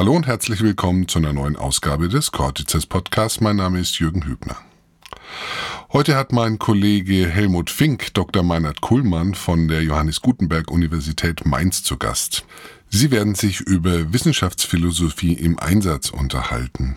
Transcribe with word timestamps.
Hallo 0.00 0.16
und 0.16 0.26
herzlich 0.26 0.62
willkommen 0.62 1.08
zu 1.08 1.18
einer 1.18 1.34
neuen 1.34 1.56
Ausgabe 1.56 2.08
des 2.08 2.32
Cortices 2.32 2.86
Podcasts. 2.86 3.42
Mein 3.42 3.56
Name 3.56 3.80
ist 3.80 3.98
Jürgen 3.98 4.24
Hübner. 4.24 4.56
Heute 5.92 6.16
hat 6.16 6.32
mein 6.32 6.58
Kollege 6.58 7.28
Helmut 7.28 7.68
Fink 7.68 8.14
Dr. 8.14 8.42
Meinert 8.42 8.80
Kuhlmann 8.80 9.34
von 9.34 9.68
der 9.68 9.82
Johannes 9.82 10.22
Gutenberg 10.22 10.70
Universität 10.70 11.44
Mainz 11.44 11.82
zu 11.82 11.98
Gast. 11.98 12.46
Sie 12.88 13.10
werden 13.10 13.34
sich 13.34 13.60
über 13.60 14.10
Wissenschaftsphilosophie 14.10 15.34
im 15.34 15.58
Einsatz 15.58 16.08
unterhalten. 16.08 16.96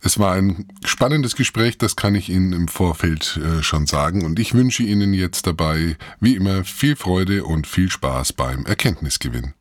Es 0.00 0.20
war 0.20 0.34
ein 0.34 0.68
spannendes 0.84 1.34
Gespräch, 1.34 1.78
das 1.78 1.96
kann 1.96 2.14
ich 2.14 2.28
Ihnen 2.28 2.52
im 2.52 2.68
Vorfeld 2.68 3.40
äh, 3.42 3.64
schon 3.64 3.88
sagen. 3.88 4.24
Und 4.24 4.38
ich 4.38 4.54
wünsche 4.54 4.84
Ihnen 4.84 5.14
jetzt 5.14 5.48
dabei, 5.48 5.96
wie 6.20 6.36
immer, 6.36 6.62
viel 6.62 6.94
Freude 6.94 7.42
und 7.42 7.66
viel 7.66 7.90
Spaß 7.90 8.34
beim 8.34 8.66
Erkenntnisgewinn. 8.66 9.54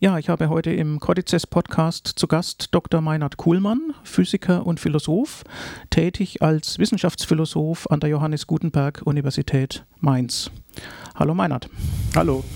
Ja, 0.00 0.18
ich 0.18 0.28
habe 0.28 0.48
heute 0.48 0.72
im 0.72 0.98
Codices 0.98 1.46
Podcast 1.46 2.08
zu 2.16 2.26
Gast 2.26 2.74
Dr. 2.74 3.00
Meinhard 3.00 3.36
Kuhlmann, 3.36 3.94
Physiker 4.02 4.66
und 4.66 4.80
Philosoph, 4.80 5.44
tätig 5.88 6.42
als 6.42 6.80
Wissenschaftsphilosoph 6.80 7.86
an 7.88 8.00
der 8.00 8.10
Johannes 8.10 8.48
Gutenberg 8.48 9.02
Universität 9.04 9.84
Mainz. 10.00 10.50
Hallo 11.14 11.32
Meinhard. 11.34 11.70
Hallo. 12.16 12.42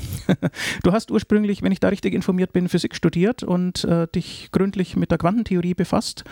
Du 0.82 0.92
hast 0.92 1.10
ursprünglich, 1.10 1.62
wenn 1.62 1.72
ich 1.72 1.80
da 1.80 1.88
richtig 1.88 2.12
informiert 2.12 2.52
bin, 2.52 2.68
Physik 2.68 2.94
studiert 2.94 3.42
und 3.42 3.84
äh, 3.84 4.06
dich 4.08 4.50
gründlich 4.52 4.94
mit 4.94 5.10
der 5.10 5.16
Quantentheorie 5.16 5.72
befasst, 5.72 6.24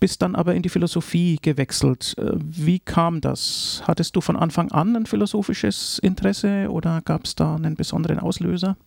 bist 0.00 0.22
dann 0.22 0.34
aber 0.34 0.54
in 0.54 0.62
die 0.62 0.70
Philosophie 0.70 1.38
gewechselt. 1.42 2.14
Äh, 2.16 2.30
wie 2.36 2.78
kam 2.78 3.20
das? 3.20 3.82
Hattest 3.86 4.16
du 4.16 4.22
von 4.22 4.36
Anfang 4.36 4.72
an 4.72 4.96
ein 4.96 5.04
philosophisches 5.04 5.98
Interesse 5.98 6.70
oder 6.70 7.02
gab 7.02 7.24
es 7.24 7.34
da 7.34 7.56
einen 7.56 7.74
besonderen 7.74 8.20
Auslöser? 8.20 8.78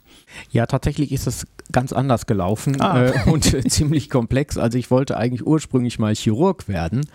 Ja, 0.52 0.66
tatsächlich 0.66 1.12
ist 1.12 1.28
es 1.28 1.46
ganz 1.72 1.94
anders 1.94 2.26
gelaufen 2.26 2.80
ah. 2.82 3.06
äh, 3.06 3.30
und 3.30 3.44
ziemlich 3.72 4.10
komplex. 4.10 4.58
Also 4.58 4.78
ich 4.78 4.92
wollte 4.92 5.18
eigentlich 5.18 5.46
ursprünglich 5.46 6.00
mal 6.00 6.16
Chirurg 6.16 6.68
werden 6.68 7.08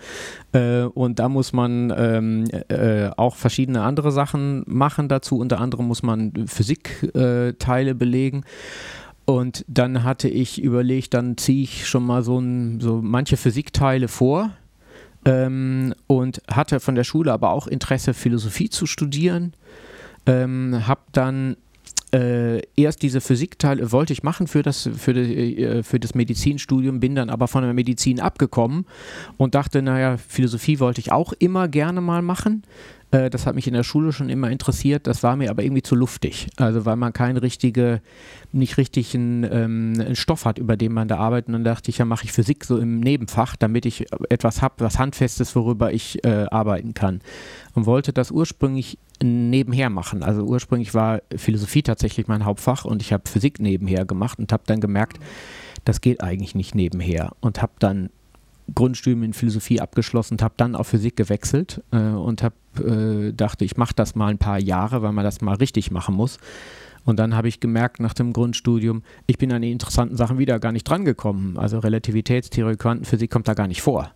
äh, 0.51 0.83
und 0.83 1.19
da 1.19 1.29
muss 1.29 1.53
man 1.53 1.93
ähm, 1.95 2.45
äh, 2.67 3.09
auch 3.17 3.35
verschiedene 3.35 3.83
andere 3.83 4.11
Sachen 4.11 4.63
machen 4.67 5.07
dazu. 5.07 5.37
Unter 5.37 5.59
anderem 5.59 5.87
muss 5.87 6.03
man 6.03 6.47
Physikteile 6.47 7.95
belegen. 7.95 8.43
Und 9.25 9.63
dann 9.67 10.03
hatte 10.03 10.27
ich 10.27 10.61
überlegt, 10.61 11.13
dann 11.13 11.37
ziehe 11.37 11.63
ich 11.63 11.87
schon 11.87 12.05
mal 12.05 12.23
so, 12.23 12.39
ein, 12.39 12.81
so 12.81 13.01
manche 13.01 13.37
Physikteile 13.37 14.07
vor, 14.07 14.51
ähm, 15.25 15.93
und 16.07 16.41
hatte 16.49 16.79
von 16.79 16.95
der 16.95 17.03
Schule 17.03 17.31
aber 17.31 17.51
auch 17.51 17.67
Interesse, 17.67 18.13
Philosophie 18.13 18.69
zu 18.69 18.85
studieren. 18.85 19.53
Ähm, 20.25 20.87
habe 20.87 21.01
dann 21.11 21.57
äh, 22.13 22.61
erst 22.75 23.01
diese 23.01 23.21
Physikteile 23.21 23.91
wollte 23.91 24.13
ich 24.13 24.23
machen 24.23 24.47
für 24.47 24.63
das, 24.63 24.89
für, 24.97 25.13
die, 25.13 25.57
äh, 25.63 25.83
für 25.83 25.99
das 25.99 26.13
Medizinstudium, 26.13 26.99
bin 26.99 27.15
dann 27.15 27.29
aber 27.29 27.47
von 27.47 27.63
der 27.63 27.73
Medizin 27.73 28.19
abgekommen 28.19 28.85
und 29.37 29.55
dachte, 29.55 29.81
naja, 29.81 30.17
Philosophie 30.17 30.79
wollte 30.79 30.99
ich 30.99 31.11
auch 31.11 31.33
immer 31.33 31.67
gerne 31.67 32.01
mal 32.01 32.21
machen. 32.21 32.63
Äh, 33.11 33.29
das 33.29 33.45
hat 33.45 33.55
mich 33.55 33.67
in 33.67 33.73
der 33.73 33.83
Schule 33.83 34.11
schon 34.13 34.29
immer 34.29 34.49
interessiert, 34.49 35.07
das 35.07 35.23
war 35.23 35.35
mir 35.35 35.49
aber 35.49 35.63
irgendwie 35.63 35.83
zu 35.83 35.95
luftig. 35.95 36.47
Also 36.57 36.85
weil 36.85 36.95
man 36.95 37.13
keinen 37.13 37.37
richtige, 37.37 38.01
nicht 38.51 38.77
richtig 38.77 39.13
einen, 39.13 39.43
ähm, 39.43 40.15
Stoff 40.15 40.45
hat, 40.45 40.57
über 40.57 40.77
den 40.77 40.93
man 40.93 41.07
da 41.07 41.17
arbeitet. 41.17 41.49
Und 41.49 41.53
dann 41.53 41.63
dachte 41.63 41.91
ich, 41.91 41.99
ja, 41.99 42.05
mache 42.05 42.25
ich 42.25 42.31
Physik 42.31 42.65
so 42.65 42.77
im 42.77 42.99
Nebenfach, 42.99 43.55
damit 43.55 43.85
ich 43.85 44.05
etwas 44.29 44.61
habe, 44.61 44.75
was 44.79 44.97
Handfestes, 44.97 45.55
worüber 45.55 45.93
ich 45.93 46.23
äh, 46.25 46.45
arbeiten 46.49 46.93
kann. 46.93 47.21
Und 47.73 47.85
wollte 47.85 48.13
das 48.13 48.31
ursprünglich 48.31 48.97
nebenher 49.21 49.89
machen. 49.89 50.23
Also 50.23 50.43
ursprünglich 50.43 50.93
war 50.93 51.21
Philosophie 51.35 51.83
tatsächlich 51.83 52.27
mein 52.27 52.45
Hauptfach 52.45 52.85
und 52.85 53.01
ich 53.01 53.13
habe 53.13 53.29
Physik 53.29 53.59
nebenher 53.59 54.05
gemacht 54.05 54.39
und 54.39 54.51
habe 54.51 54.63
dann 54.65 54.79
gemerkt, 54.79 55.19
das 55.85 56.01
geht 56.01 56.21
eigentlich 56.21 56.55
nicht 56.55 56.75
nebenher 56.75 57.31
und 57.39 57.61
habe 57.61 57.73
dann 57.79 58.09
Grundstudium 58.75 59.23
in 59.23 59.33
Philosophie 59.33 59.81
abgeschlossen 59.81 60.35
und 60.35 60.41
habe 60.41 60.53
dann 60.57 60.75
auf 60.75 60.87
Physik 60.87 61.15
gewechselt 61.15 61.83
äh, 61.91 61.97
und 61.97 62.43
habe 62.43 62.55
äh, 62.79 63.33
dachte, 63.33 63.65
ich 63.65 63.77
mache 63.77 63.93
das 63.95 64.15
mal 64.15 64.27
ein 64.27 64.37
paar 64.37 64.59
Jahre, 64.59 65.01
weil 65.01 65.11
man 65.11 65.23
das 65.23 65.41
mal 65.41 65.55
richtig 65.55 65.91
machen 65.91 66.15
muss. 66.15 66.37
Und 67.03 67.17
dann 67.19 67.35
habe 67.35 67.47
ich 67.47 67.59
gemerkt 67.59 67.99
nach 67.99 68.13
dem 68.13 68.31
Grundstudium, 68.31 69.03
ich 69.25 69.37
bin 69.37 69.51
an 69.51 69.61
die 69.61 69.71
interessanten 69.71 70.15
Sachen 70.15 70.37
wieder 70.37 70.59
gar 70.59 70.71
nicht 70.71 70.83
drangekommen. 70.83 71.57
Also 71.57 71.79
Relativitätstheorie, 71.79 72.75
Quantenphysik 72.75 73.31
kommt 73.31 73.47
da 73.47 73.53
gar 73.53 73.67
nicht 73.67 73.81
vor. 73.81 74.11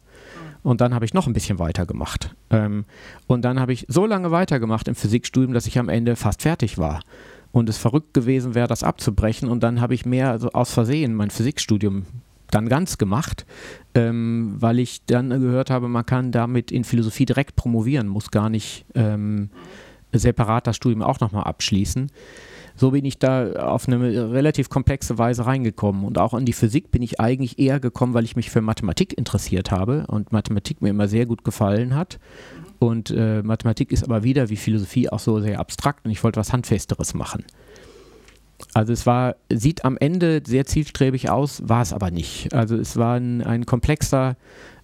Und 0.61 0.81
dann 0.81 0.94
habe 0.94 1.05
ich 1.05 1.13
noch 1.13 1.27
ein 1.27 1.33
bisschen 1.33 1.59
weitergemacht. 1.59 2.35
Ähm, 2.49 2.85
und 3.27 3.45
dann 3.45 3.59
habe 3.59 3.73
ich 3.73 3.85
so 3.88 4.05
lange 4.05 4.31
weitergemacht 4.31 4.88
im 4.88 4.95
Physikstudium, 4.95 5.53
dass 5.53 5.67
ich 5.67 5.77
am 5.77 5.89
Ende 5.89 6.15
fast 6.15 6.41
fertig 6.41 6.77
war. 6.77 7.01
Und 7.51 7.69
es 7.69 7.77
verrückt 7.77 8.13
gewesen 8.13 8.55
wäre, 8.55 8.67
das 8.67 8.83
abzubrechen. 8.83 9.49
Und 9.49 9.61
dann 9.61 9.79
habe 9.79 9.94
ich 9.94 10.05
mehr 10.05 10.31
also 10.31 10.49
aus 10.51 10.73
Versehen 10.73 11.13
mein 11.13 11.29
Physikstudium 11.29 12.05
dann 12.51 12.69
ganz 12.69 12.97
gemacht, 12.97 13.45
ähm, 13.94 14.56
weil 14.59 14.79
ich 14.79 15.06
dann 15.06 15.29
gehört 15.29 15.69
habe, 15.69 15.88
man 15.88 16.06
kann 16.06 16.31
damit 16.31 16.72
in 16.72 16.83
Philosophie 16.83 17.25
direkt 17.25 17.56
promovieren, 17.56 18.07
muss 18.07 18.31
gar 18.31 18.50
nicht 18.50 18.85
ähm, 18.95 19.50
separat 20.13 20.67
das 20.67 20.75
Studium 20.75 21.01
auch 21.01 21.19
nochmal 21.19 21.44
abschließen 21.44 22.09
so 22.75 22.91
bin 22.91 23.06
ich 23.06 23.19
da 23.19 23.53
auf 23.53 23.88
eine 23.88 24.31
relativ 24.31 24.69
komplexe 24.69 25.17
Weise 25.17 25.45
reingekommen. 25.45 26.03
Und 26.03 26.17
auch 26.17 26.33
an 26.33 26.45
die 26.45 26.53
Physik 26.53 26.91
bin 26.91 27.01
ich 27.01 27.19
eigentlich 27.19 27.57
eher 27.57 27.79
gekommen, 27.79 28.13
weil 28.13 28.25
ich 28.25 28.35
mich 28.35 28.50
für 28.51 28.62
Mathematik 28.62 29.17
interessiert 29.17 29.72
habe 29.72 30.06
und 30.07 30.31
Mathematik 30.31 30.81
mir 30.81 30.89
immer 30.89 31.07
sehr 31.07 31.25
gut 31.25 31.44
gefallen 31.44 31.95
hat. 31.95 32.19
Und 32.79 33.12
äh, 33.12 33.41
Mathematik 33.41 33.91
ist 33.91 34.03
aber 34.03 34.23
wieder 34.23 34.50
wie 34.50 34.57
Philosophie 34.57 35.09
auch 35.09 35.19
so 35.19 35.39
sehr 35.39 35.59
abstrakt 35.59 36.06
und 36.06 36.12
ich 36.12 36.23
wollte 36.23 36.39
was 36.39 36.51
Handfesteres 36.51 37.13
machen. 37.13 37.45
Also 38.73 38.93
es 38.93 39.05
war, 39.05 39.35
sieht 39.51 39.85
am 39.85 39.97
Ende 39.97 40.41
sehr 40.45 40.66
zielstrebig 40.66 41.29
aus, 41.29 41.61
war 41.66 41.81
es 41.81 41.93
aber 41.93 42.11
nicht. 42.11 42.53
Also 42.53 42.75
es 42.75 42.97
war 42.97 43.16
ein, 43.16 43.41
ein 43.41 43.66
komplexer 43.66 44.35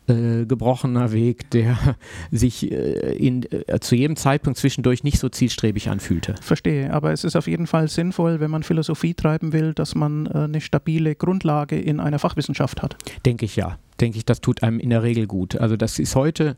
äh, 0.07 0.45
gebrochener 0.45 1.11
Weg, 1.11 1.49
der 1.51 1.77
sich 2.31 2.71
äh, 2.71 3.15
in, 3.15 3.43
äh, 3.51 3.79
zu 3.79 3.95
jedem 3.95 4.15
Zeitpunkt 4.15 4.57
zwischendurch 4.57 5.03
nicht 5.03 5.19
so 5.19 5.29
zielstrebig 5.29 5.89
anfühlte. 5.89 6.35
Verstehe, 6.41 6.91
aber 6.91 7.11
es 7.11 7.23
ist 7.23 7.35
auf 7.35 7.47
jeden 7.47 7.67
Fall 7.67 7.87
sinnvoll, 7.87 8.39
wenn 8.39 8.51
man 8.51 8.63
Philosophie 8.63 9.13
treiben 9.13 9.53
will, 9.53 9.73
dass 9.73 9.95
man 9.95 10.25
äh, 10.25 10.39
eine 10.39 10.61
stabile 10.61 11.15
Grundlage 11.15 11.79
in 11.79 11.99
einer 11.99 12.19
Fachwissenschaft 12.19 12.81
hat. 12.81 12.97
Denke 13.25 13.45
ich 13.45 13.55
ja. 13.55 13.77
Denke 13.99 14.17
ich, 14.17 14.25
das 14.25 14.41
tut 14.41 14.63
einem 14.63 14.79
in 14.79 14.89
der 14.89 15.03
Regel 15.03 15.27
gut. 15.27 15.55
Also 15.57 15.77
das 15.77 15.99
ist 15.99 16.15
heute 16.15 16.57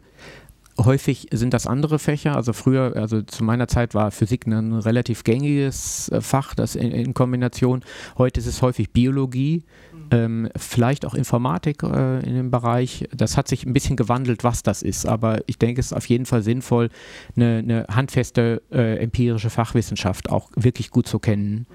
Häufig 0.80 1.28
sind 1.32 1.54
das 1.54 1.68
andere 1.68 2.00
Fächer. 2.00 2.36
Also 2.36 2.52
früher, 2.52 2.94
also 2.96 3.22
zu 3.22 3.44
meiner 3.44 3.68
Zeit 3.68 3.94
war 3.94 4.10
Physik 4.10 4.48
ein 4.48 4.74
relativ 4.74 5.24
gängiges 5.24 6.10
äh, 6.10 6.20
Fach, 6.20 6.56
das 6.56 6.76
in, 6.76 6.92
in 6.92 7.14
Kombination. 7.14 7.84
Heute 8.18 8.40
ist 8.40 8.48
es 8.48 8.62
häufig 8.64 8.92
Biologie, 8.92 9.64
mhm. 9.92 10.08
ähm, 10.12 10.50
vielleicht 10.56 11.06
auch 11.06 11.14
Informatik 11.14 11.84
äh, 11.84 12.20
in 12.28 12.36
dem 12.36 12.52
Bereich. 12.52 13.08
Das 13.16 13.38
hat 13.38 13.48
sich 13.48 13.66
ein 13.66 13.74
bisschen 13.74 13.96
gewandelt, 13.96 14.44
was 14.44 14.64
das 14.64 14.82
ist. 14.82 15.06
Aber 15.06 15.42
ich 15.46 15.60
denke, 15.60 15.80
es 15.80 15.88
ist 15.88 15.94
auf 15.94 16.08
jeden 16.08 16.26
Fall 16.26 16.42
sinnvoll, 16.42 16.90
eine, 17.36 17.60
eine 17.60 17.86
handfeste 17.90 18.64
äh, 18.72 18.98
empirische 18.98 19.52
Fachwissenschaft 19.52 20.30
auch 20.32 20.50
wirklich 20.56 20.90
gut 20.90 21.08
zu 21.08 21.20
kennen. 21.20 21.68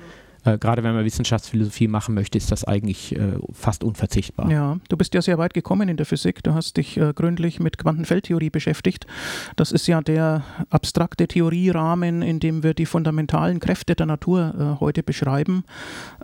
Äh, 0.44 0.58
gerade 0.58 0.82
wenn 0.82 0.94
man 0.94 1.04
Wissenschaftsphilosophie 1.04 1.88
machen 1.88 2.14
möchte, 2.14 2.38
ist 2.38 2.52
das 2.52 2.64
eigentlich 2.64 3.16
äh, 3.16 3.38
fast 3.52 3.84
unverzichtbar. 3.84 4.50
Ja, 4.50 4.78
du 4.88 4.96
bist 4.96 5.14
ja 5.14 5.22
sehr 5.22 5.38
weit 5.38 5.54
gekommen 5.54 5.88
in 5.88 5.96
der 5.96 6.06
Physik. 6.06 6.42
Du 6.42 6.54
hast 6.54 6.76
dich 6.76 6.96
äh, 6.96 7.12
gründlich 7.14 7.60
mit 7.60 7.78
Quantenfeldtheorie 7.78 8.50
beschäftigt. 8.50 9.06
Das 9.56 9.72
ist 9.72 9.86
ja 9.86 10.00
der 10.00 10.44
abstrakte 10.70 11.28
Theorierahmen, 11.28 12.22
in 12.22 12.40
dem 12.40 12.62
wir 12.62 12.74
die 12.74 12.86
fundamentalen 12.86 13.60
Kräfte 13.60 13.94
der 13.94 14.06
Natur 14.06 14.54
äh, 14.58 14.80
heute 14.80 15.02
beschreiben. 15.02 15.64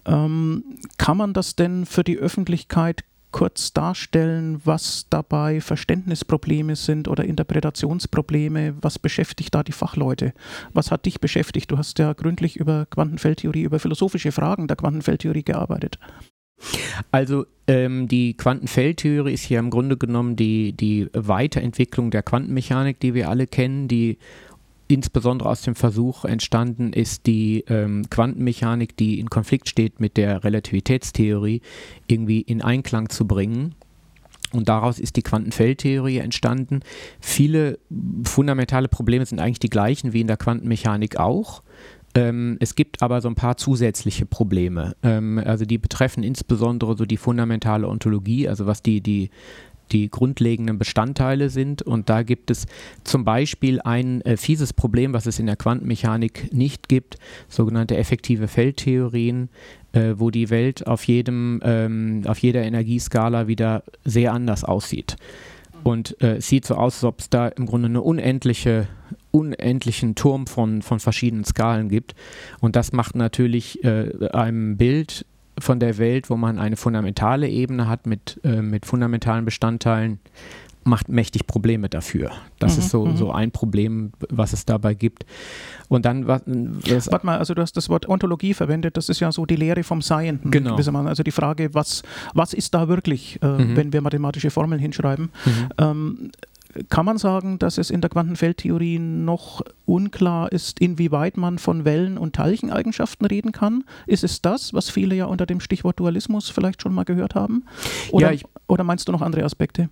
Ähm, 0.06 0.64
kann 0.98 1.16
man 1.16 1.32
das 1.32 1.56
denn 1.56 1.86
für 1.86 2.04
die 2.04 2.18
Öffentlichkeit 2.18 3.04
kurz 3.34 3.72
darstellen, 3.72 4.60
was 4.64 5.08
dabei 5.10 5.60
Verständnisprobleme 5.60 6.76
sind 6.76 7.08
oder 7.08 7.24
Interpretationsprobleme? 7.24 8.76
Was 8.80 9.00
beschäftigt 9.00 9.52
da 9.52 9.64
die 9.64 9.72
Fachleute? 9.72 10.32
Was 10.72 10.92
hat 10.92 11.04
dich 11.04 11.20
beschäftigt? 11.20 11.68
Du 11.72 11.76
hast 11.76 11.98
ja 11.98 12.12
gründlich 12.12 12.54
über 12.54 12.86
Quantenfeldtheorie, 12.86 13.62
über 13.62 13.80
philosophische 13.80 14.30
Fragen 14.30 14.68
der 14.68 14.76
Quantenfeldtheorie 14.76 15.42
gearbeitet. 15.42 15.98
Also 17.10 17.46
ähm, 17.66 18.06
die 18.06 18.36
Quantenfeldtheorie 18.36 19.32
ist 19.32 19.48
ja 19.48 19.58
im 19.58 19.70
Grunde 19.70 19.96
genommen 19.96 20.36
die, 20.36 20.72
die 20.72 21.08
Weiterentwicklung 21.12 22.12
der 22.12 22.22
Quantenmechanik, 22.22 23.00
die 23.00 23.14
wir 23.14 23.28
alle 23.28 23.48
kennen, 23.48 23.88
die 23.88 24.18
insbesondere 24.88 25.48
aus 25.48 25.62
dem 25.62 25.74
Versuch 25.74 26.24
entstanden 26.24 26.92
ist, 26.92 27.26
die 27.26 27.64
ähm, 27.68 28.04
Quantenmechanik, 28.10 28.96
die 28.96 29.18
in 29.18 29.30
Konflikt 29.30 29.68
steht 29.68 30.00
mit 30.00 30.16
der 30.16 30.44
Relativitätstheorie, 30.44 31.62
irgendwie 32.06 32.40
in 32.40 32.62
Einklang 32.62 33.08
zu 33.08 33.26
bringen. 33.26 33.74
Und 34.52 34.68
daraus 34.68 35.00
ist 35.00 35.16
die 35.16 35.22
Quantenfeldtheorie 35.22 36.18
entstanden. 36.18 36.80
Viele 37.18 37.78
fundamentale 38.24 38.88
Probleme 38.88 39.26
sind 39.26 39.40
eigentlich 39.40 39.58
die 39.58 39.70
gleichen 39.70 40.12
wie 40.12 40.20
in 40.20 40.28
der 40.28 40.36
Quantenmechanik 40.36 41.18
auch. 41.18 41.62
Ähm, 42.14 42.56
es 42.60 42.76
gibt 42.76 43.02
aber 43.02 43.20
so 43.20 43.28
ein 43.28 43.34
paar 43.34 43.56
zusätzliche 43.56 44.26
Probleme. 44.26 44.94
Ähm, 45.02 45.42
also 45.44 45.64
die 45.64 45.78
betreffen 45.78 46.22
insbesondere 46.22 46.96
so 46.96 47.04
die 47.04 47.16
fundamentale 47.16 47.88
Ontologie, 47.88 48.48
also 48.48 48.66
was 48.66 48.82
die, 48.82 49.00
die 49.00 49.30
die 49.92 50.10
grundlegenden 50.10 50.78
Bestandteile 50.78 51.50
sind. 51.50 51.82
Und 51.82 52.08
da 52.08 52.22
gibt 52.22 52.50
es 52.50 52.66
zum 53.04 53.24
Beispiel 53.24 53.80
ein 53.80 54.20
äh, 54.22 54.36
fieses 54.36 54.72
Problem, 54.72 55.12
was 55.12 55.26
es 55.26 55.38
in 55.38 55.46
der 55.46 55.56
Quantenmechanik 55.56 56.52
nicht 56.52 56.88
gibt, 56.88 57.18
sogenannte 57.48 57.96
effektive 57.96 58.48
Feldtheorien, 58.48 59.48
äh, 59.92 60.14
wo 60.16 60.30
die 60.30 60.50
Welt 60.50 60.86
auf, 60.86 61.04
jedem, 61.04 61.60
ähm, 61.64 62.22
auf 62.26 62.38
jeder 62.38 62.62
Energieskala 62.62 63.46
wieder 63.46 63.84
sehr 64.04 64.32
anders 64.32 64.64
aussieht. 64.64 65.16
Und 65.84 66.20
äh, 66.22 66.36
es 66.36 66.48
sieht 66.48 66.64
so 66.64 66.74
aus, 66.74 66.96
als 66.96 67.04
ob 67.04 67.20
es 67.20 67.30
da 67.30 67.48
im 67.48 67.66
Grunde 67.66 67.88
eine 67.88 68.00
unendliche, 68.00 68.88
unendlichen 69.30 70.14
Turm 70.14 70.46
von, 70.46 70.80
von 70.80 70.98
verschiedenen 70.98 71.44
Skalen 71.44 71.90
gibt. 71.90 72.14
Und 72.60 72.74
das 72.74 72.92
macht 72.92 73.14
natürlich 73.14 73.84
äh, 73.84 74.28
einem 74.32 74.78
Bild 74.78 75.26
von 75.58 75.80
der 75.80 75.98
Welt, 75.98 76.30
wo 76.30 76.36
man 76.36 76.58
eine 76.58 76.76
fundamentale 76.76 77.48
Ebene 77.48 77.88
hat 77.88 78.06
mit, 78.06 78.40
äh, 78.44 78.62
mit 78.62 78.86
fundamentalen 78.86 79.44
Bestandteilen, 79.44 80.18
macht 80.84 81.08
mächtig 81.08 81.46
Probleme 81.46 81.88
dafür. 81.88 82.30
Das 82.58 82.74
mhm, 82.74 82.78
ist 82.82 82.90
so, 82.90 83.06
mhm. 83.06 83.16
so 83.16 83.32
ein 83.32 83.50
Problem, 83.50 84.12
was 84.28 84.52
es 84.52 84.66
dabei 84.66 84.94
gibt. 84.94 85.24
Und 85.88 86.04
dann 86.04 86.26
was, 86.26 86.42
Warte 86.46 87.26
mal, 87.26 87.38
also 87.38 87.54
du 87.54 87.62
hast 87.62 87.76
das 87.76 87.88
Wort 87.88 88.08
Ontologie 88.08 88.54
verwendet, 88.54 88.96
das 88.96 89.08
ist 89.08 89.20
ja 89.20 89.32
so 89.32 89.46
die 89.46 89.56
Lehre 89.56 89.82
vom 89.82 90.02
Seienden. 90.02 90.50
Genau. 90.50 90.76
Also 90.76 91.22
die 91.22 91.30
Frage, 91.30 91.72
was, 91.74 92.02
was 92.34 92.52
ist 92.52 92.74
da 92.74 92.88
wirklich, 92.88 93.38
äh, 93.42 93.46
mhm. 93.46 93.76
wenn 93.76 93.92
wir 93.92 94.02
mathematische 94.02 94.50
Formeln 94.50 94.80
hinschreiben. 94.80 95.30
Mhm. 95.44 95.68
Ähm, 95.78 96.30
kann 96.88 97.06
man 97.06 97.18
sagen, 97.18 97.58
dass 97.58 97.78
es 97.78 97.90
in 97.90 98.00
der 98.00 98.10
Quantenfeldtheorie 98.10 98.98
noch 98.98 99.62
unklar 99.86 100.50
ist, 100.52 100.80
inwieweit 100.80 101.36
man 101.36 101.58
von 101.58 101.84
Wellen- 101.84 102.18
und 102.18 102.34
Teilcheneigenschaften 102.34 103.26
reden 103.26 103.52
kann? 103.52 103.84
Ist 104.06 104.24
es 104.24 104.42
das, 104.42 104.74
was 104.74 104.90
viele 104.90 105.14
ja 105.14 105.26
unter 105.26 105.46
dem 105.46 105.60
Stichwort 105.60 106.00
Dualismus 106.00 106.48
vielleicht 106.50 106.82
schon 106.82 106.94
mal 106.94 107.04
gehört 107.04 107.34
haben? 107.34 107.64
Oder, 108.10 108.28
ja, 108.28 108.32
ich, 108.32 108.44
oder 108.66 108.84
meinst 108.84 109.08
du 109.08 109.12
noch 109.12 109.22
andere 109.22 109.44
Aspekte? 109.44 109.88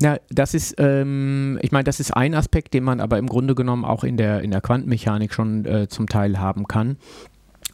Ja, 0.00 0.16
das 0.30 0.54
ist, 0.54 0.76
ähm, 0.78 1.58
ich 1.62 1.72
meine, 1.72 1.84
das 1.84 2.00
ist 2.00 2.12
ein 2.12 2.34
Aspekt, 2.34 2.74
den 2.74 2.84
man 2.84 3.00
aber 3.00 3.18
im 3.18 3.26
Grunde 3.26 3.54
genommen 3.54 3.84
auch 3.84 4.04
in 4.04 4.16
der, 4.16 4.42
in 4.42 4.50
der 4.50 4.60
Quantenmechanik 4.60 5.34
schon 5.34 5.64
äh, 5.64 5.88
zum 5.88 6.08
Teil 6.08 6.38
haben 6.38 6.66
kann. 6.66 6.96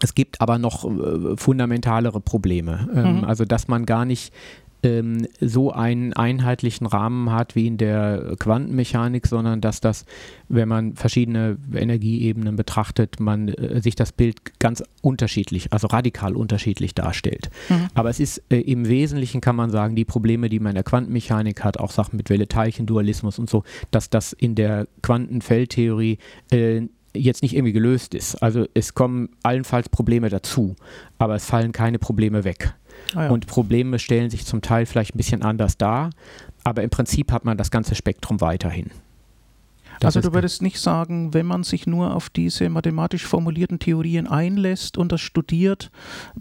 Es 0.03 0.15
gibt 0.15 0.41
aber 0.41 0.59
noch 0.59 0.85
äh, 0.85 1.37
fundamentalere 1.37 2.21
Probleme. 2.21 2.89
Ähm, 2.95 3.19
mhm. 3.19 3.25
Also, 3.25 3.45
dass 3.45 3.69
man 3.69 3.87
gar 3.87 4.05
nicht 4.05 4.33
ähm, 4.83 5.27
so 5.41 5.73
einen 5.73 6.13
einheitlichen 6.13 6.87
Rahmen 6.87 7.31
hat 7.31 7.55
wie 7.55 7.67
in 7.67 7.77
der 7.77 8.35
Quantenmechanik, 8.39 9.27
sondern 9.27 9.61
dass 9.61 9.81
das, 9.81 10.05
wenn 10.49 10.69
man 10.69 10.97
verschiedene 10.97 11.57
Energieebenen 11.73 12.57
betrachtet, 12.57 13.21
man 13.21 13.49
äh, 13.49 13.81
sich 13.81 13.95
das 13.95 14.13
Bild 14.13 14.59
ganz 14.59 14.83
unterschiedlich, 15.01 15.73
also 15.73 15.87
radikal 15.87 16.37
unterschiedlich 16.37 16.95
darstellt. 16.95 17.51
Mhm. 17.69 17.89
Aber 17.95 18.11
es 18.11 18.21
ist 18.21 18.43
äh, 18.51 18.61
im 18.61 18.89
Wesentlichen, 18.89 19.41
kann 19.41 19.57
man 19.57 19.71
sagen, 19.71 19.97
die 19.97 20.05
Probleme, 20.05 20.49
die 20.49 20.61
man 20.61 20.71
in 20.71 20.77
der 20.77 20.85
Quantenmechanik 20.85 21.63
hat, 21.65 21.79
auch 21.79 21.91
Sachen 21.91 22.17
mit 22.17 22.31
Welle-Teilchen-Dualismus 22.31 23.39
und 23.39 23.49
so, 23.49 23.65
dass 23.91 24.11
das 24.11 24.33
in 24.33 24.55
der 24.55 24.87
Quantenfeldtheorie 25.03 26.19
äh, 26.51 26.83
jetzt 27.15 27.43
nicht 27.43 27.55
irgendwie 27.55 27.73
gelöst 27.73 28.15
ist. 28.15 28.43
Also 28.43 28.67
es 28.75 28.95
kommen 28.95 29.31
allenfalls 29.43 29.89
Probleme 29.89 30.29
dazu, 30.29 30.77
aber 31.19 31.35
es 31.35 31.45
fallen 31.45 31.73
keine 31.73 31.99
Probleme 31.99 32.45
weg. 32.45 32.75
Ah 33.15 33.25
ja. 33.25 33.31
Und 33.31 33.47
Probleme 33.47 33.99
stellen 33.99 34.31
sich 34.31 34.47
zum 34.47 34.63
Teil 34.63 34.87
vielleicht 34.87 35.15
ein 35.15 35.19
bisschen 35.19 35.43
anders 35.43 35.77
dar, 35.77 36.11
aber 36.65 36.83
im 36.83 36.91
Prinzip 36.91 37.33
hat 37.33 37.45
man 37.45 37.57
das 37.57 37.71
ganze 37.71 37.95
Spektrum 37.95 38.41
weiterhin. 38.41 38.91
Das 40.03 40.17
also 40.17 40.31
du 40.31 40.35
würdest 40.35 40.63
nicht 40.63 40.81
sagen, 40.81 41.33
wenn 41.33 41.47
man 41.47 41.63
sich 41.63 41.87
nur 41.87 42.15
auf 42.15 42.29
diese 42.29 42.69
mathematisch 42.69 43.25
formulierten 43.25 43.79
Theorien 43.79 44.27
einlässt 44.27 44.99
und 44.99 45.13
das 45.13 45.21
studiert, 45.21 45.93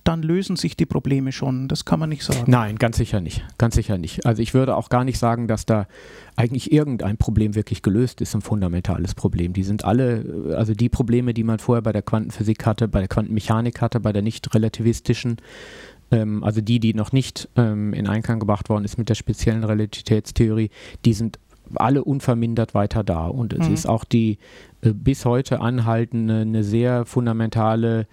dann 0.03 0.23
lösen 0.23 0.55
sich 0.55 0.75
die 0.75 0.87
Probleme 0.87 1.31
schon. 1.31 1.67
Das 1.67 1.85
kann 1.85 1.99
man 1.99 2.09
nicht 2.09 2.23
sagen. 2.23 2.45
Nein, 2.47 2.77
ganz 2.77 2.97
sicher 2.97 3.21
nicht. 3.21 3.45
Ganz 3.59 3.75
sicher 3.75 3.99
nicht. 3.99 4.25
Also 4.25 4.41
ich 4.41 4.55
würde 4.55 4.75
auch 4.75 4.89
gar 4.89 5.03
nicht 5.03 5.19
sagen, 5.19 5.47
dass 5.47 5.67
da 5.67 5.85
eigentlich 6.35 6.71
irgendein 6.71 7.17
Problem 7.17 7.53
wirklich 7.53 7.83
gelöst 7.83 8.21
ist, 8.21 8.33
ein 8.33 8.41
fundamentales 8.41 9.13
Problem. 9.13 9.53
Die 9.53 9.63
sind 9.63 9.85
alle, 9.85 10.55
also 10.57 10.73
die 10.73 10.89
Probleme, 10.89 11.35
die 11.35 11.43
man 11.43 11.59
vorher 11.59 11.83
bei 11.83 11.91
der 11.91 12.01
Quantenphysik 12.01 12.65
hatte, 12.65 12.87
bei 12.87 12.99
der 12.99 13.09
Quantenmechanik 13.09 13.79
hatte, 13.79 13.99
bei 13.99 14.11
der 14.11 14.23
nicht 14.23 14.55
relativistischen, 14.55 15.37
ähm, 16.11 16.43
also 16.43 16.61
die, 16.61 16.79
die 16.79 16.93
noch 16.93 17.11
nicht 17.11 17.49
ähm, 17.55 17.93
in 17.93 18.07
Einklang 18.07 18.39
gebracht 18.39 18.69
worden 18.69 18.85
ist 18.85 18.97
mit 18.97 19.09
der 19.09 19.15
speziellen 19.15 19.63
Relativitätstheorie, 19.63 20.69
die 21.05 21.13
sind 21.13 21.39
alle 21.75 22.03
unvermindert 22.03 22.73
weiter 22.73 23.03
da. 23.03 23.27
Und 23.27 23.53
es 23.53 23.67
mhm. 23.67 23.73
ist 23.73 23.87
auch 23.87 24.03
die 24.03 24.37
äh, 24.81 24.91
bis 24.93 25.25
heute 25.25 25.61
anhaltende, 25.61 26.41
eine 26.41 26.63
sehr 26.63 27.05
fundamentale 27.05 28.07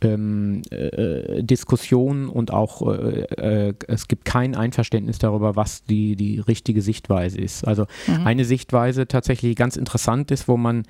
ähm, 0.00 0.62
äh, 0.70 1.42
Diskussion 1.42 2.28
und 2.28 2.52
auch 2.52 2.82
äh, 2.82 3.68
äh, 3.68 3.74
es 3.86 4.08
gibt 4.08 4.24
kein 4.24 4.54
Einverständnis 4.54 5.18
darüber, 5.18 5.56
was 5.56 5.84
die, 5.84 6.16
die 6.16 6.40
richtige 6.40 6.82
Sichtweise 6.82 7.38
ist. 7.38 7.66
Also 7.66 7.86
mhm. 8.06 8.26
eine 8.26 8.44
Sichtweise 8.44 9.06
tatsächlich 9.06 9.56
ganz 9.56 9.76
interessant 9.76 10.30
ist, 10.30 10.48
wo 10.48 10.56
man 10.56 10.84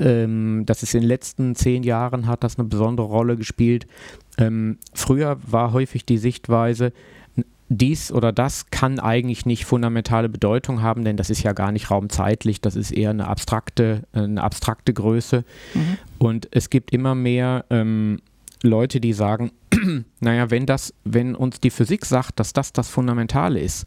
ähm, 0.00 0.64
das 0.66 0.82
ist 0.82 0.94
in 0.94 1.02
den 1.02 1.08
letzten 1.08 1.54
zehn 1.54 1.82
Jahren 1.82 2.26
hat 2.26 2.44
das 2.44 2.58
eine 2.58 2.68
besondere 2.68 3.06
Rolle 3.06 3.36
gespielt. 3.36 3.86
Ähm, 4.38 4.78
früher 4.92 5.38
war 5.46 5.72
häufig 5.72 6.04
die 6.04 6.18
Sichtweise, 6.18 6.92
dies 7.68 8.12
oder 8.12 8.32
das 8.32 8.70
kann 8.70 9.00
eigentlich 9.00 9.44
nicht 9.44 9.64
fundamentale 9.64 10.28
Bedeutung 10.28 10.82
haben, 10.82 11.04
denn 11.04 11.16
das 11.16 11.30
ist 11.30 11.42
ja 11.42 11.52
gar 11.52 11.72
nicht 11.72 11.90
raumzeitlich, 11.90 12.60
das 12.60 12.76
ist 12.76 12.92
eher 12.92 13.10
eine 13.10 13.26
abstrakte, 13.26 14.04
eine 14.12 14.42
abstrakte 14.42 14.92
Größe. 14.92 15.44
Mhm. 15.74 15.98
Und 16.18 16.48
es 16.52 16.70
gibt 16.70 16.92
immer 16.92 17.14
mehr 17.14 17.64
ähm, 17.70 18.20
Leute, 18.62 19.00
die 19.00 19.12
sagen, 19.12 19.50
naja, 20.20 20.50
wenn 20.50 20.66
das, 20.66 20.94
wenn 21.04 21.34
uns 21.34 21.60
die 21.60 21.70
Physik 21.70 22.04
sagt, 22.06 22.38
dass 22.38 22.52
das 22.52 22.72
das 22.72 22.88
Fundamentale 22.88 23.58
ist, 23.58 23.86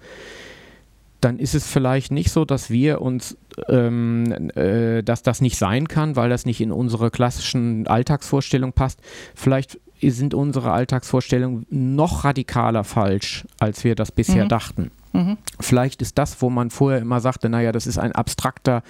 dann 1.22 1.38
ist 1.38 1.54
es 1.54 1.68
vielleicht 1.68 2.12
nicht 2.12 2.32
so, 2.32 2.46
dass 2.46 2.70
wir 2.70 3.02
uns, 3.02 3.38
ähm, 3.68 4.50
äh, 4.56 5.04
dass 5.04 5.22
das 5.22 5.42
nicht 5.42 5.58
sein 5.58 5.88
kann, 5.88 6.16
weil 6.16 6.30
das 6.30 6.46
nicht 6.46 6.62
in 6.62 6.72
unsere 6.72 7.12
klassischen 7.12 7.88
Alltagsvorstellungen 7.88 8.74
passt. 8.74 9.02
Vielleicht 9.36 9.80
sind 10.02 10.34
unsere 10.34 10.72
Alltagsvorstellungen 10.72 11.66
noch 11.70 12.24
radikaler 12.24 12.84
falsch, 12.84 13.46
als 13.60 13.84
wir 13.84 13.96
das 13.96 14.12
bisher 14.12 14.46
mhm. 14.46 14.50
dachten. 14.50 14.92
Mhm. 15.14 15.38
Vielleicht 15.60 16.02
ist 16.02 16.18
das, 16.18 16.42
wo 16.42 16.50
man 16.50 16.70
vorher 16.70 17.02
immer 17.02 17.20
sagte, 17.20 17.50
naja, 17.50 17.72
das 17.72 17.88
ist 17.88 17.98
ein 17.98 18.12
abstrakter, 18.12 18.84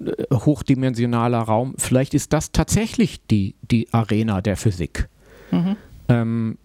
äh, 0.00 0.12
hochdimensionaler 0.32 1.40
Raum, 1.40 1.74
vielleicht 1.78 2.14
ist 2.14 2.32
das 2.32 2.52
tatsächlich 2.52 3.20
die, 3.26 3.54
die 3.62 3.92
Arena 3.92 4.40
der 4.40 4.56
Physik. 4.56 5.08
Mhm. 5.50 5.76
Ähm, 6.08 6.58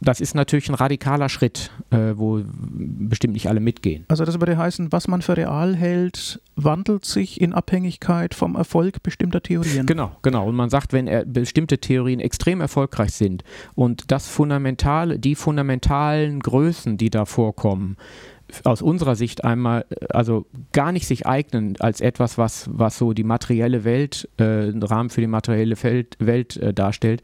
das 0.00 0.20
ist 0.20 0.34
natürlich 0.34 0.68
ein 0.68 0.74
radikaler 0.74 1.28
Schritt, 1.28 1.70
äh, 1.90 2.12
wo 2.14 2.42
bestimmt 2.44 3.34
nicht 3.34 3.48
alle 3.48 3.60
mitgehen. 3.60 4.04
Also 4.08 4.24
das 4.24 4.38
würde 4.40 4.58
heißen, 4.58 4.92
was 4.92 5.08
man 5.08 5.22
für 5.22 5.36
real 5.36 5.74
hält, 5.74 6.40
wandelt 6.54 7.04
sich 7.04 7.40
in 7.40 7.52
Abhängigkeit 7.52 8.34
vom 8.34 8.56
Erfolg 8.56 9.02
bestimmter 9.02 9.42
Theorien. 9.42 9.86
Genau, 9.86 10.16
genau. 10.22 10.48
Und 10.48 10.54
man 10.54 10.70
sagt, 10.70 10.92
wenn 10.92 11.06
er, 11.06 11.24
bestimmte 11.24 11.78
Theorien 11.78 12.20
extrem 12.20 12.60
erfolgreich 12.60 13.12
sind 13.12 13.42
und 13.74 14.10
das 14.10 14.28
fundamentale, 14.28 15.18
die 15.18 15.34
fundamentalen 15.34 16.40
Größen, 16.40 16.96
die 16.98 17.10
da 17.10 17.24
vorkommen, 17.24 17.96
aus 18.64 18.82
unserer 18.82 19.16
Sicht 19.16 19.44
einmal, 19.44 19.86
also 20.10 20.46
gar 20.72 20.92
nicht 20.92 21.06
sich 21.06 21.26
eignen 21.26 21.76
als 21.80 22.00
etwas, 22.00 22.38
was, 22.38 22.68
was 22.72 22.96
so 22.96 23.12
die 23.12 23.24
materielle 23.24 23.84
Welt, 23.84 24.28
äh, 24.38 24.44
einen 24.44 24.82
Rahmen 24.82 25.10
für 25.10 25.20
die 25.20 25.26
materielle 25.26 25.82
Welt, 25.82 26.16
Welt 26.20 26.56
äh, 26.56 26.72
darstellt, 26.72 27.22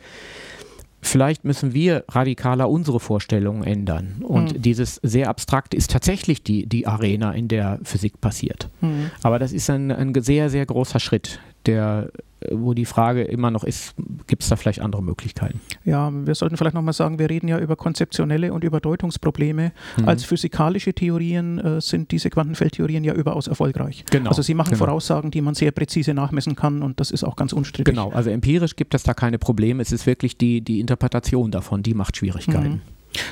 vielleicht 1.02 1.44
müssen 1.44 1.74
wir 1.74 2.04
radikaler 2.08 2.70
unsere 2.70 3.00
Vorstellungen 3.00 3.64
ändern. 3.64 4.22
Und 4.22 4.54
mhm. 4.54 4.62
dieses 4.62 4.96
sehr 5.02 5.28
abstrakte 5.28 5.76
ist 5.76 5.90
tatsächlich 5.90 6.42
die, 6.42 6.66
die 6.66 6.86
Arena, 6.86 7.32
in 7.32 7.48
der 7.48 7.80
Physik 7.82 8.20
passiert. 8.20 8.70
Mhm. 8.80 9.10
Aber 9.22 9.38
das 9.38 9.52
ist 9.52 9.68
ein, 9.68 9.90
ein 9.90 10.14
sehr, 10.22 10.48
sehr 10.48 10.64
großer 10.64 11.00
Schritt, 11.00 11.40
der 11.66 12.10
wo 12.50 12.74
die 12.74 12.84
Frage 12.84 13.22
immer 13.22 13.50
noch 13.50 13.64
ist, 13.64 13.94
gibt 14.26 14.42
es 14.42 14.48
da 14.48 14.56
vielleicht 14.56 14.80
andere 14.80 15.02
Möglichkeiten? 15.02 15.60
Ja, 15.84 16.10
wir 16.12 16.34
sollten 16.34 16.56
vielleicht 16.56 16.74
nochmal 16.74 16.92
sagen, 16.92 17.18
wir 17.18 17.30
reden 17.30 17.48
ja 17.48 17.58
über 17.58 17.76
konzeptionelle 17.76 18.52
und 18.52 18.64
über 18.64 18.80
Deutungsprobleme. 18.80 19.72
Mhm. 19.96 20.08
Als 20.08 20.24
physikalische 20.24 20.92
Theorien 20.92 21.58
äh, 21.58 21.80
sind 21.80 22.10
diese 22.10 22.30
Quantenfeldtheorien 22.30 23.04
ja 23.04 23.14
überaus 23.14 23.46
erfolgreich. 23.46 24.04
Genau. 24.10 24.30
Also 24.30 24.42
sie 24.42 24.54
machen 24.54 24.70
genau. 24.70 24.86
Voraussagen, 24.86 25.30
die 25.30 25.40
man 25.40 25.54
sehr 25.54 25.70
präzise 25.70 26.14
nachmessen 26.14 26.56
kann 26.56 26.82
und 26.82 27.00
das 27.00 27.10
ist 27.10 27.24
auch 27.24 27.36
ganz 27.36 27.52
unstrittig. 27.52 27.94
Genau, 27.94 28.10
also 28.10 28.30
empirisch 28.30 28.76
gibt 28.76 28.94
es 28.94 29.02
da 29.02 29.14
keine 29.14 29.38
Probleme. 29.38 29.82
Es 29.82 29.92
ist 29.92 30.06
wirklich 30.06 30.36
die, 30.36 30.60
die 30.60 30.80
Interpretation 30.80 31.50
davon, 31.50 31.82
die 31.82 31.94
macht 31.94 32.16
Schwierigkeiten. 32.16 32.74
Mhm. 32.74 32.80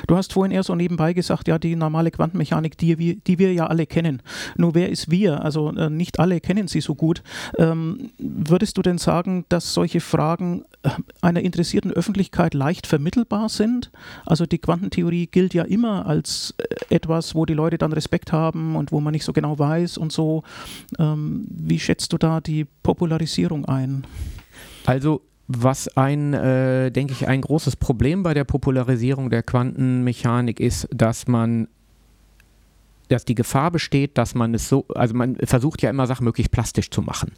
Du 0.06 0.16
hast 0.16 0.32
vorhin 0.32 0.52
eher 0.52 0.62
so 0.62 0.75
nebenbei 0.75 1.12
gesagt, 1.12 1.49
ja, 1.49 1.58
die 1.58 1.76
normale 1.76 2.10
Quantenmechanik, 2.10 2.76
die 2.78 2.99
wir, 2.99 3.16
die 3.16 3.38
wir 3.38 3.52
ja 3.52 3.66
alle 3.66 3.87
kennen. 3.87 4.22
Nur 4.56 4.75
wer 4.75 4.88
ist 4.90 5.10
wir? 5.10 5.42
Also 5.42 5.70
äh, 5.72 5.90
nicht 5.90 6.18
alle 6.18 6.40
kennen 6.40 6.68
sie 6.68 6.80
so 6.80 6.94
gut. 6.94 7.22
Ähm, 7.58 8.10
würdest 8.18 8.76
du 8.76 8.82
denn 8.82 8.99
sagen, 8.99 9.44
dass 9.49 9.75
solche 9.75 10.00
Fragen 10.00 10.64
äh, 10.82 10.90
einer 11.20 11.40
interessierten 11.40 11.92
Öffentlichkeit 11.92 12.54
leicht 12.54 12.87
vermittelbar 12.87 13.49
sind? 13.49 13.90
Also 14.26 14.46
die 14.46 14.58
Quantentheorie 14.58 15.26
gilt 15.26 15.54
ja 15.54 15.64
immer 15.64 16.06
als 16.06 16.54
äh, 16.58 16.94
etwas, 16.94 17.34
wo 17.34 17.46
die 17.46 17.54
Leute 17.54 17.78
dann 17.78 17.92
Respekt 17.92 18.32
haben 18.32 18.76
und 18.76 18.92
wo 18.92 19.00
man 19.00 19.12
nicht 19.12 19.25
so 19.25 19.32
genau 19.32 19.58
weiß 19.58 19.99
und 19.99 20.12
so. 20.12 20.42
Ähm, 20.99 21.46
wie 21.49 21.78
schätzt 21.78 22.12
du 22.12 22.18
da 22.18 22.40
die 22.40 22.66
Popularisierung 22.82 23.64
ein? 23.64 24.04
Also 24.87 25.22
was 25.52 25.88
ein, 25.97 26.33
äh, 26.33 26.90
denke 26.90 27.12
ich, 27.12 27.26
ein 27.26 27.40
großes 27.40 27.76
Problem 27.76 28.23
bei 28.23 28.35
der 28.35 28.45
Popularisierung 28.45 29.30
der 29.30 29.42
Quantenmechanik 29.42 30.61
ist, 30.61 30.88
dass 30.92 31.26
man 31.26 31.69
dass 33.09 33.25
die 33.25 33.35
Gefahr 33.35 33.73
besteht, 33.73 34.16
dass 34.19 34.37
man 34.37 34.54
es 34.54 34.69
so, 34.69 34.87
also 34.95 35.16
man 35.16 35.35
versucht 35.42 35.83
ja 35.83 35.90
immer 35.90 36.07
Sachen 36.07 36.23
möglichst 36.23 36.52
plastisch 36.52 36.90
zu 36.90 37.02
machen. 37.02 37.33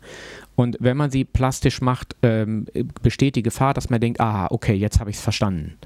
Und 0.55 0.77
wenn 0.81 0.99
man 0.99 1.11
sie 1.11 1.25
plastisch 1.25 1.81
macht, 1.81 2.15
ähm, 2.23 2.67
besteht 3.01 3.37
die 3.37 3.43
Gefahr, 3.43 3.73
dass 3.73 3.89
man 3.89 3.99
denkt, 3.99 4.21
ah, 4.21 4.49
okay, 4.51 4.75
jetzt 4.75 5.01
habe 5.01 5.09
ich 5.09 5.17
es 5.17 5.23
verstanden. 5.23 5.79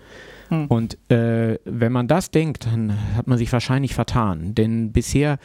Hm. 0.49 0.67
Und 0.67 0.99
äh, 1.09 1.61
wenn 1.65 1.93
man 1.93 2.09
das 2.09 2.33
denkt, 2.33 2.67
dann 2.67 2.95
hat 3.15 3.29
man 3.29 3.39
sich 3.39 3.53
wahrscheinlich 3.53 3.95
vertan. 3.95 4.57
Denn 4.57 4.91
bisher 4.91 5.39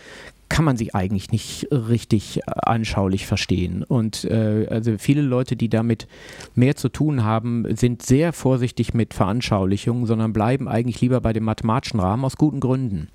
kann 0.52 0.66
man 0.66 0.76
sie 0.76 0.94
eigentlich 0.94 1.32
nicht 1.32 1.68
richtig 1.72 2.40
äh, 2.40 2.42
anschaulich 2.46 3.26
verstehen. 3.26 3.84
Und 3.84 4.26
äh, 4.26 4.68
also 4.70 4.98
viele 4.98 5.22
Leute, 5.22 5.56
die 5.56 5.70
damit 5.70 6.08
mehr 6.56 6.76
zu 6.76 6.90
tun 6.90 7.24
haben, 7.24 7.66
sind 7.76 8.02
sehr 8.02 8.34
vorsichtig 8.34 8.94
mit 8.94 9.14
Veranschaulichungen, 9.14 10.06
sondern 10.06 10.34
bleiben 10.34 10.68
eigentlich 10.68 11.00
lieber 11.00 11.22
bei 11.22 11.32
dem 11.32 11.46
mathematischen 11.46 12.02
Rahmen 12.02 12.26
aus 12.26 12.36
guten 12.36 12.60
Gründen. 12.60 13.08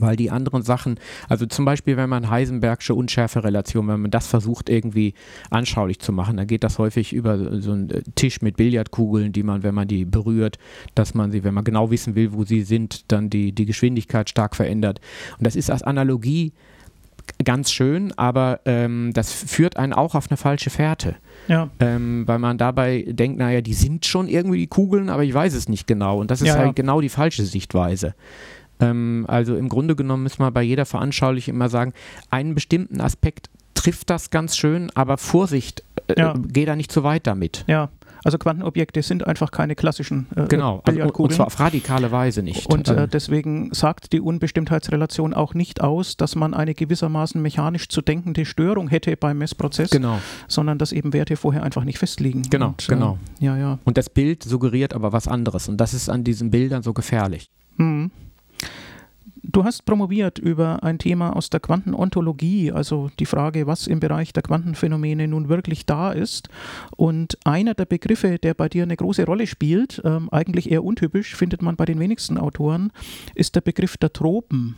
Weil 0.00 0.16
die 0.16 0.30
anderen 0.30 0.62
Sachen, 0.62 0.98
also 1.28 1.46
zum 1.46 1.64
Beispiel, 1.64 1.96
wenn 1.96 2.08
man 2.08 2.30
Heisenbergsche 2.30 2.94
Unschärferelation, 2.94 3.88
wenn 3.88 4.02
man 4.02 4.10
das 4.10 4.26
versucht 4.26 4.68
irgendwie 4.68 5.14
anschaulich 5.50 5.98
zu 5.98 6.12
machen, 6.12 6.36
dann 6.36 6.46
geht 6.46 6.64
das 6.64 6.78
häufig 6.78 7.12
über 7.12 7.60
so 7.60 7.72
einen 7.72 7.90
Tisch 8.14 8.42
mit 8.42 8.56
Billardkugeln, 8.56 9.32
die 9.32 9.42
man, 9.42 9.62
wenn 9.62 9.74
man 9.74 9.88
die 9.88 10.04
berührt, 10.04 10.58
dass 10.94 11.14
man 11.14 11.30
sie, 11.30 11.44
wenn 11.44 11.54
man 11.54 11.64
genau 11.64 11.90
wissen 11.90 12.14
will, 12.14 12.32
wo 12.32 12.44
sie 12.44 12.62
sind, 12.62 13.10
dann 13.12 13.30
die, 13.30 13.52
die 13.52 13.66
Geschwindigkeit 13.66 14.28
stark 14.28 14.56
verändert. 14.56 15.00
Und 15.38 15.46
das 15.46 15.56
ist 15.56 15.70
als 15.70 15.82
Analogie 15.82 16.52
ganz 17.44 17.70
schön, 17.70 18.12
aber 18.16 18.60
ähm, 18.64 19.10
das 19.12 19.32
führt 19.32 19.76
einen 19.76 19.92
auch 19.92 20.14
auf 20.14 20.30
eine 20.30 20.36
falsche 20.36 20.70
Fährte. 20.70 21.16
Ja. 21.48 21.68
Ähm, 21.80 22.24
weil 22.26 22.38
man 22.38 22.58
dabei 22.58 23.04
denkt, 23.08 23.38
naja, 23.38 23.60
die 23.60 23.74
sind 23.74 24.06
schon 24.06 24.28
irgendwie 24.28 24.58
die 24.58 24.66
Kugeln, 24.66 25.08
aber 25.08 25.22
ich 25.22 25.34
weiß 25.34 25.54
es 25.54 25.68
nicht 25.68 25.86
genau. 25.86 26.20
Und 26.20 26.30
das 26.30 26.40
ist 26.40 26.48
ja, 26.48 26.56
halt 26.56 26.66
ja. 26.68 26.72
genau 26.72 27.00
die 27.00 27.08
falsche 27.08 27.44
Sichtweise. 27.44 28.14
Ähm, 28.80 29.24
also 29.28 29.56
im 29.56 29.68
Grunde 29.68 29.96
genommen 29.96 30.22
müssen 30.22 30.40
wir 30.40 30.50
bei 30.50 30.62
jeder 30.62 30.86
Veranschaulichung 30.86 31.54
immer 31.54 31.68
sagen, 31.68 31.92
einen 32.30 32.54
bestimmten 32.54 33.00
Aspekt 33.00 33.48
trifft 33.74 34.10
das 34.10 34.30
ganz 34.30 34.56
schön, 34.56 34.90
aber 34.94 35.18
Vorsicht, 35.18 35.84
äh, 36.08 36.18
ja. 36.18 36.34
geh 36.36 36.64
da 36.64 36.76
nicht 36.76 36.90
zu 36.90 37.04
weit 37.04 37.26
damit. 37.26 37.64
Ja. 37.66 37.90
Also 38.24 38.38
Quantenobjekte 38.38 39.02
sind 39.02 39.24
einfach 39.24 39.52
keine 39.52 39.76
klassischen 39.76 40.26
äh, 40.34 40.46
genau, 40.48 40.82
also, 40.84 41.00
und 41.00 41.32
zwar 41.32 41.46
auf 41.46 41.60
radikale 41.60 42.10
Weise 42.10 42.42
nicht. 42.42 42.66
Und 42.66 42.88
äh, 42.88 43.06
deswegen 43.06 43.72
sagt 43.72 44.12
die 44.12 44.20
Unbestimmtheitsrelation 44.20 45.32
auch 45.32 45.54
nicht 45.54 45.80
aus, 45.80 46.16
dass 46.16 46.34
man 46.34 46.52
eine 46.52 46.74
gewissermaßen 46.74 47.40
mechanisch 47.40 47.88
zu 47.88 48.02
denkende 48.02 48.44
Störung 48.44 48.88
hätte 48.88 49.16
beim 49.16 49.38
Messprozess, 49.38 49.90
genau. 49.90 50.18
sondern 50.48 50.76
dass 50.78 50.90
eben 50.90 51.12
Werte 51.12 51.36
vorher 51.36 51.62
einfach 51.62 51.84
nicht 51.84 51.98
festliegen. 51.98 52.42
Genau, 52.50 52.70
und, 52.70 52.88
genau. 52.88 53.18
Äh, 53.40 53.44
ja, 53.44 53.56
ja. 53.56 53.78
Und 53.84 53.96
das 53.96 54.10
Bild 54.10 54.42
suggeriert 54.42 54.92
aber 54.92 55.12
was 55.12 55.28
anderes 55.28 55.68
und 55.68 55.76
das 55.76 55.94
ist 55.94 56.08
an 56.08 56.24
diesen 56.24 56.50
Bildern 56.50 56.82
so 56.82 56.92
gefährlich. 56.94 57.48
Mhm. 57.76 58.10
Du 59.48 59.64
hast 59.64 59.84
promoviert 59.84 60.40
über 60.40 60.82
ein 60.82 60.98
Thema 60.98 61.36
aus 61.36 61.50
der 61.50 61.60
Quantenontologie, 61.60 62.72
also 62.72 63.10
die 63.20 63.26
Frage, 63.26 63.68
was 63.68 63.86
im 63.86 64.00
Bereich 64.00 64.32
der 64.32 64.42
Quantenphänomene 64.42 65.28
nun 65.28 65.48
wirklich 65.48 65.86
da 65.86 66.10
ist. 66.10 66.48
Und 66.96 67.38
einer 67.44 67.74
der 67.74 67.84
Begriffe, 67.84 68.38
der 68.38 68.54
bei 68.54 68.68
dir 68.68 68.82
eine 68.82 68.96
große 68.96 69.24
Rolle 69.24 69.46
spielt, 69.46 70.02
ähm, 70.04 70.28
eigentlich 70.32 70.70
eher 70.72 70.82
untypisch, 70.82 71.36
findet 71.36 71.62
man 71.62 71.76
bei 71.76 71.84
den 71.84 72.00
wenigsten 72.00 72.38
Autoren, 72.38 72.90
ist 73.36 73.54
der 73.54 73.60
Begriff 73.60 73.96
der 73.96 74.12
Tropen. 74.12 74.74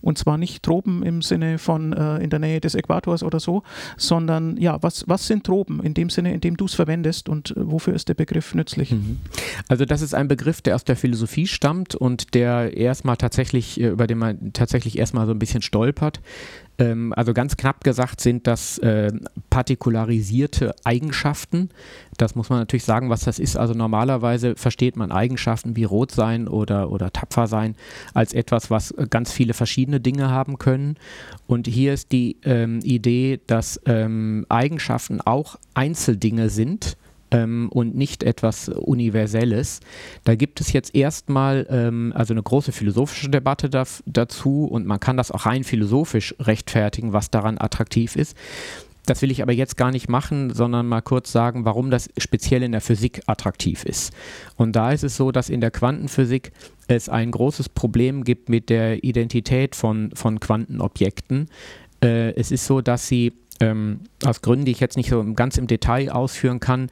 Und 0.00 0.18
zwar 0.18 0.38
nicht 0.38 0.62
Tropen 0.62 1.02
im 1.02 1.22
Sinne 1.22 1.58
von 1.58 1.92
äh, 1.92 2.18
in 2.18 2.30
der 2.30 2.38
Nähe 2.38 2.60
des 2.60 2.74
Äquators 2.74 3.22
oder 3.22 3.40
so, 3.40 3.62
sondern 3.96 4.56
ja, 4.56 4.82
was, 4.82 5.04
was 5.08 5.26
sind 5.26 5.44
Tropen 5.44 5.80
in 5.80 5.94
dem 5.94 6.10
Sinne, 6.10 6.32
in 6.32 6.40
dem 6.40 6.56
du 6.56 6.64
es 6.64 6.74
verwendest 6.74 7.28
und 7.28 7.50
äh, 7.50 7.54
wofür 7.56 7.94
ist 7.94 8.08
der 8.08 8.14
Begriff 8.14 8.54
nützlich? 8.54 8.92
Mhm. 8.92 9.18
Also 9.68 9.84
das 9.84 10.02
ist 10.02 10.14
ein 10.14 10.28
Begriff, 10.28 10.62
der 10.62 10.74
aus 10.74 10.84
der 10.84 10.96
Philosophie 10.96 11.46
stammt 11.46 11.94
und 11.94 12.34
der 12.34 12.76
erstmal 12.76 13.16
tatsächlich, 13.16 13.80
äh, 13.80 13.88
über 13.88 14.06
den 14.06 14.18
man 14.18 14.52
tatsächlich 14.52 14.98
erstmal 14.98 15.26
so 15.26 15.32
ein 15.32 15.38
bisschen 15.38 15.62
stolpert. 15.62 16.20
Ähm, 16.78 17.12
also 17.16 17.34
ganz 17.34 17.56
knapp 17.56 17.82
gesagt 17.82 18.20
sind 18.20 18.46
das 18.46 18.78
äh, 18.78 19.12
partikularisierte 19.50 20.74
Eigenschaften. 20.84 21.70
Das 22.16 22.34
muss 22.34 22.50
man 22.50 22.60
natürlich 22.60 22.84
sagen, 22.84 23.10
was 23.10 23.22
das 23.22 23.38
ist. 23.38 23.56
Also 23.56 23.74
normalerweise 23.74 24.54
versteht 24.56 24.96
man 24.96 25.12
Eigenschaften 25.12 25.76
wie 25.76 25.84
rot 25.84 26.12
sein 26.12 26.48
oder, 26.48 26.90
oder 26.90 27.12
tapfer 27.12 27.46
sein 27.46 27.76
als 28.14 28.32
etwas, 28.32 28.70
was 28.70 28.94
ganz 29.10 29.32
viele 29.32 29.54
verschiedene 29.54 30.00
Dinge 30.00 30.30
haben 30.30 30.58
können. 30.58 30.96
Und 31.46 31.66
hier 31.66 31.94
ist 31.94 32.12
die 32.12 32.36
ähm, 32.44 32.80
Idee, 32.82 33.40
dass 33.46 33.80
ähm, 33.86 34.46
Eigenschaften 34.48 35.20
auch 35.20 35.56
Einzeldinge 35.74 36.50
sind 36.50 36.96
ähm, 37.30 37.68
und 37.70 37.94
nicht 37.94 38.22
etwas 38.22 38.68
Universelles. 38.68 39.80
Da 40.24 40.34
gibt 40.34 40.60
es 40.60 40.72
jetzt 40.72 40.94
erstmal 40.94 41.66
ähm, 41.70 42.12
also 42.14 42.34
eine 42.34 42.42
große 42.42 42.72
philosophische 42.72 43.30
Debatte 43.30 43.70
da, 43.70 43.84
dazu 44.06 44.64
und 44.64 44.86
man 44.86 45.00
kann 45.00 45.16
das 45.16 45.30
auch 45.30 45.46
rein 45.46 45.64
philosophisch 45.64 46.34
rechtfertigen, 46.40 47.12
was 47.12 47.30
daran 47.30 47.58
attraktiv 47.58 48.16
ist. 48.16 48.36
Das 49.08 49.22
will 49.22 49.30
ich 49.30 49.42
aber 49.42 49.52
jetzt 49.52 49.78
gar 49.78 49.90
nicht 49.90 50.10
machen, 50.10 50.52
sondern 50.52 50.86
mal 50.86 51.00
kurz 51.00 51.32
sagen, 51.32 51.64
warum 51.64 51.90
das 51.90 52.10
speziell 52.18 52.62
in 52.62 52.72
der 52.72 52.82
Physik 52.82 53.22
attraktiv 53.26 53.84
ist. 53.84 54.12
Und 54.56 54.76
da 54.76 54.92
ist 54.92 55.02
es 55.02 55.16
so, 55.16 55.32
dass 55.32 55.48
in 55.48 55.62
der 55.62 55.70
Quantenphysik 55.70 56.52
es 56.88 57.08
ein 57.08 57.30
großes 57.30 57.70
Problem 57.70 58.22
gibt 58.22 58.50
mit 58.50 58.68
der 58.68 59.02
Identität 59.02 59.74
von, 59.74 60.10
von 60.14 60.40
Quantenobjekten. 60.40 61.48
Äh, 62.02 62.34
es 62.34 62.50
ist 62.50 62.66
so, 62.66 62.82
dass 62.82 63.08
sie 63.08 63.32
ähm, 63.60 64.00
aus 64.24 64.42
Gründen, 64.42 64.64
die 64.64 64.72
ich 64.72 64.80
jetzt 64.80 64.96
nicht 64.96 65.10
so 65.10 65.24
ganz 65.34 65.58
im 65.58 65.66
Detail 65.66 66.10
ausführen 66.10 66.60
kann, 66.60 66.90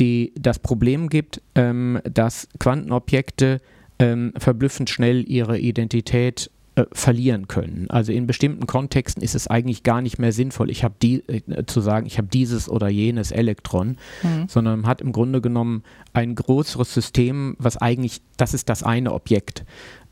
die 0.00 0.32
das 0.38 0.58
Problem 0.58 1.08
gibt, 1.08 1.40
ähm, 1.54 2.00
dass 2.04 2.48
Quantenobjekte 2.58 3.60
ähm, 3.98 4.32
verblüffend 4.36 4.90
schnell 4.90 5.28
ihre 5.28 5.58
Identität 5.58 6.50
äh, 6.76 6.86
verlieren 6.92 7.46
können. 7.46 7.88
Also 7.88 8.12
in 8.12 8.26
bestimmten 8.26 8.66
Kontexten 8.66 9.22
ist 9.22 9.34
es 9.34 9.46
eigentlich 9.46 9.84
gar 9.84 10.02
nicht 10.02 10.18
mehr 10.18 10.32
sinnvoll, 10.32 10.70
ich 10.70 10.82
habe 10.82 10.94
die 11.00 11.22
äh, 11.28 11.66
zu 11.66 11.80
sagen, 11.80 12.06
ich 12.06 12.18
habe 12.18 12.28
dieses 12.28 12.68
oder 12.68 12.88
jenes 12.88 13.30
Elektron, 13.30 13.96
mhm. 14.22 14.48
sondern 14.48 14.80
man 14.80 14.90
hat 14.90 15.00
im 15.00 15.12
Grunde 15.12 15.40
genommen 15.40 15.84
ein 16.12 16.34
größeres 16.34 16.92
System, 16.92 17.54
was 17.58 17.76
eigentlich, 17.76 18.22
das 18.36 18.54
ist 18.54 18.68
das 18.68 18.82
eine 18.82 19.12
Objekt. 19.12 19.64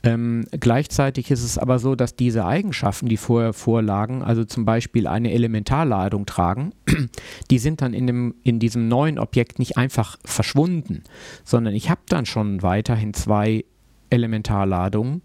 Ähm, 0.04 0.46
gleichzeitig 0.52 1.30
ist 1.30 1.44
es 1.44 1.58
aber 1.58 1.78
so, 1.78 1.94
dass 1.94 2.16
diese 2.16 2.44
Eigenschaften, 2.44 3.08
die 3.08 3.16
vorher 3.16 3.52
vorlagen, 3.52 4.22
also 4.22 4.44
zum 4.44 4.64
Beispiel 4.64 5.06
eine 5.06 5.32
Elementarladung 5.32 6.26
tragen, 6.26 6.72
die 7.50 7.58
sind 7.58 7.82
dann 7.82 7.94
in, 7.94 8.06
dem, 8.06 8.34
in 8.42 8.58
diesem 8.58 8.88
neuen 8.88 9.18
Objekt 9.18 9.58
nicht 9.58 9.76
einfach 9.76 10.16
verschwunden, 10.24 11.02
sondern 11.44 11.74
ich 11.74 11.88
habe 11.88 12.02
dann 12.08 12.26
schon 12.26 12.62
weiterhin 12.62 13.14
zwei 13.14 13.64
Elementarladungen, 14.10 15.22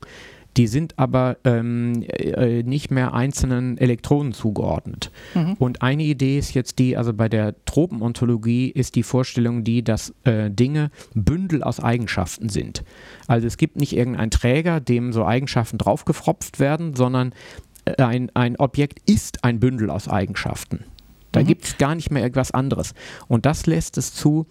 die 0.57 0.67
sind 0.67 0.97
aber 0.97 1.37
ähm, 1.43 2.03
äh, 2.03 2.63
nicht 2.63 2.89
mehr 2.89 3.13
einzelnen 3.13 3.77
Elektronen 3.77 4.33
zugeordnet. 4.33 5.11
Mhm. 5.35 5.53
Und 5.53 5.81
eine 5.83 6.03
Idee 6.03 6.39
ist 6.39 6.53
jetzt 6.53 6.79
die, 6.79 6.97
also 6.97 7.13
bei 7.13 7.29
der 7.29 7.53
Tropenontologie 7.65 8.69
ist 8.69 8.95
die 8.95 9.03
Vorstellung 9.03 9.63
die, 9.63 9.83
dass 9.83 10.13
äh, 10.23 10.49
Dinge 10.49 10.89
Bündel 11.13 11.63
aus 11.63 11.79
Eigenschaften 11.79 12.49
sind. 12.49 12.83
Also 13.27 13.45
es 13.45 13.57
gibt 13.57 13.77
nicht 13.77 13.95
irgendeinen 13.95 14.31
Träger, 14.31 14.79
dem 14.79 15.13
so 15.13 15.25
Eigenschaften 15.25 15.77
draufgefropft 15.77 16.59
werden, 16.59 16.95
sondern 16.95 17.33
äh, 17.85 18.01
ein, 18.01 18.31
ein 18.33 18.55
Objekt 18.57 18.99
ist 19.09 19.43
ein 19.43 19.59
Bündel 19.59 19.91
aus 19.91 20.07
Eigenschaften. 20.07 20.85
Da 21.31 21.41
mhm. 21.41 21.47
gibt 21.47 21.65
es 21.65 21.77
gar 21.77 21.93
nicht 21.93 22.09
mehr 22.09 22.23
irgendwas 22.23 22.51
anderes. 22.51 22.95
Und 23.27 23.45
das 23.45 23.67
lässt 23.67 23.97
es 23.97 24.13
zu, 24.13 24.47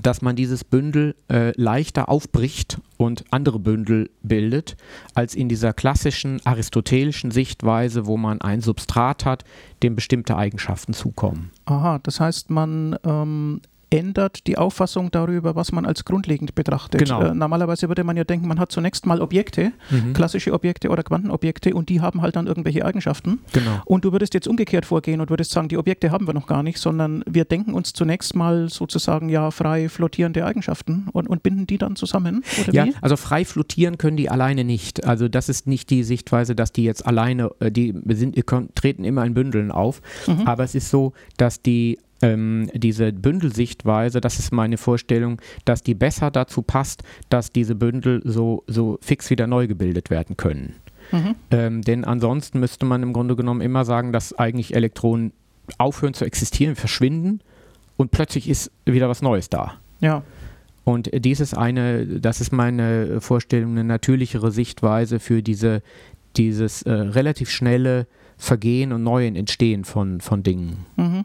dass 0.00 0.22
man 0.22 0.36
dieses 0.36 0.64
Bündel 0.64 1.14
äh, 1.28 1.52
leichter 1.60 2.08
aufbricht 2.08 2.80
und 2.96 3.24
andere 3.30 3.58
Bündel 3.58 4.10
bildet, 4.22 4.76
als 5.14 5.34
in 5.34 5.48
dieser 5.48 5.72
klassischen 5.72 6.40
aristotelischen 6.44 7.30
Sichtweise, 7.30 8.06
wo 8.06 8.16
man 8.16 8.40
ein 8.40 8.60
Substrat 8.60 9.24
hat, 9.24 9.44
dem 9.82 9.94
bestimmte 9.94 10.36
Eigenschaften 10.36 10.94
zukommen. 10.94 11.50
Aha, 11.66 11.98
das 12.02 12.20
heißt, 12.20 12.50
man 12.50 12.96
ähm, 13.04 13.60
ändert 13.92 14.46
die 14.46 14.56
Auffassung 14.58 15.10
darüber, 15.10 15.54
was 15.54 15.72
man 15.72 15.84
als 15.84 16.04
grundlegend 16.04 16.54
betrachtet. 16.54 17.00
Genau. 17.00 17.22
Äh, 17.22 17.34
normalerweise 17.34 17.88
würde 17.88 18.04
man 18.04 18.16
ja 18.16 18.24
denken, 18.24 18.48
man 18.48 18.58
hat 18.58 18.72
zunächst 18.72 19.06
mal 19.06 19.20
Objekte, 19.20 19.72
mhm. 19.90 20.14
klassische 20.14 20.52
Objekte 20.52 20.88
oder 20.88 21.02
Quantenobjekte 21.02 21.74
und 21.74 21.88
die 21.88 22.00
haben 22.00 22.22
halt 22.22 22.36
dann 22.36 22.46
irgendwelche 22.46 22.84
Eigenschaften. 22.84 23.40
Genau. 23.52 23.82
Und 23.84 24.04
du 24.04 24.12
würdest 24.12 24.34
jetzt 24.34 24.48
umgekehrt 24.48 24.86
vorgehen 24.86 25.20
und 25.20 25.30
würdest 25.30 25.50
sagen, 25.50 25.68
die 25.68 25.76
Objekte 25.76 26.10
haben 26.10 26.26
wir 26.26 26.34
noch 26.34 26.46
gar 26.46 26.62
nicht, 26.62 26.78
sondern 26.78 27.22
wir 27.26 27.44
denken 27.44 27.74
uns 27.74 27.92
zunächst 27.92 28.34
mal 28.34 28.68
sozusagen 28.68 29.28
ja 29.28 29.50
frei 29.50 29.88
flottierende 29.88 30.44
Eigenschaften 30.46 31.08
und, 31.12 31.28
und 31.28 31.42
binden 31.42 31.66
die 31.66 31.78
dann 31.78 31.96
zusammen. 31.96 32.42
ja, 32.72 32.86
wie? 32.86 32.94
also 33.02 33.16
frei 33.16 33.44
flottieren 33.44 33.98
können 33.98 34.16
die 34.16 34.30
alleine 34.30 34.64
nicht. 34.64 35.04
Also 35.04 35.28
das 35.28 35.48
ist 35.48 35.66
nicht 35.66 35.90
die 35.90 36.02
Sichtweise, 36.02 36.54
dass 36.54 36.72
die 36.72 36.84
jetzt 36.84 37.06
alleine, 37.06 37.50
äh, 37.60 37.70
die 37.70 37.94
sind, 38.10 38.40
treten 38.74 39.04
immer 39.04 39.24
in 39.26 39.34
Bündeln 39.34 39.70
auf. 39.70 40.00
Mhm. 40.26 40.46
Aber 40.46 40.64
es 40.64 40.74
ist 40.74 40.88
so, 40.88 41.12
dass 41.36 41.60
die 41.60 41.98
ähm, 42.22 42.70
diese 42.74 43.12
Bündelsichtweise, 43.12 44.20
das 44.20 44.38
ist 44.38 44.52
meine 44.52 44.78
Vorstellung, 44.78 45.40
dass 45.64 45.82
die 45.82 45.94
besser 45.94 46.30
dazu 46.30 46.62
passt, 46.62 47.02
dass 47.28 47.52
diese 47.52 47.74
Bündel 47.74 48.22
so, 48.24 48.64
so 48.66 48.98
fix 49.02 49.28
wieder 49.30 49.46
neu 49.46 49.66
gebildet 49.66 50.10
werden 50.10 50.36
können. 50.36 50.76
Mhm. 51.10 51.34
Ähm, 51.50 51.82
denn 51.82 52.04
ansonsten 52.04 52.60
müsste 52.60 52.86
man 52.86 53.02
im 53.02 53.12
Grunde 53.12 53.36
genommen 53.36 53.60
immer 53.60 53.84
sagen, 53.84 54.12
dass 54.12 54.38
eigentlich 54.38 54.74
Elektronen 54.74 55.32
aufhören 55.78 56.14
zu 56.14 56.24
existieren, 56.24 56.76
verschwinden 56.76 57.40
und 57.96 58.10
plötzlich 58.10 58.48
ist 58.48 58.70
wieder 58.86 59.08
was 59.08 59.20
Neues 59.20 59.50
da. 59.50 59.74
Ja. 60.00 60.22
Und 60.84 61.10
dies 61.12 61.38
ist 61.38 61.56
eine, 61.56 62.06
das 62.06 62.40
ist 62.40 62.52
meine 62.52 63.20
Vorstellung, 63.20 63.72
eine 63.72 63.84
natürlichere 63.84 64.50
Sichtweise 64.50 65.20
für 65.20 65.42
diese 65.42 65.82
dieses 66.36 66.82
äh, 66.82 66.92
relativ 66.92 67.50
schnelle 67.50 68.06
Vergehen 68.38 68.92
und 68.92 69.02
neuen 69.02 69.36
Entstehen 69.36 69.84
von, 69.84 70.20
von 70.20 70.42
Dingen. 70.42 70.86
Mhm. 70.96 71.24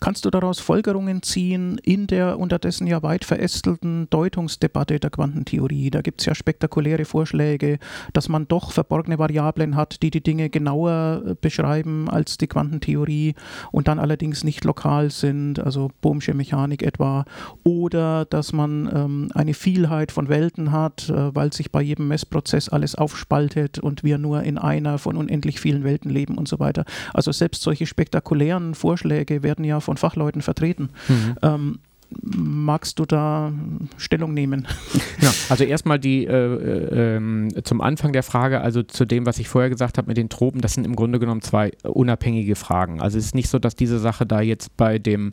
Kannst 0.00 0.24
du 0.24 0.30
daraus 0.30 0.60
Folgerungen 0.60 1.22
ziehen 1.22 1.78
in 1.82 2.06
der 2.06 2.38
unterdessen 2.38 2.86
ja 2.86 3.02
weit 3.02 3.24
verästelten 3.24 4.08
Deutungsdebatte 4.10 5.00
der 5.00 5.10
Quantentheorie? 5.10 5.90
Da 5.90 6.02
gibt 6.02 6.20
es 6.20 6.26
ja 6.26 6.34
spektakuläre 6.34 7.04
Vorschläge, 7.04 7.78
dass 8.12 8.28
man 8.28 8.48
doch 8.48 8.72
verborgene 8.72 9.18
Variablen 9.18 9.76
hat, 9.76 10.02
die 10.02 10.10
die 10.10 10.22
Dinge 10.22 10.50
genauer 10.50 11.22
äh, 11.26 11.34
beschreiben 11.40 12.08
als 12.08 12.38
die 12.38 12.46
Quantentheorie 12.46 13.34
und 13.72 13.88
dann 13.88 13.98
allerdings 13.98 14.44
nicht 14.44 14.64
lokal 14.64 15.10
sind, 15.10 15.58
also 15.58 15.90
Bohmsche 16.00 16.34
Mechanik 16.34 16.82
etwa. 16.82 17.24
Oder 17.62 18.24
dass 18.24 18.52
man 18.52 18.90
ähm, 18.94 19.30
eine 19.34 19.54
Vielheit 19.54 20.12
von 20.12 20.28
Welten 20.28 20.72
hat, 20.72 21.08
äh, 21.08 21.34
weil 21.34 21.52
sich 21.52 21.70
bei 21.70 21.82
jedem 21.82 22.08
Messprozess 22.08 22.68
alles 22.68 22.94
aufspaltet 22.94 23.78
und 23.78 24.04
wir 24.04 24.18
nur 24.18 24.42
in 24.42 24.58
einer 24.58 24.98
von 24.98 25.16
unendlich 25.16 25.60
vielen 25.60 25.84
Welten 25.84 26.10
leben 26.10 26.36
und 26.36 26.48
so 26.48 26.58
weiter. 26.58 26.84
Also 27.12 27.32
selbst 27.32 27.62
solche 27.62 27.86
spektakulären 27.86 28.74
Vorschläge 28.74 29.42
werden 29.42 29.63
ja 29.64 29.80
von 29.80 29.96
Fachleuten 29.96 30.42
vertreten. 30.42 30.90
Mhm. 31.08 31.34
Ähm, 31.42 31.78
magst 32.22 32.98
du 32.98 33.06
da 33.06 33.52
Stellung 33.96 34.34
nehmen? 34.34 34.66
Ja, 35.20 35.32
also 35.48 35.64
erstmal 35.64 35.98
die 35.98 36.26
äh, 36.26 37.16
äh, 37.16 37.62
zum 37.62 37.80
Anfang 37.80 38.12
der 38.12 38.22
Frage, 38.22 38.60
also 38.60 38.82
zu 38.82 39.06
dem, 39.06 39.24
was 39.24 39.38
ich 39.38 39.48
vorher 39.48 39.70
gesagt 39.70 39.96
habe 39.96 40.08
mit 40.08 40.18
den 40.18 40.28
Tropen, 40.28 40.60
das 40.60 40.74
sind 40.74 40.84
im 40.84 40.96
Grunde 40.96 41.18
genommen 41.18 41.40
zwei 41.40 41.72
unabhängige 41.82 42.56
Fragen. 42.56 43.00
Also 43.00 43.16
es 43.16 43.26
ist 43.26 43.34
nicht 43.34 43.48
so, 43.48 43.58
dass 43.58 43.74
diese 43.74 43.98
Sache 43.98 44.26
da 44.26 44.42
jetzt 44.42 44.76
bei 44.76 44.98
dem 44.98 45.32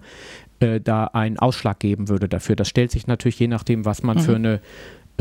äh, 0.61 0.79
da 0.79 1.05
einen 1.05 1.39
Ausschlag 1.39 1.79
geben 1.79 2.07
würde 2.07 2.29
dafür. 2.29 2.55
Das 2.55 2.69
stellt 2.69 2.91
sich 2.91 3.07
natürlich 3.07 3.39
je 3.39 3.47
nachdem, 3.47 3.83
was 3.83 4.03
man 4.03 4.17
mhm. 4.17 4.21
für 4.21 4.35
eine 4.35 4.61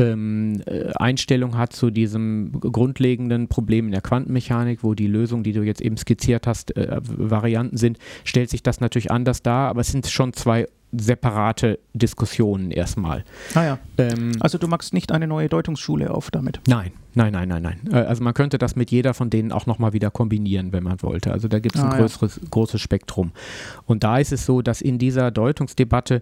ähm, 0.01 0.61
äh, 0.65 0.91
Einstellung 0.95 1.57
hat 1.57 1.73
zu 1.73 1.89
diesem 1.89 2.51
grundlegenden 2.59 3.47
Problem 3.47 3.85
in 3.85 3.91
der 3.91 4.01
Quantenmechanik, 4.01 4.83
wo 4.83 4.93
die 4.93 5.07
Lösung, 5.07 5.43
die 5.43 5.53
du 5.53 5.63
jetzt 5.63 5.81
eben 5.81 5.97
skizziert 5.97 6.47
hast, 6.47 6.75
äh, 6.75 6.99
Varianten 7.01 7.77
sind, 7.77 7.97
stellt 8.23 8.49
sich 8.49 8.63
das 8.63 8.81
natürlich 8.81 9.11
anders 9.11 9.41
dar, 9.41 9.69
aber 9.69 9.81
es 9.81 9.91
sind 9.91 10.07
schon 10.07 10.33
zwei 10.33 10.67
separate 10.91 11.79
Diskussionen 11.93 12.71
erstmal. 12.71 13.23
Ah 13.53 13.63
ja. 13.63 13.79
Ähm, 13.97 14.33
also 14.39 14.57
du 14.57 14.67
machst 14.67 14.93
nicht 14.93 15.11
eine 15.11 15.27
neue 15.27 15.47
Deutungsschule 15.47 16.11
auf 16.11 16.31
damit? 16.31 16.59
Nein, 16.67 16.91
nein, 17.15 17.31
nein, 17.31 17.47
nein, 17.47 17.63
nein. 17.63 17.79
Äh, 17.91 18.05
also 18.05 18.23
man 18.23 18.33
könnte 18.33 18.57
das 18.57 18.75
mit 18.75 18.91
jeder 18.91 19.13
von 19.13 19.29
denen 19.29 19.51
auch 19.51 19.67
nochmal 19.67 19.93
wieder 19.93 20.11
kombinieren, 20.11 20.73
wenn 20.73 20.83
man 20.83 21.01
wollte. 21.01 21.31
Also 21.31 21.47
da 21.47 21.59
gibt 21.59 21.75
es 21.75 21.81
ah, 21.81 21.89
ein 21.89 21.99
größeres, 21.99 22.39
ja. 22.41 22.47
großes 22.49 22.81
Spektrum. 22.81 23.31
Und 23.85 24.03
da 24.03 24.17
ist 24.17 24.33
es 24.33 24.45
so, 24.45 24.61
dass 24.61 24.81
in 24.81 24.99
dieser 24.99 25.31
Deutungsdebatte, 25.31 26.21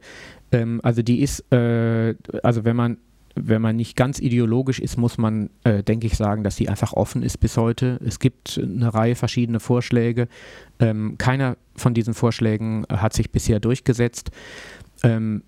ähm, 0.51 0.79
also 0.83 1.01
die 1.01 1.21
ist, 1.21 1.51
äh, 1.51 2.13
also 2.43 2.63
wenn 2.63 2.75
man 2.75 2.97
wenn 3.35 3.61
man 3.61 3.75
nicht 3.75 3.95
ganz 3.95 4.19
ideologisch 4.19 4.79
ist, 4.79 4.97
muss 4.97 5.17
man, 5.17 5.49
äh, 5.63 5.83
denke 5.83 6.07
ich, 6.07 6.17
sagen, 6.17 6.43
dass 6.43 6.55
sie 6.55 6.69
einfach 6.69 6.93
offen 6.93 7.23
ist 7.23 7.39
bis 7.39 7.57
heute. 7.57 7.99
Es 8.05 8.19
gibt 8.19 8.59
eine 8.61 8.93
Reihe 8.93 9.15
verschiedener 9.15 9.59
Vorschläge. 9.59 10.27
Ähm, 10.79 11.17
keiner 11.17 11.57
von 11.75 11.93
diesen 11.93 12.13
Vorschlägen 12.13 12.85
hat 12.89 13.13
sich 13.13 13.31
bisher 13.31 13.59
durchgesetzt. 13.59 14.31
Ähm, 15.03 15.43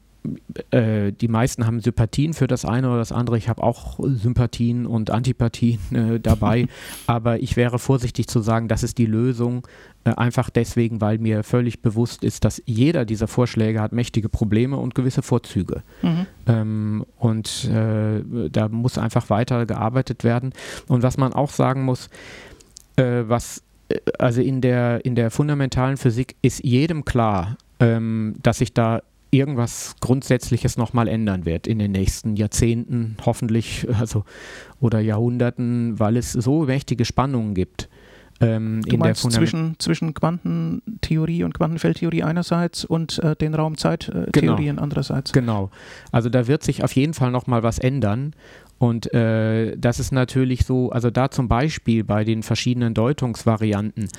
äh, 0.70 1.12
die 1.12 1.28
meisten 1.28 1.66
haben 1.66 1.80
Sympathien 1.80 2.34
für 2.34 2.48
das 2.48 2.66
eine 2.66 2.90
oder 2.90 3.00
das 3.00 3.12
andere. 3.12 3.38
Ich 3.38 3.50
habe 3.50 3.63
auch 3.63 4.00
Sympathien 4.04 4.86
und 4.86 5.10
Antipathien 5.10 5.80
äh, 5.94 6.20
dabei. 6.20 6.68
Aber 7.08 7.40
ich 7.40 7.58
wäre 7.58 7.80
vorsichtig 7.80 8.28
zu 8.28 8.42
sagen, 8.42 8.68
das 8.68 8.84
ist 8.84 8.98
die 8.98 9.06
Lösung. 9.06 9.68
Äh, 10.04 10.12
einfach 10.12 10.50
deswegen, 10.50 11.01
weil 11.01 11.18
mir 11.18 11.44
völlig 11.44 11.82
bewusst 11.82 12.24
ist, 12.24 12.46
dass 12.46 12.62
jeder 12.66 13.06
dieser 13.06 13.28
Vorschläge 13.28 13.82
hat 13.82 13.94
mächtige 13.94 14.30
Probleme 14.30 14.78
und 14.78 14.96
gewisse 14.96 15.22
Vorzüge. 15.22 15.84
Mhm. 16.01 16.25
Ähm, 16.48 17.06
und 17.18 17.70
äh, 17.70 18.50
da 18.50 18.68
muss 18.70 18.98
einfach 18.98 19.30
weiter 19.30 19.66
gearbeitet 19.66 20.24
werden. 20.24 20.54
Und 20.88 21.01
was 21.01 21.18
man 21.18 21.34
auch 21.34 21.50
sagen 21.50 21.84
muss, 21.84 22.10
äh, 22.96 23.24
was 23.25 23.63
also 24.20 24.42
in 24.42 24.62
der, 24.62 25.04
in 25.04 25.16
der 25.16 25.32
fundamentalen 25.32 25.98
Physik 25.98 26.36
ist 26.42 26.63
jedem 26.63 27.04
klar, 27.04 27.58
ähm, 27.80 28.36
dass 28.42 28.60
sich 28.60 28.74
da 28.74 29.01
irgendwas 29.32 29.96
Grundsätzliches 30.02 30.78
nochmal 30.78 31.08
ändern 31.08 31.46
wird 31.46 31.66
in 31.66 31.80
den 31.80 31.92
nächsten 31.92 32.36
Jahrzehnten, 32.36 33.17
hoffentlich, 33.26 33.88
also 34.00 34.26
oder 34.80 35.00
Jahrhunderten, 35.00 36.00
weil 36.00 36.17
es 36.17 36.34
so 36.34 36.63
mächtige 36.65 37.06
Spannungen 37.06 37.56
gibt. 37.56 37.89
Ähm, 38.41 38.82
du 38.82 38.97
meinst 38.97 39.32
zwischen, 39.32 39.75
zwischen 39.77 40.13
Quantentheorie 40.13 41.43
und 41.43 41.54
Quantenfeldtheorie 41.54 42.23
einerseits 42.23 42.84
und 42.84 43.19
äh, 43.19 43.36
den 43.36 43.54
Raum-Zeit-Theorien 43.54 44.75
genau. 44.75 44.82
andererseits. 44.82 45.32
Genau. 45.32 45.69
Also 46.12 46.30
da 46.30 46.47
wird 46.47 46.63
sich 46.63 46.84
auf 46.84 46.93
jeden 46.93 47.13
Fall 47.13 47.32
nochmal 47.32 47.63
was 47.63 47.80
ändern. 47.80 48.34
Und 48.80 49.13
äh, 49.13 49.77
das 49.77 49.99
ist 49.99 50.12
natürlich 50.12 50.65
so, 50.65 50.89
also 50.89 51.12
da 51.12 51.30
zum 51.30 51.47
Beispiel 51.47 52.04
bei 52.04 52.23
den 52.23 52.41
verschiedenen 52.41 52.95
Deutungsvarianten 52.95 54.10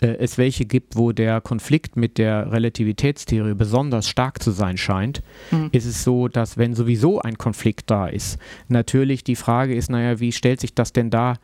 äh, 0.00 0.16
es 0.18 0.38
welche 0.38 0.64
gibt, 0.64 0.94
wo 0.94 1.10
der 1.10 1.40
Konflikt 1.40 1.96
mit 1.96 2.18
der 2.18 2.52
Relativitätstheorie 2.52 3.54
besonders 3.54 4.08
stark 4.08 4.40
zu 4.40 4.52
sein 4.52 4.76
scheint, 4.76 5.24
mhm. 5.50 5.70
ist 5.72 5.86
es 5.86 6.04
so, 6.04 6.28
dass 6.28 6.56
wenn 6.56 6.74
sowieso 6.74 7.20
ein 7.20 7.36
Konflikt 7.36 7.90
da 7.90 8.06
ist, 8.06 8.38
natürlich 8.68 9.24
die 9.24 9.34
Frage 9.34 9.74
ist, 9.74 9.90
naja, 9.90 10.20
wie 10.20 10.30
stellt 10.30 10.60
sich 10.60 10.72
das 10.72 10.92
denn 10.92 11.10
da, 11.10 11.34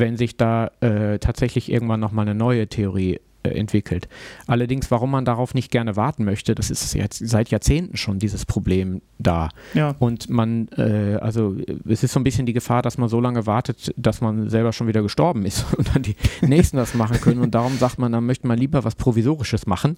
wenn 0.00 0.16
sich 0.16 0.36
da 0.36 0.70
äh, 0.80 1.18
tatsächlich 1.18 1.70
irgendwann 1.70 2.00
nochmal 2.00 2.26
eine 2.26 2.34
neue 2.34 2.68
Theorie 2.68 3.20
entwickelt. 3.42 4.08
Allerdings, 4.46 4.90
warum 4.90 5.10
man 5.10 5.24
darauf 5.24 5.54
nicht 5.54 5.70
gerne 5.70 5.96
warten 5.96 6.24
möchte, 6.24 6.54
das 6.54 6.70
ist 6.70 6.94
jetzt 6.94 7.26
seit 7.26 7.50
Jahrzehnten 7.50 7.96
schon 7.96 8.18
dieses 8.18 8.44
Problem 8.44 9.00
da. 9.18 9.50
Ja. 9.74 9.94
Und 9.98 10.28
man, 10.28 10.68
äh, 10.76 11.18
also 11.20 11.56
es 11.88 12.02
ist 12.02 12.12
so 12.12 12.20
ein 12.20 12.24
bisschen 12.24 12.46
die 12.46 12.52
Gefahr, 12.52 12.82
dass 12.82 12.98
man 12.98 13.08
so 13.08 13.20
lange 13.20 13.46
wartet, 13.46 13.92
dass 13.96 14.20
man 14.20 14.48
selber 14.48 14.72
schon 14.72 14.88
wieder 14.88 15.02
gestorben 15.02 15.44
ist 15.46 15.66
und 15.76 15.94
dann 15.94 16.02
die 16.02 16.16
Nächsten 16.42 16.76
das 16.76 16.94
machen 16.94 17.20
können. 17.20 17.40
Und 17.40 17.54
darum 17.54 17.76
sagt 17.78 17.98
man, 17.98 18.12
dann 18.12 18.26
möchte 18.26 18.46
man 18.46 18.58
lieber 18.58 18.84
was 18.84 18.96
Provisorisches 18.96 19.66
machen, 19.66 19.96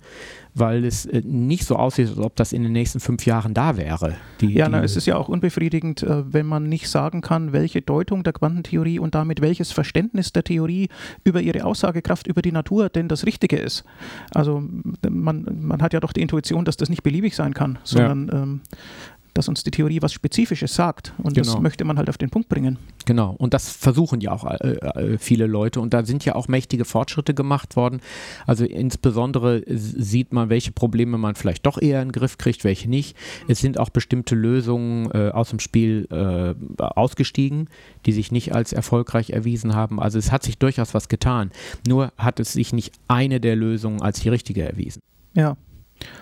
weil 0.54 0.84
es 0.84 1.06
äh, 1.06 1.22
nicht 1.24 1.64
so 1.64 1.76
aussieht, 1.76 2.08
als 2.08 2.18
ob 2.18 2.36
das 2.36 2.52
in 2.52 2.62
den 2.62 2.72
nächsten 2.72 3.00
fünf 3.00 3.26
Jahren 3.26 3.54
da 3.54 3.76
wäre. 3.76 4.16
Die, 4.40 4.52
ja, 4.52 4.66
die, 4.66 4.72
na, 4.72 4.84
es 4.84 4.96
ist 4.96 5.06
ja 5.06 5.16
auch 5.16 5.28
unbefriedigend, 5.28 6.02
äh, 6.02 6.32
wenn 6.32 6.46
man 6.46 6.64
nicht 6.64 6.88
sagen 6.88 7.20
kann, 7.22 7.52
welche 7.52 7.80
Deutung 7.80 8.22
der 8.22 8.32
Quantentheorie 8.32 8.98
und 8.98 9.14
damit 9.14 9.40
welches 9.40 9.72
Verständnis 9.72 10.32
der 10.32 10.44
Theorie 10.44 10.88
über 11.24 11.40
ihre 11.40 11.64
Aussagekraft 11.64 12.26
über 12.26 12.42
die 12.42 12.52
Natur 12.52 12.88
denn 12.88 13.08
das 13.08 13.26
Richtige 13.30 13.56
ist. 13.56 13.84
Also 14.34 14.60
man, 15.08 15.46
man 15.60 15.80
hat 15.82 15.92
ja 15.92 16.00
doch 16.00 16.12
die 16.12 16.20
Intuition, 16.20 16.64
dass 16.64 16.76
das 16.76 16.88
nicht 16.88 17.04
beliebig 17.04 17.36
sein 17.36 17.54
kann, 17.54 17.78
sondern 17.84 18.28
ja. 18.28 18.42
ähm, 18.42 18.60
dass 19.34 19.48
uns 19.48 19.62
die 19.62 19.70
Theorie 19.70 20.02
was 20.02 20.12
Spezifisches 20.12 20.74
sagt. 20.74 21.12
Und 21.18 21.34
genau. 21.34 21.52
das 21.52 21.60
möchte 21.60 21.84
man 21.84 21.98
halt 21.98 22.08
auf 22.08 22.18
den 22.18 22.30
Punkt 22.30 22.48
bringen. 22.48 22.78
Genau. 23.06 23.34
Und 23.38 23.54
das 23.54 23.70
versuchen 23.70 24.20
ja 24.20 24.32
auch 24.32 24.44
äh, 24.44 24.72
äh, 24.72 25.18
viele 25.18 25.46
Leute. 25.46 25.80
Und 25.80 25.94
da 25.94 26.04
sind 26.04 26.24
ja 26.24 26.34
auch 26.34 26.48
mächtige 26.48 26.84
Fortschritte 26.84 27.34
gemacht 27.34 27.76
worden. 27.76 28.00
Also 28.46 28.64
insbesondere 28.64 29.62
sieht 29.66 30.32
man, 30.32 30.48
welche 30.48 30.72
Probleme 30.72 31.18
man 31.18 31.34
vielleicht 31.34 31.66
doch 31.66 31.80
eher 31.80 32.02
in 32.02 32.08
den 32.08 32.12
Griff 32.12 32.38
kriegt, 32.38 32.64
welche 32.64 32.88
nicht. 32.88 33.16
Es 33.48 33.60
sind 33.60 33.78
auch 33.78 33.90
bestimmte 33.90 34.34
Lösungen 34.34 35.10
äh, 35.12 35.30
aus 35.30 35.50
dem 35.50 35.60
Spiel 35.60 36.08
äh, 36.10 36.82
ausgestiegen, 36.82 37.68
die 38.06 38.12
sich 38.12 38.32
nicht 38.32 38.54
als 38.54 38.72
erfolgreich 38.72 39.30
erwiesen 39.30 39.74
haben. 39.74 40.00
Also 40.00 40.18
es 40.18 40.32
hat 40.32 40.42
sich 40.42 40.58
durchaus 40.58 40.94
was 40.94 41.08
getan. 41.08 41.50
Nur 41.86 42.12
hat 42.16 42.40
es 42.40 42.52
sich 42.52 42.72
nicht 42.72 42.92
eine 43.08 43.40
der 43.40 43.56
Lösungen 43.56 44.02
als 44.02 44.20
die 44.20 44.28
richtige 44.28 44.62
erwiesen. 44.68 45.00
Ja. 45.34 45.56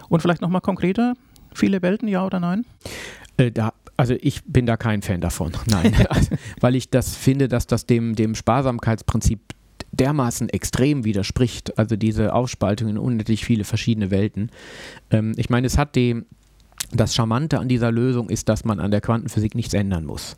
Und 0.09 0.21
vielleicht 0.21 0.40
nochmal 0.40 0.61
konkreter, 0.61 1.14
Viele 1.55 1.83
Welten, 1.83 2.09
ja 2.09 2.25
oder 2.25 2.40
nein? 2.40 2.64
Äh, 3.38 3.51
da, 3.51 3.72
also 3.96 4.14
ich 4.20 4.44
bin 4.44 4.66
da 4.66 4.77
kein 4.77 5.01
Fan 5.01 5.22
davon, 5.22 5.53
nein. 5.66 5.94
also, 6.11 6.37
weil 6.61 6.74
ich 6.74 6.90
das 6.90 7.16
finde, 7.16 7.48
dass 7.48 7.66
das 7.66 7.87
dem, 7.87 8.14
dem 8.14 8.35
Sparsamkeitsprinzip 8.35 9.40
dermaßen 9.92 10.51
extrem 10.51 11.05
widerspricht, 11.05 11.79
also 11.79 11.96
diese 11.96 12.35
Aufspaltung 12.35 12.88
in 12.88 12.98
unendlich 12.98 13.44
viele 13.44 13.64
verschiedene 13.64 14.11
Welten. 14.11 14.51
Ähm, 15.11 15.33
ich 15.37 15.48
meine, 15.48 15.66
es 15.66 15.79
hat 15.79 15.96
die, 15.96 16.22
das 16.91 17.14
Charmante 17.14 17.59
an 17.59 17.69
dieser 17.69 17.93
Lösung 17.93 18.31
ist, 18.31 18.49
dass 18.49 18.64
man 18.64 18.81
an 18.81 18.91
der 18.91 19.01
Quantenphysik 19.01 19.55
nichts 19.55 19.75
ändern 19.75 20.07
muss. 20.07 20.37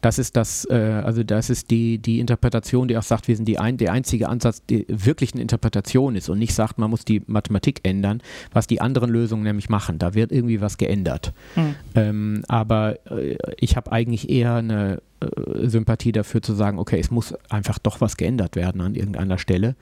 Das 0.00 0.18
ist 0.18 0.34
das, 0.34 0.66
äh, 0.70 1.02
also 1.04 1.22
das 1.22 1.50
ist 1.50 1.70
die, 1.70 1.98
die 1.98 2.20
Interpretation, 2.20 2.88
die 2.88 2.96
auch 2.96 3.02
sagt, 3.02 3.28
wir 3.28 3.36
sind 3.36 3.46
die 3.46 3.58
ein, 3.58 3.76
der 3.76 3.92
einzige 3.92 4.28
Ansatz, 4.28 4.64
der 4.64 4.84
wirklich 4.88 5.32
eine 5.32 5.42
Interpretation 5.42 6.16
ist 6.16 6.28
und 6.28 6.38
nicht 6.38 6.54
sagt, 6.54 6.78
man 6.78 6.90
muss 6.90 7.04
die 7.04 7.22
Mathematik 7.26 7.80
ändern, 7.82 8.22
was 8.52 8.66
die 8.66 8.80
anderen 8.80 9.10
Lösungen 9.10 9.42
nämlich 9.42 9.68
machen. 9.68 9.98
Da 9.98 10.14
wird 10.14 10.32
irgendwie 10.32 10.60
was 10.60 10.78
geändert. 10.78 11.34
Mhm. 11.54 11.74
Ähm, 11.94 12.44
aber 12.48 12.98
äh, 13.10 13.36
ich 13.58 13.76
habe 13.76 13.92
eigentlich 13.92 14.30
eher 14.30 14.54
eine 14.54 15.02
äh, 15.20 15.68
Sympathie 15.68 16.12
dafür 16.12 16.40
zu 16.40 16.54
sagen, 16.54 16.78
okay, 16.78 16.98
es 16.98 17.10
muss 17.10 17.34
einfach 17.50 17.78
doch 17.78 18.00
was 18.00 18.16
geändert 18.16 18.56
werden 18.56 18.80
an 18.80 18.94
irgendeiner 18.94 19.38
Stelle. 19.38 19.76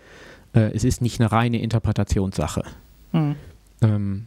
Äh, 0.52 0.72
es 0.74 0.82
ist 0.82 1.00
nicht 1.00 1.20
eine 1.20 1.30
reine 1.30 1.60
Interpretationssache. 1.62 2.64
Mhm. 3.12 3.36
Ähm, 3.82 4.26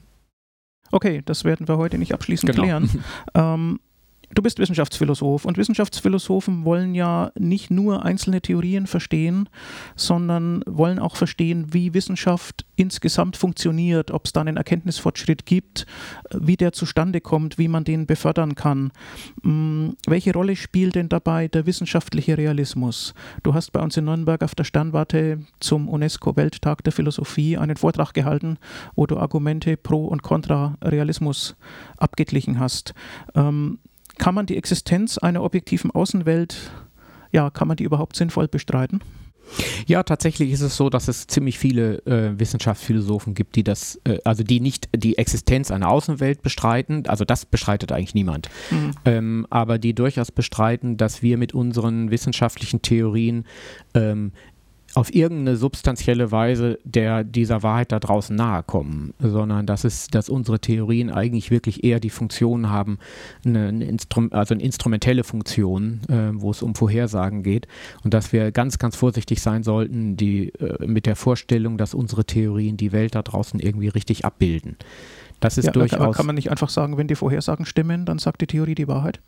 okay, 0.92 1.22
das 1.26 1.44
werden 1.44 1.68
wir 1.68 1.78
heute 1.78 1.98
nicht 1.98 2.14
abschließend 2.14 2.52
genau. 2.52 2.64
klären. 2.64 3.04
Ähm, 3.34 3.80
Du 4.34 4.42
bist 4.42 4.60
Wissenschaftsphilosoph 4.60 5.44
und 5.44 5.58
Wissenschaftsphilosophen 5.58 6.64
wollen 6.64 6.96
ja 6.96 7.32
nicht 7.38 7.70
nur 7.70 8.06
einzelne 8.06 8.42
Theorien 8.42 8.88
verstehen, 8.88 9.50
sondern 9.96 10.64
wollen 10.66 11.00
auch 11.00 11.18
verstehen, 11.18 11.74
wie 11.74 11.94
Wissenschaft 11.94 12.66
insgesamt 12.78 13.36
funktioniert, 13.36 14.10
ob 14.12 14.26
es 14.26 14.32
da 14.34 14.42
einen 14.42 14.56
Erkenntnisfortschritt 14.56 15.46
gibt, 15.46 15.86
wie 16.34 16.56
der 16.56 16.72
zustande 16.72 17.20
kommt, 17.20 17.58
wie 17.58 17.68
man 17.68 17.84
den 17.84 18.06
befördern 18.06 18.56
kann. 18.56 18.92
Hm, 19.44 19.98
welche 20.08 20.34
Rolle 20.34 20.56
spielt 20.56 20.96
denn 20.96 21.10
dabei 21.10 21.50
der 21.50 21.66
wissenschaftliche 21.66 22.38
Realismus? 22.38 23.14
Du 23.44 23.54
hast 23.54 23.72
bei 23.72 23.82
uns 23.82 23.98
in 23.98 24.06
Nürnberg 24.06 24.44
auf 24.44 24.56
der 24.56 24.64
Sternwarte 24.64 25.46
zum 25.60 25.90
UNESCO-Welttag 25.90 26.84
der 26.84 26.94
Philosophie 26.94 27.58
einen 27.58 27.76
Vortrag 27.76 28.14
gehalten, 28.14 28.58
wo 28.96 29.06
du 29.06 29.18
Argumente 29.18 29.76
pro 29.76 30.06
und 30.06 30.24
contra 30.24 30.78
Realismus 30.82 31.56
abgeglichen 31.98 32.60
hast. 32.60 32.94
Ähm, 33.36 33.80
kann 34.22 34.36
man 34.36 34.46
die 34.46 34.56
Existenz 34.56 35.18
einer 35.18 35.42
objektiven 35.42 35.90
Außenwelt, 35.90 36.70
ja, 37.32 37.50
kann 37.50 37.68
man 37.68 37.76
die 37.76 37.84
überhaupt 37.84 38.16
sinnvoll 38.16 38.48
bestreiten? 38.48 39.02
Ja, 39.88 40.04
tatsächlich 40.04 40.52
ist 40.52 40.62
es 40.62 40.78
so, 40.78 40.92
dass 40.92 41.08
es 41.08 41.26
ziemlich 41.26 41.58
viele 41.58 42.06
äh, 42.06 42.40
Wissenschaftsphilosophen 42.40 43.34
gibt, 43.34 43.56
die 43.56 43.64
das, 43.64 44.00
äh, 44.04 44.20
also 44.24 44.44
die 44.44 44.60
nicht 44.60 44.90
die 44.96 45.18
Existenz 45.18 45.72
einer 45.72 45.90
Außenwelt 45.90 46.44
bestreiten, 46.44 47.08
also 47.08 47.26
das 47.26 47.48
bestreitet 47.48 47.92
eigentlich 47.92 48.14
niemand, 48.14 48.48
mhm. 48.70 48.92
ähm, 49.06 49.48
aber 49.50 49.80
die 49.80 49.96
durchaus 49.96 50.32
bestreiten, 50.32 50.98
dass 50.98 51.24
wir 51.24 51.38
mit 51.38 51.56
unseren 51.56 52.12
wissenschaftlichen 52.12 52.84
Theorien 52.84 53.46
ähm, 53.96 54.34
auf 54.94 55.14
irgendeine 55.14 55.58
substanzielle 55.58 56.32
Weise 56.32 56.80
der, 56.84 57.24
dieser 57.24 57.64
Wahrheit 57.64 57.92
da 57.92 58.00
draußen 58.00 58.36
nahe 58.36 58.64
kommen, 58.64 59.14
sondern 59.20 59.66
dass, 59.66 59.84
es, 59.84 60.08
dass 60.08 60.30
unsere 60.30 60.60
Theorien 60.60 61.10
eigentlich 61.10 61.52
wirklich 61.52 61.84
eher 61.84 62.00
die 62.00 62.10
Funktion 62.10 62.70
haben, 62.70 63.00
eine, 63.46 63.68
eine 63.70 63.98
also 64.32 64.54
eine 64.54 64.64
instrumentelle 64.64 65.24
Funktion, 65.24 66.02
äh, 66.10 66.32
wo 66.34 66.52
es 66.52 66.62
um 66.62 66.76
Vorhersagen 66.76 67.44
geht 67.44 67.68
und 68.04 68.14
dass 68.14 68.34
wir 68.34 68.52
ganz, 68.52 68.80
ganz 68.80 68.96
vorsichtig 68.96 69.42
sein 69.42 69.64
sollten 69.64 70.18
die, 70.18 70.50
äh, 70.56 70.86
mit 70.86 71.06
der 71.06 71.16
Vorstellung, 71.16 71.78
dass 71.78 71.94
unsere 71.94 72.26
Theorien 72.26 72.78
die 72.78 72.92
Welt 72.92 73.16
da 73.16 73.22
draußen 73.22 73.60
irgendwie 73.60 73.88
richtig 73.88 74.26
abbilden. 74.26 74.78
Das 75.40 75.58
ist 75.58 75.66
ja, 75.66 75.72
durchaus. 75.72 76.00
Aber 76.00 76.14
kann 76.14 76.26
man 76.26 76.36
nicht 76.36 76.52
einfach 76.52 76.70
sagen, 76.70 76.98
wenn 76.98 77.08
die 77.08 77.16
Vorhersagen 77.16 77.66
stimmen, 77.66 78.06
dann 78.06 78.20
sagt 78.20 78.42
die 78.42 78.48
Theorie 78.48 78.76
die 78.76 78.88
Wahrheit? 78.88 79.20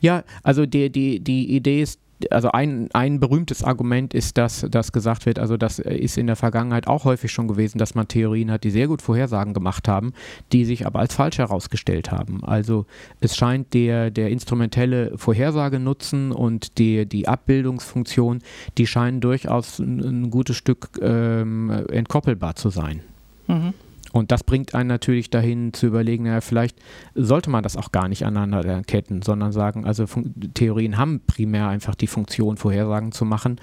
Ja, 0.00 0.24
also 0.42 0.66
die, 0.66 0.90
die, 0.90 1.20
die 1.20 1.54
Idee 1.56 1.82
ist, 1.82 1.98
also 2.30 2.50
ein, 2.52 2.88
ein 2.92 3.20
berühmtes 3.20 3.64
Argument 3.64 4.14
ist, 4.14 4.38
dass, 4.38 4.66
dass 4.70 4.92
gesagt 4.92 5.26
wird, 5.26 5.38
also 5.38 5.56
das 5.56 5.78
ist 5.78 6.18
in 6.18 6.26
der 6.26 6.36
Vergangenheit 6.36 6.86
auch 6.86 7.04
häufig 7.04 7.32
schon 7.32 7.48
gewesen, 7.48 7.78
dass 7.78 7.94
man 7.94 8.08
Theorien 8.08 8.50
hat, 8.50 8.64
die 8.64 8.70
sehr 8.70 8.88
gut 8.88 9.02
Vorhersagen 9.02 9.54
gemacht 9.54 9.88
haben, 9.88 10.12
die 10.52 10.64
sich 10.64 10.86
aber 10.86 11.00
als 11.00 11.14
falsch 11.14 11.38
herausgestellt 11.38 12.10
haben. 12.10 12.44
Also 12.44 12.86
es 13.20 13.36
scheint 13.36 13.74
der, 13.74 14.10
der 14.10 14.30
instrumentelle 14.30 15.16
Vorhersagenutzen 15.16 16.32
und 16.32 16.78
die, 16.78 17.06
die 17.06 17.28
Abbildungsfunktion, 17.28 18.42
die 18.78 18.86
scheinen 18.86 19.20
durchaus 19.20 19.78
ein, 19.78 20.00
ein 20.00 20.30
gutes 20.30 20.56
Stück 20.56 20.90
ähm, 21.00 21.70
entkoppelbar 21.90 22.56
zu 22.56 22.70
sein. 22.70 23.00
Mhm. 23.48 23.74
Und 24.12 24.30
das 24.30 24.44
bringt 24.44 24.74
einen 24.74 24.88
natürlich 24.88 25.30
dahin 25.30 25.72
zu 25.72 25.86
überlegen, 25.86 26.24
naja, 26.24 26.40
vielleicht 26.42 26.78
sollte 27.14 27.50
man 27.50 27.62
das 27.62 27.76
auch 27.76 27.92
gar 27.92 28.08
nicht 28.08 28.24
aneinander 28.24 28.82
ketten, 28.82 29.22
sondern 29.22 29.52
sagen, 29.52 29.86
also 29.86 30.06
Fun 30.06 30.34
Theorien 30.54 30.98
haben 30.98 31.20
primär 31.26 31.68
einfach 31.68 31.94
die 31.94 32.06
Funktion, 32.06 32.58
Vorhersagen 32.58 33.12
zu 33.12 33.24
machen. 33.24 33.60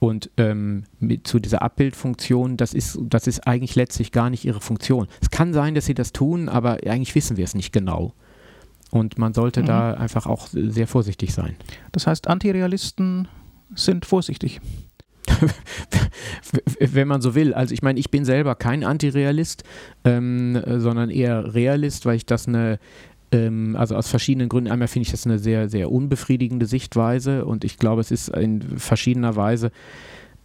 Und 0.00 0.30
ähm, 0.36 0.84
mit, 0.98 1.26
zu 1.26 1.38
dieser 1.38 1.62
Abbildfunktion, 1.62 2.56
das 2.56 2.74
ist, 2.74 2.98
das 3.04 3.26
ist 3.26 3.46
eigentlich 3.46 3.74
letztlich 3.76 4.12
gar 4.12 4.28
nicht 4.28 4.44
ihre 4.44 4.60
Funktion. 4.60 5.06
Es 5.22 5.30
kann 5.30 5.54
sein, 5.54 5.74
dass 5.74 5.86
sie 5.86 5.94
das 5.94 6.12
tun, 6.12 6.48
aber 6.48 6.78
eigentlich 6.86 7.14
wissen 7.14 7.36
wir 7.36 7.44
es 7.44 7.54
nicht 7.54 7.72
genau. 7.72 8.12
Und 8.90 9.16
man 9.16 9.32
sollte 9.32 9.62
mhm. 9.62 9.66
da 9.66 9.94
einfach 9.94 10.26
auch 10.26 10.48
sehr 10.52 10.86
vorsichtig 10.86 11.32
sein. 11.32 11.56
Das 11.92 12.06
heißt, 12.06 12.28
Antirealisten 12.28 13.28
sind 13.74 14.04
vorsichtig. 14.04 14.60
wenn 16.78 17.08
man 17.08 17.20
so 17.20 17.34
will. 17.34 17.54
Also 17.54 17.74
ich 17.74 17.82
meine, 17.82 17.98
ich 17.98 18.10
bin 18.10 18.24
selber 18.24 18.54
kein 18.54 18.84
Antirealist, 18.84 19.64
ähm, 20.04 20.60
sondern 20.66 21.10
eher 21.10 21.54
Realist, 21.54 22.06
weil 22.06 22.16
ich 22.16 22.26
das 22.26 22.48
eine, 22.48 22.78
ähm, 23.32 23.76
also 23.76 23.96
aus 23.96 24.08
verschiedenen 24.08 24.48
Gründen, 24.48 24.70
einmal 24.70 24.88
finde 24.88 25.06
ich 25.06 25.10
das 25.12 25.26
eine 25.26 25.38
sehr, 25.38 25.68
sehr 25.68 25.90
unbefriedigende 25.90 26.66
Sichtweise 26.66 27.44
und 27.44 27.64
ich 27.64 27.78
glaube, 27.78 28.00
es 28.00 28.10
ist 28.10 28.28
in 28.28 28.60
verschiedener 28.78 29.36
Weise 29.36 29.70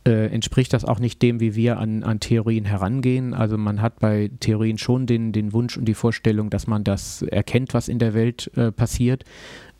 äh, 0.06 0.28
entspricht 0.28 0.73
das 0.73 0.86
auch 0.86 0.99
nicht 0.99 1.21
dem, 1.21 1.39
wie 1.39 1.56
wir 1.56 1.78
an, 1.78 2.04
an 2.04 2.19
Theorien 2.19 2.65
herangehen. 2.65 3.34
Also 3.34 3.58
man 3.58 3.82
hat 3.82 3.99
bei 3.99 4.32
Theorien 4.39 4.78
schon 4.78 5.06
den, 5.06 5.32
den 5.32 5.54
Wunsch 5.54 5.78
und 5.78 5.86
die 5.86 5.93
Vorstellung, 5.93 6.49
dass 6.49 6.67
man 6.67 6.84
das 6.84 7.21
erkennt, 7.21 7.73
was 7.73 7.88
in 7.88 7.99
der 7.99 8.13
Welt 8.13 8.49
äh, 8.56 8.71
passiert. 8.71 9.23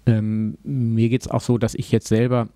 Ähm, 0.06 0.58
mir 0.64 1.10
geht 1.10 1.22
es 1.22 1.28
auch 1.28 1.42
so, 1.42 1.58
dass 1.58 1.74
ich 1.74 1.92
jetzt 1.92 2.08
selber 2.08 2.50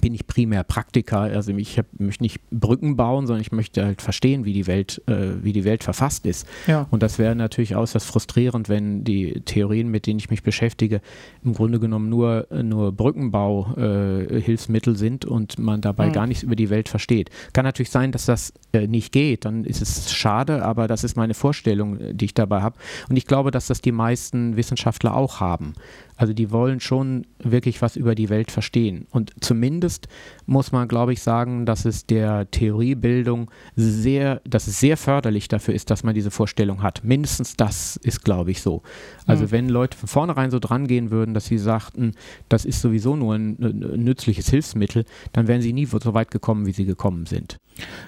bin 0.00 0.14
ich 0.14 0.26
primär 0.26 0.64
Praktiker. 0.64 1.20
Also 1.20 1.52
ich 1.52 1.78
hab, 1.78 1.86
möchte 1.98 2.22
nicht 2.22 2.40
Brücken 2.50 2.96
bauen, 2.96 3.26
sondern 3.26 3.42
ich 3.42 3.52
möchte 3.52 3.84
halt 3.84 4.02
verstehen, 4.02 4.44
wie 4.44 4.52
die 4.52 4.66
Welt, 4.66 5.02
äh, 5.06 5.42
wie 5.42 5.52
die 5.52 5.64
Welt 5.64 5.84
verfasst 5.84 6.26
ist. 6.26 6.46
Ja. 6.66 6.86
Und 6.90 7.02
das 7.02 7.18
wäre 7.18 7.34
natürlich 7.34 7.76
äußerst 7.76 8.06
frustrierend, 8.06 8.68
wenn 8.68 9.04
die 9.04 9.40
Theorien, 9.44 9.88
mit 9.88 10.06
denen 10.06 10.18
ich 10.18 10.30
mich 10.30 10.42
beschäftige, 10.42 11.00
im 11.44 11.54
Grunde 11.54 11.80
genommen 11.80 12.08
nur, 12.08 12.46
nur 12.62 12.92
Brückenbau-Hilfsmittel 12.92 14.94
äh, 14.94 14.98
sind 14.98 15.24
und 15.24 15.58
man 15.58 15.80
dabei 15.80 16.08
mhm. 16.08 16.12
gar 16.12 16.26
nichts 16.26 16.42
über 16.42 16.56
die 16.56 16.70
Welt 16.70 16.88
versteht. 16.88 17.30
Kann 17.52 17.64
natürlich 17.64 17.90
sein, 17.90 18.12
dass 18.12 18.26
das 18.26 18.52
äh, 18.72 18.86
nicht 18.86 19.12
geht, 19.12 19.44
dann 19.44 19.64
ist 19.64 19.82
es 19.82 20.12
schade, 20.12 20.64
aber 20.64 20.88
das 20.88 21.04
ist 21.04 21.16
meine 21.16 21.34
Vorstellung, 21.34 21.98
die 22.12 22.26
ich 22.26 22.34
dabei 22.34 22.62
habe. 22.62 22.76
Und 23.08 23.16
ich 23.16 23.26
glaube, 23.26 23.50
dass 23.50 23.66
das 23.66 23.80
die 23.80 23.92
meisten 23.92 24.56
Wissenschaftler 24.56 25.14
auch 25.14 25.40
haben. 25.40 25.74
Also 26.18 26.32
die 26.32 26.50
wollen 26.50 26.80
schon 26.80 27.26
wirklich 27.38 27.80
was 27.80 27.94
über 27.94 28.16
die 28.16 28.28
Welt 28.28 28.50
verstehen. 28.50 29.06
Und 29.10 29.32
zumindest 29.40 30.08
muss 30.48 30.72
man, 30.72 30.88
glaube 30.88 31.12
ich, 31.12 31.22
sagen, 31.22 31.66
dass 31.66 31.84
es 31.84 32.06
der 32.06 32.50
Theoriebildung 32.50 33.50
sehr, 33.76 34.40
dass 34.44 34.66
es 34.66 34.80
sehr 34.80 34.96
förderlich 34.96 35.46
dafür 35.48 35.74
ist, 35.74 35.90
dass 35.90 36.04
man 36.04 36.14
diese 36.14 36.30
Vorstellung 36.30 36.82
hat. 36.82 37.04
Mindestens 37.04 37.54
das 37.54 37.96
ist, 37.96 38.24
glaube 38.24 38.50
ich, 38.50 38.62
so. 38.62 38.82
Also 39.26 39.44
mhm. 39.44 39.50
wenn 39.50 39.68
Leute 39.68 39.96
von 39.98 40.08
vornherein 40.08 40.50
so 40.50 40.58
dran 40.58 40.86
gehen 40.86 41.10
würden, 41.10 41.34
dass 41.34 41.46
sie 41.46 41.58
sagten, 41.58 42.12
das 42.48 42.64
ist 42.64 42.80
sowieso 42.80 43.14
nur 43.14 43.34
ein, 43.34 43.56
nützliches 43.58 44.48
Hilfsmittel, 44.48 45.04
dann 45.32 45.48
wären 45.48 45.60
sie 45.60 45.74
nie 45.74 45.84
so 45.84 46.14
weit 46.14 46.30
gekommen, 46.30 46.64
wie 46.66 46.72
sie 46.72 46.86
gekommen 46.86 47.26
sind. 47.26 47.58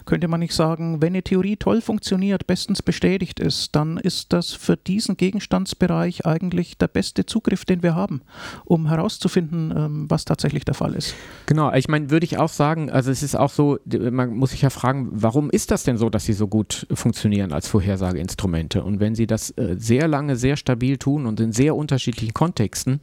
Könnte 0.05 0.29
man 0.29 0.41
nicht 0.41 0.55
sagen, 0.55 1.01
wenn 1.03 1.13
eine 1.13 1.23
Theorie 1.23 1.57
toll 1.57 1.81
funktioniert, 1.81 2.47
bestens 2.47 2.83
bestätigt 2.83 3.41
ist, 3.41 3.77
dann 3.77 3.99
ist 3.99 4.33
das 4.33 4.53
für 4.53 4.77
diesen 4.77 5.17
Gegenstandsbereich 5.17 6.27
eigentlich 6.27 6.77
der 6.79 6.89
beste 6.89 7.27
Zugriff, 7.27 7.65
den 7.65 7.83
wir 7.83 7.95
haben, 7.95 8.23
um 8.65 8.89
herauszufinden, 8.89 9.73
ähm, 9.77 10.07
was 10.09 10.25
tatsächlich 10.25 10.65
der 10.65 10.75
Fall 10.75 10.95
ist. 10.95 11.15
Genau, 11.47 11.73
ich 11.73 11.89
meine, 11.89 12.11
würde 12.11 12.25
ich 12.25 12.30
auch 12.39 12.49
sagen, 12.49 12.91
also 12.91 13.11
es 13.11 13.23
ist 13.23 13.37
auch 13.37 13.51
so, 13.51 13.79
man 13.87 14.35
muss 14.35 14.51
sich 14.51 14.63
ja 14.63 14.71
fragen, 14.71 15.09
warum 15.13 15.51
ist 15.51 15.71
das 15.71 15.85
denn 15.85 15.97
so, 15.97 16.11
dass 16.11 16.25
sie 16.25 16.33
so 16.33 16.49
gut 16.49 16.87
funktionieren 16.93 17.53
als 17.53 17.69
Vorhersageinstrumente? 17.69 18.83
Und 18.83 19.01
wenn 19.01 19.15
sie 19.15 19.27
das 19.27 19.51
äh, 19.53 19.77
sehr 19.79 20.09
lange, 20.09 20.37
sehr 20.37 20.57
stabil 20.57 20.99
tun 20.99 21.27
und 21.27 21.41
in 21.41 21.53
sehr 21.53 21.77
unterschiedlichen 21.77 22.35
Kontexten, 22.35 23.01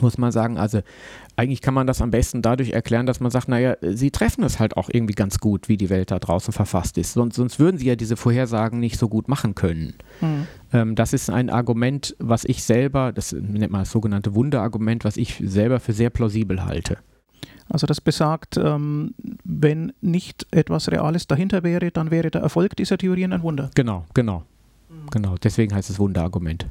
muss 0.00 0.18
man 0.18 0.32
sagen, 0.32 0.58
also 0.58 0.80
eigentlich 1.36 1.60
kann 1.60 1.74
man 1.74 1.86
das 1.86 2.00
am 2.00 2.10
besten 2.10 2.42
dadurch 2.42 2.70
erklären, 2.70 3.06
dass 3.06 3.20
man 3.20 3.30
sagt, 3.30 3.48
naja, 3.48 3.76
sie 3.80 4.10
treffen 4.10 4.44
es 4.44 4.58
halt 4.58 4.76
auch 4.76 4.88
irgendwie 4.92 5.14
ganz 5.14 5.38
gut, 5.38 5.68
wie 5.68 5.76
die 5.76 5.90
Welt 5.90 6.10
da 6.10 6.18
draußen 6.18 6.52
verfasst 6.52 6.96
ist. 6.98 7.12
Sonst, 7.12 7.36
sonst 7.36 7.58
würden 7.58 7.78
sie 7.78 7.86
ja 7.86 7.96
diese 7.96 8.16
Vorhersagen 8.16 8.80
nicht 8.80 8.98
so 8.98 9.08
gut 9.08 9.28
machen 9.28 9.54
können. 9.54 9.94
Mhm. 10.20 10.46
Ähm, 10.72 10.94
das 10.94 11.12
ist 11.12 11.30
ein 11.30 11.50
Argument, 11.50 12.14
was 12.18 12.44
ich 12.44 12.62
selber, 12.62 13.12
das 13.12 13.32
nennt 13.32 13.72
man 13.72 13.82
das 13.82 13.90
sogenannte 13.90 14.34
Wunderargument, 14.34 15.04
was 15.04 15.16
ich 15.16 15.42
selber 15.44 15.80
für 15.80 15.92
sehr 15.92 16.10
plausibel 16.10 16.64
halte. 16.64 16.98
Also 17.74 17.88
das 17.88 18.00
besagt, 18.00 18.56
ähm, 18.56 19.14
wenn 19.42 19.92
nicht 20.00 20.46
etwas 20.52 20.92
Reales 20.92 21.26
dahinter 21.26 21.64
wäre, 21.64 21.90
dann 21.90 22.12
wäre 22.12 22.30
der 22.30 22.40
Erfolg 22.40 22.76
dieser 22.76 22.98
Theorien 22.98 23.32
ein 23.32 23.42
Wunder. 23.42 23.68
Genau, 23.74 24.04
genau. 24.14 24.44
Mhm. 24.88 25.10
Genau, 25.10 25.34
deswegen 25.42 25.74
heißt 25.74 25.90
es 25.90 25.98
Wunderargument. 25.98 26.68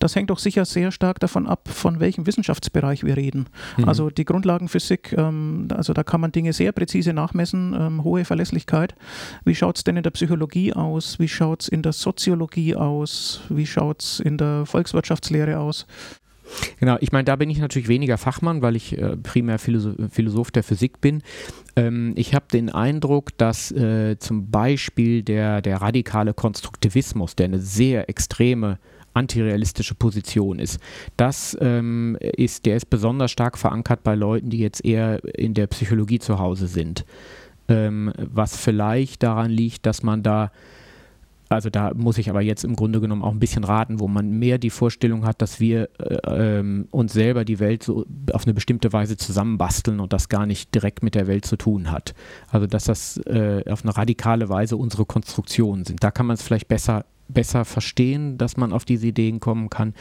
Das 0.00 0.16
hängt 0.16 0.30
doch 0.30 0.40
sicher 0.40 0.64
sehr 0.64 0.90
stark 0.90 1.20
davon 1.20 1.46
ab, 1.46 1.68
von 1.68 2.00
welchem 2.00 2.26
Wissenschaftsbereich 2.26 3.04
wir 3.04 3.16
reden. 3.16 3.46
Mhm. 3.76 3.88
Also 3.88 4.10
die 4.10 4.24
Grundlagenphysik, 4.24 5.12
ähm, 5.16 5.68
also 5.72 5.92
da 5.92 6.02
kann 6.02 6.20
man 6.20 6.32
Dinge 6.32 6.52
sehr 6.52 6.72
präzise 6.72 7.12
nachmessen, 7.12 7.76
ähm, 7.78 8.02
hohe 8.02 8.24
Verlässlichkeit. 8.24 8.96
Wie 9.44 9.54
schaut 9.54 9.76
es 9.76 9.84
denn 9.84 9.96
in 9.96 10.02
der 10.02 10.10
Psychologie 10.10 10.72
aus? 10.72 11.20
Wie 11.20 11.28
schaut 11.28 11.62
es 11.62 11.68
in 11.68 11.82
der 11.82 11.92
Soziologie 11.92 12.74
aus? 12.74 13.42
Wie 13.50 13.66
schaut 13.66 14.02
es 14.02 14.18
in 14.18 14.36
der 14.36 14.66
Volkswirtschaftslehre 14.66 15.60
aus? 15.60 15.86
Genau, 16.80 16.96
ich 17.00 17.12
meine, 17.12 17.24
da 17.24 17.36
bin 17.36 17.50
ich 17.50 17.58
natürlich 17.58 17.88
weniger 17.88 18.18
Fachmann, 18.18 18.62
weil 18.62 18.76
ich 18.76 18.96
äh, 18.96 19.16
primär 19.16 19.58
Philosoph, 19.58 19.94
Philosoph, 20.10 20.50
der 20.50 20.62
Physik 20.62 21.00
bin. 21.00 21.22
Ähm, 21.76 22.12
ich 22.16 22.34
habe 22.34 22.46
den 22.52 22.70
Eindruck, 22.70 23.36
dass 23.38 23.70
äh, 23.72 24.18
zum 24.18 24.50
Beispiel 24.50 25.22
der, 25.22 25.62
der 25.62 25.80
radikale 25.80 26.34
Konstruktivismus, 26.34 27.36
der 27.36 27.46
eine 27.46 27.60
sehr 27.60 28.08
extreme 28.08 28.78
antirealistische 29.14 29.94
Position 29.94 30.58
ist. 30.58 30.78
Das 31.16 31.56
ähm, 31.60 32.16
ist, 32.20 32.66
der 32.66 32.76
ist 32.76 32.88
besonders 32.88 33.30
stark 33.30 33.58
verankert 33.58 34.02
bei 34.04 34.14
Leuten, 34.14 34.50
die 34.50 34.58
jetzt 34.58 34.84
eher 34.84 35.22
in 35.36 35.54
der 35.54 35.66
Psychologie 35.66 36.18
zu 36.18 36.38
Hause 36.38 36.68
sind. 36.68 37.04
Ähm, 37.68 38.12
was 38.16 38.56
vielleicht 38.56 39.22
daran 39.22 39.50
liegt, 39.50 39.86
dass 39.86 40.02
man 40.02 40.22
da 40.22 40.52
also 41.48 41.70
da 41.70 41.92
muss 41.94 42.18
ich 42.18 42.30
aber 42.30 42.40
jetzt 42.40 42.64
im 42.64 42.76
Grunde 42.76 43.00
genommen 43.00 43.22
auch 43.22 43.32
ein 43.32 43.38
bisschen 43.38 43.64
raten, 43.64 44.00
wo 44.00 44.08
man 44.08 44.30
mehr 44.30 44.58
die 44.58 44.70
Vorstellung 44.70 45.24
hat, 45.24 45.40
dass 45.40 45.60
wir 45.60 45.88
äh, 45.98 46.58
ähm, 46.58 46.88
uns 46.90 47.12
selber 47.12 47.44
die 47.44 47.58
Welt 47.58 47.82
so 47.82 48.04
auf 48.32 48.44
eine 48.44 48.54
bestimmte 48.54 48.92
Weise 48.92 49.16
zusammenbasteln 49.16 50.00
und 50.00 50.12
das 50.12 50.28
gar 50.28 50.46
nicht 50.46 50.74
direkt 50.74 51.02
mit 51.02 51.14
der 51.14 51.26
Welt 51.26 51.44
zu 51.44 51.56
tun 51.56 51.90
hat. 51.90 52.14
Also 52.50 52.66
dass 52.66 52.84
das 52.84 53.18
äh, 53.26 53.64
auf 53.68 53.84
eine 53.84 53.96
radikale 53.96 54.48
Weise 54.48 54.76
unsere 54.76 55.06
Konstruktionen 55.06 55.84
sind. 55.84 56.02
Da 56.02 56.10
kann 56.10 56.26
man 56.26 56.34
es 56.34 56.42
vielleicht 56.42 56.68
besser 56.68 57.04
besser 57.28 57.66
verstehen, 57.66 58.38
dass 58.38 58.56
man 58.56 58.72
auf 58.72 58.86
diese 58.86 59.08
Ideen 59.08 59.38
kommen 59.38 59.68
kann. 59.68 59.92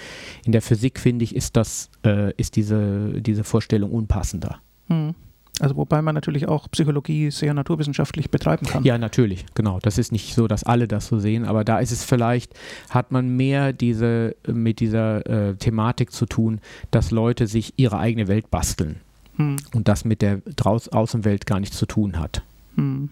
In 0.46 0.54
der 0.54 0.62
Physik, 0.62 0.98
finde 0.98 1.26
ich, 1.26 1.36
ist 1.36 1.58
das, 1.58 1.90
äh, 2.06 2.34
ist 2.38 2.56
diese, 2.56 3.22
diese 3.22 3.44
Vorstellung 3.44 3.92
unpassender. 3.92 4.62
Hm. 4.88 5.14
Also 5.60 5.76
wobei 5.76 6.02
man 6.02 6.14
natürlich 6.14 6.48
auch 6.48 6.70
Psychologie 6.70 7.32
sehr 7.32 7.54
naturwissenschaftlich 7.54 8.30
betreiben 8.30 8.66
kann. 8.66 8.84
Ja, 8.84 8.98
natürlich, 8.98 9.46
genau. 9.56 9.80
Das 9.82 9.98
ist 9.98 10.12
nicht 10.12 10.36
so, 10.36 10.48
dass 10.48 10.64
alle 10.64 10.88
das 10.88 11.08
so 11.08 11.18
sehen, 11.18 11.46
aber 11.46 11.64
da 11.64 11.80
ist 11.80 11.92
es 11.92 12.04
vielleicht, 12.04 12.54
hat 12.90 13.12
man 13.12 13.30
mehr 13.30 13.74
diese, 13.74 14.36
mit 14.48 14.80
dieser 14.80 15.26
äh, 15.26 15.56
Thematik 15.56 16.12
zu 16.12 16.26
tun, 16.28 16.62
dass 16.92 17.12
Leute 17.12 17.48
sich 17.48 17.74
ihre 17.78 17.98
eigene 17.98 18.28
Welt 18.28 18.52
basteln. 18.52 18.98
Hm. 19.38 19.58
Und 19.74 19.88
das 19.88 20.06
mit 20.06 20.22
der 20.22 20.38
Draus 20.56 20.90
Außenwelt 20.90 21.46
gar 21.46 21.60
nichts 21.60 21.78
zu 21.78 21.86
tun 21.88 22.20
hat. 22.20 22.44
Hm. 22.76 23.10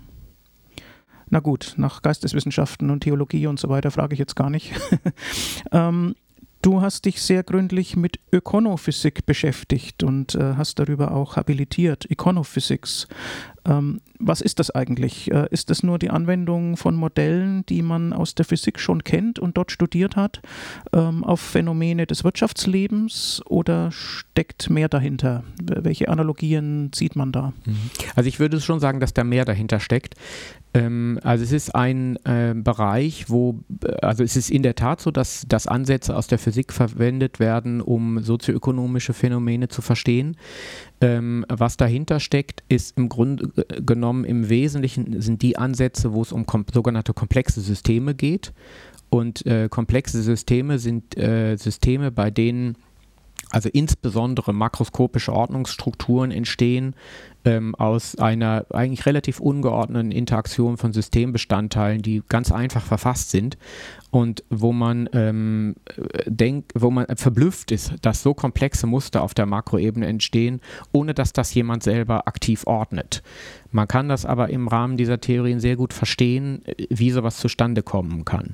Na 1.30 1.40
gut, 1.40 1.74
nach 1.78 2.04
Geisteswissenschaften 2.04 2.92
und 2.92 3.02
Theologie 3.02 3.48
und 3.48 3.60
so 3.60 3.70
weiter 3.70 3.90
frage 3.90 4.14
ich 4.14 4.20
jetzt 4.20 4.36
gar 4.36 4.52
nicht. 4.52 4.72
ähm, 5.72 6.16
du 6.65 6.82
hast 6.82 7.06
dich 7.06 7.21
sehr 7.21 7.43
gründlich 7.43 7.95
mit 7.95 8.19
Ökonophysik 8.32 9.28
beschäftigt 9.28 10.04
und 10.04 10.34
äh, 10.34 10.56
hast 10.56 10.80
darüber 10.80 11.12
auch 11.12 11.36
habilitiert, 11.36 12.10
Econophysics. 12.10 13.08
Ähm, 13.65 14.01
was 14.17 14.41
ist 14.41 14.60
das 14.60 14.71
eigentlich? 14.71 15.32
Äh, 15.32 15.47
ist 15.51 15.69
das 15.69 15.84
nur 15.84 15.99
die 15.99 16.10
Anwendung 16.10 16.75
von 16.75 16.95
Modellen, 16.95 17.65
die 17.67 17.84
man 17.84 18.13
aus 18.13 18.34
der 18.34 18.45
Physik 18.45 18.80
schon 18.80 19.04
kennt 19.04 19.38
und 19.38 19.58
dort 19.58 19.71
studiert 19.71 20.15
hat, 20.15 20.41
ähm, 20.91 21.23
auf 21.23 21.39
Phänomene 21.39 22.08
des 22.08 22.23
Wirtschaftslebens 22.23 23.43
oder 23.45 23.91
steckt 23.91 24.69
mehr 24.69 24.89
dahinter? 24.89 25.43
Welche 25.62 26.10
Analogien 26.10 26.89
zieht 26.93 27.15
man 27.15 27.32
da? 27.32 27.54
Mhm. 27.65 27.91
Also 28.15 28.28
ich 28.28 28.39
würde 28.39 28.60
schon 28.60 28.80
sagen, 28.80 28.99
dass 28.99 29.13
da 29.13 29.23
mehr 29.23 29.45
dahinter 29.45 29.80
steckt. 29.80 30.15
Ähm, 30.76 31.20
also 31.24 31.44
es 31.44 31.52
ist 31.52 31.74
ein 31.74 32.18
äh, 32.26 32.54
Bereich, 32.54 33.30
wo, 33.30 33.60
also 34.02 34.24
es 34.24 34.36
ist 34.36 34.52
in 34.52 34.62
der 34.62 34.76
Tat 34.76 35.00
so, 35.00 35.10
dass, 35.10 35.46
dass 35.48 35.68
Ansätze 35.68 36.16
aus 36.16 36.28
der 36.28 36.38
Physik 36.38 36.74
verwendet 36.74 37.40
werden, 37.40 37.82
um 37.82 38.22
sozioökonomische 38.22 39.14
Phänomene 39.14 39.70
zu 39.70 39.82
verstehen. 39.82 40.36
Ähm, 41.02 41.46
was 41.48 41.78
dahinter 41.78 42.20
steckt, 42.20 42.64
ist 42.68 42.98
im 42.98 43.10
Grunde 43.10 43.50
genommen 43.86 44.26
im 44.26 44.50
Wesentlichen 44.50 45.22
sind 45.22 45.42
die 45.42 45.58
Ansätze, 45.58 46.14
wo 46.14 46.22
es 46.22 46.32
um 46.32 46.46
kom 46.46 46.66
sogenannte 46.72 47.14
komplexe 47.14 47.62
Systeme 47.62 48.14
geht. 48.14 48.54
Und 49.10 49.46
äh, 49.46 49.70
komplexe 49.70 50.22
Systeme 50.22 50.78
sind 50.78 51.18
äh, 51.18 51.56
Systeme, 51.56 52.12
bei 52.12 52.32
denen 52.32 52.76
also 53.52 53.70
insbesondere 53.72 54.54
makroskopische 54.54 55.32
Ordnungsstrukturen 55.32 56.32
entstehen, 56.32 56.96
ähm, 57.46 57.76
aus 57.76 58.18
einer 58.18 58.66
eigentlich 58.72 59.06
relativ 59.06 59.40
ungeordneten 59.40 60.12
Interaktion 60.12 60.78
von 60.78 60.92
Systembestandteilen, 60.92 62.02
die 62.02 62.24
ganz 62.28 62.52
einfach 62.52 62.84
verfasst 62.84 63.32
sind 63.32 63.58
und 64.16 64.44
wo 64.50 64.72
man 64.72 65.10
ähm, 65.12 65.76
denkt, 66.26 66.72
wo 66.74 66.90
man 66.90 67.06
verblüfft 67.18 67.72
ist, 67.72 67.94
dass 68.02 68.24
so 68.24 68.34
komplexe 68.34 68.88
Muster 68.88 69.22
auf 69.22 69.34
der 69.34 69.46
Makroebene 69.46 70.08
entstehen, 70.08 70.62
ohne 70.94 71.14
dass 71.14 71.34
das 71.34 71.54
jemand 71.54 71.84
selber 71.84 72.26
aktiv 72.26 72.64
ordnet. 72.66 73.24
Man 73.72 73.90
kann 73.90 74.08
das 74.08 74.26
aber 74.26 74.52
im 74.52 74.70
Rahmen 74.70 74.96
dieser 74.96 75.20
Theorien 75.20 75.60
sehr 75.60 75.76
gut 75.76 75.92
verstehen, 75.92 76.62
wie 76.90 77.12
sowas 77.12 77.40
zustande 77.40 77.84
kommen 77.84 78.24
kann. 78.24 78.54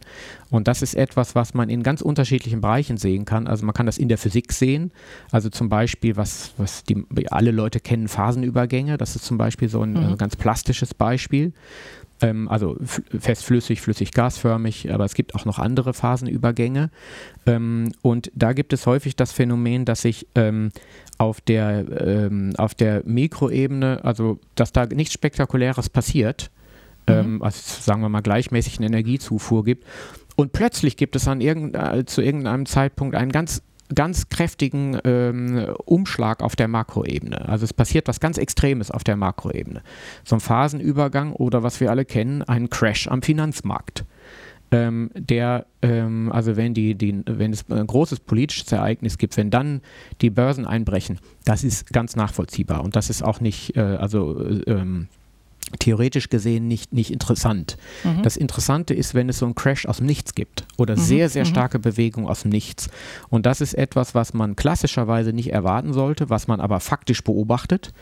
Und 0.50 0.68
das 0.68 0.82
ist 0.82 0.96
etwas, 0.96 1.36
was 1.36 1.54
man 1.54 1.70
in 1.70 1.84
ganz 1.84 2.02
unterschiedlichen 2.02 2.60
Bereichen 2.60 2.98
sehen 2.98 3.26
kann. 3.26 3.46
Also 3.46 3.64
man 3.64 3.76
kann 3.76 3.86
das 3.86 4.00
in 4.00 4.10
der 4.10 4.18
Physik 4.18 4.52
sehen, 4.52 4.92
also 5.32 5.52
zum 5.52 5.70
Beispiel, 5.70 6.18
was, 6.18 6.54
was 6.58 6.84
die, 6.86 7.06
alle 7.30 7.52
Leute 7.52 7.80
kennen, 7.80 8.08
Phasenübergänge. 8.08 8.81
Das 8.98 9.16
ist 9.16 9.26
zum 9.26 9.38
Beispiel 9.38 9.70
so 9.70 9.82
ein 9.82 9.94
mhm. 9.94 10.14
äh, 10.14 10.16
ganz 10.18 10.36
plastisches 10.36 10.94
Beispiel 10.94 11.54
ähm, 12.22 12.48
also 12.50 12.78
festflüssig, 12.80 13.82
flüssig, 13.82 14.12
gasförmig, 14.12 14.94
aber 14.94 15.06
es 15.06 15.14
gibt 15.14 15.36
auch 15.36 15.46
noch 15.46 15.60
andere 15.60 15.94
Phasenübergänge. 15.94 16.90
Ähm, 17.46 17.92
und 18.02 18.32
da 18.36 18.54
gibt 18.54 18.74
es 18.74 18.86
häufig 18.86 19.16
das 19.16 19.32
Phänomen, 19.32 19.86
dass 19.86 20.02
sich 20.02 20.28
ähm, 20.36 20.72
auf, 21.18 21.42
der, 21.42 21.86
ähm, 22.02 22.54
auf 22.58 22.76
der 22.76 23.04
Mikroebene, 23.06 24.02
also 24.04 24.40
dass 24.56 24.72
da 24.72 24.86
nichts 24.86 25.14
Spektakuläres 25.14 25.90
passiert, 25.90 26.52
mhm. 27.08 27.42
Also 27.42 27.60
sagen 27.82 28.02
wir 28.02 28.10
mal 28.10 28.22
gleichmäßigen 28.22 28.86
Energiezufuhr 28.86 29.66
gibt. 29.66 29.86
Und 30.36 30.54
plötzlich 30.54 30.96
gibt 30.96 31.16
es 31.16 31.28
an 31.28 31.42
irgend, 31.42 31.76
äh, 31.76 32.06
zu 32.06 32.22
irgendeinem 32.22 32.66
Zeitpunkt 32.66 33.16
einen 33.16 33.32
ganz 33.32 33.64
ganz 33.96 34.30
kräftigen 34.30 34.98
ähm, 35.04 35.74
Umschlag 35.86 36.42
auf 36.42 36.56
der 36.56 36.68
Makroebene. 36.68 37.48
Also 37.48 37.66
es 37.66 37.74
passiert 37.74 38.08
was 38.08 38.20
ganz 38.20 38.38
Extremes 38.38 38.92
auf 38.92 39.04
der 39.04 39.16
Makroebene. 39.16 39.82
So 40.24 40.36
ein 40.36 40.40
Phasenübergang 40.40 41.34
oder 41.34 41.64
was 41.64 41.80
wir 41.80 41.90
alle 41.90 42.06
kennen, 42.06 42.42
ein 42.44 42.70
Crash 42.70 43.08
am 43.08 43.22
Finanzmarkt. 43.22 44.06
Ähm, 44.74 45.12
der, 45.16 45.66
ähm, 45.82 46.32
also 46.32 46.56
wenn, 46.56 46.74
die, 46.74 46.96
die, 46.96 47.24
wenn 47.26 47.52
es 47.52 47.70
ein 47.70 47.88
großes 47.88 48.22
politisches 48.22 48.72
Ereignis 48.72 49.18
gibt, 49.18 49.36
wenn 49.36 49.50
dann 49.50 49.82
die 50.22 50.30
Börsen 50.30 50.66
einbrechen, 50.66 51.20
das 51.44 51.66
ist 51.66 51.92
ganz 51.92 52.16
nachvollziehbar 52.16 52.82
und 52.82 52.96
das 52.96 53.10
ist 53.10 53.22
auch 53.22 53.42
nicht, 53.42 53.76
äh, 53.76 53.82
also 53.82 54.40
äh, 54.40 54.62
ähm, 54.68 55.10
theoretisch 55.80 56.30
gesehen 56.30 56.68
nicht, 56.68 56.94
nicht 56.94 57.12
interessant. 57.12 57.78
Mhm. 58.04 58.24
Das 58.24 58.38
Interessante 58.38 58.94
ist, 58.94 59.14
wenn 59.14 59.30
es 59.30 59.40
so 59.40 59.46
einen 59.46 59.56
Crash 59.56 59.86
aus 59.86 59.98
dem 59.98 60.06
Nichts 60.06 60.36
gibt 60.36 60.66
oder 60.78 60.96
mhm. 60.96 61.00
sehr, 61.00 61.30
sehr 61.30 61.46
mhm. 61.46 61.50
starke 61.50 61.80
Bewegung 61.80 62.28
aus 62.28 62.42
dem 62.42 62.52
Nichts. 62.52 62.90
Und 63.30 63.46
das 63.46 63.62
ist 63.62 63.74
etwas, 63.74 64.14
was 64.16 64.34
man 64.34 64.56
klassischerweise 64.56 65.34
nicht 65.34 65.52
erwarten 65.52 65.94
sollte, 65.94 66.30
was 66.30 66.48
man 66.48 66.60
aber 66.60 66.80
faktisch 66.80 67.24
beobachtet. 67.24 67.94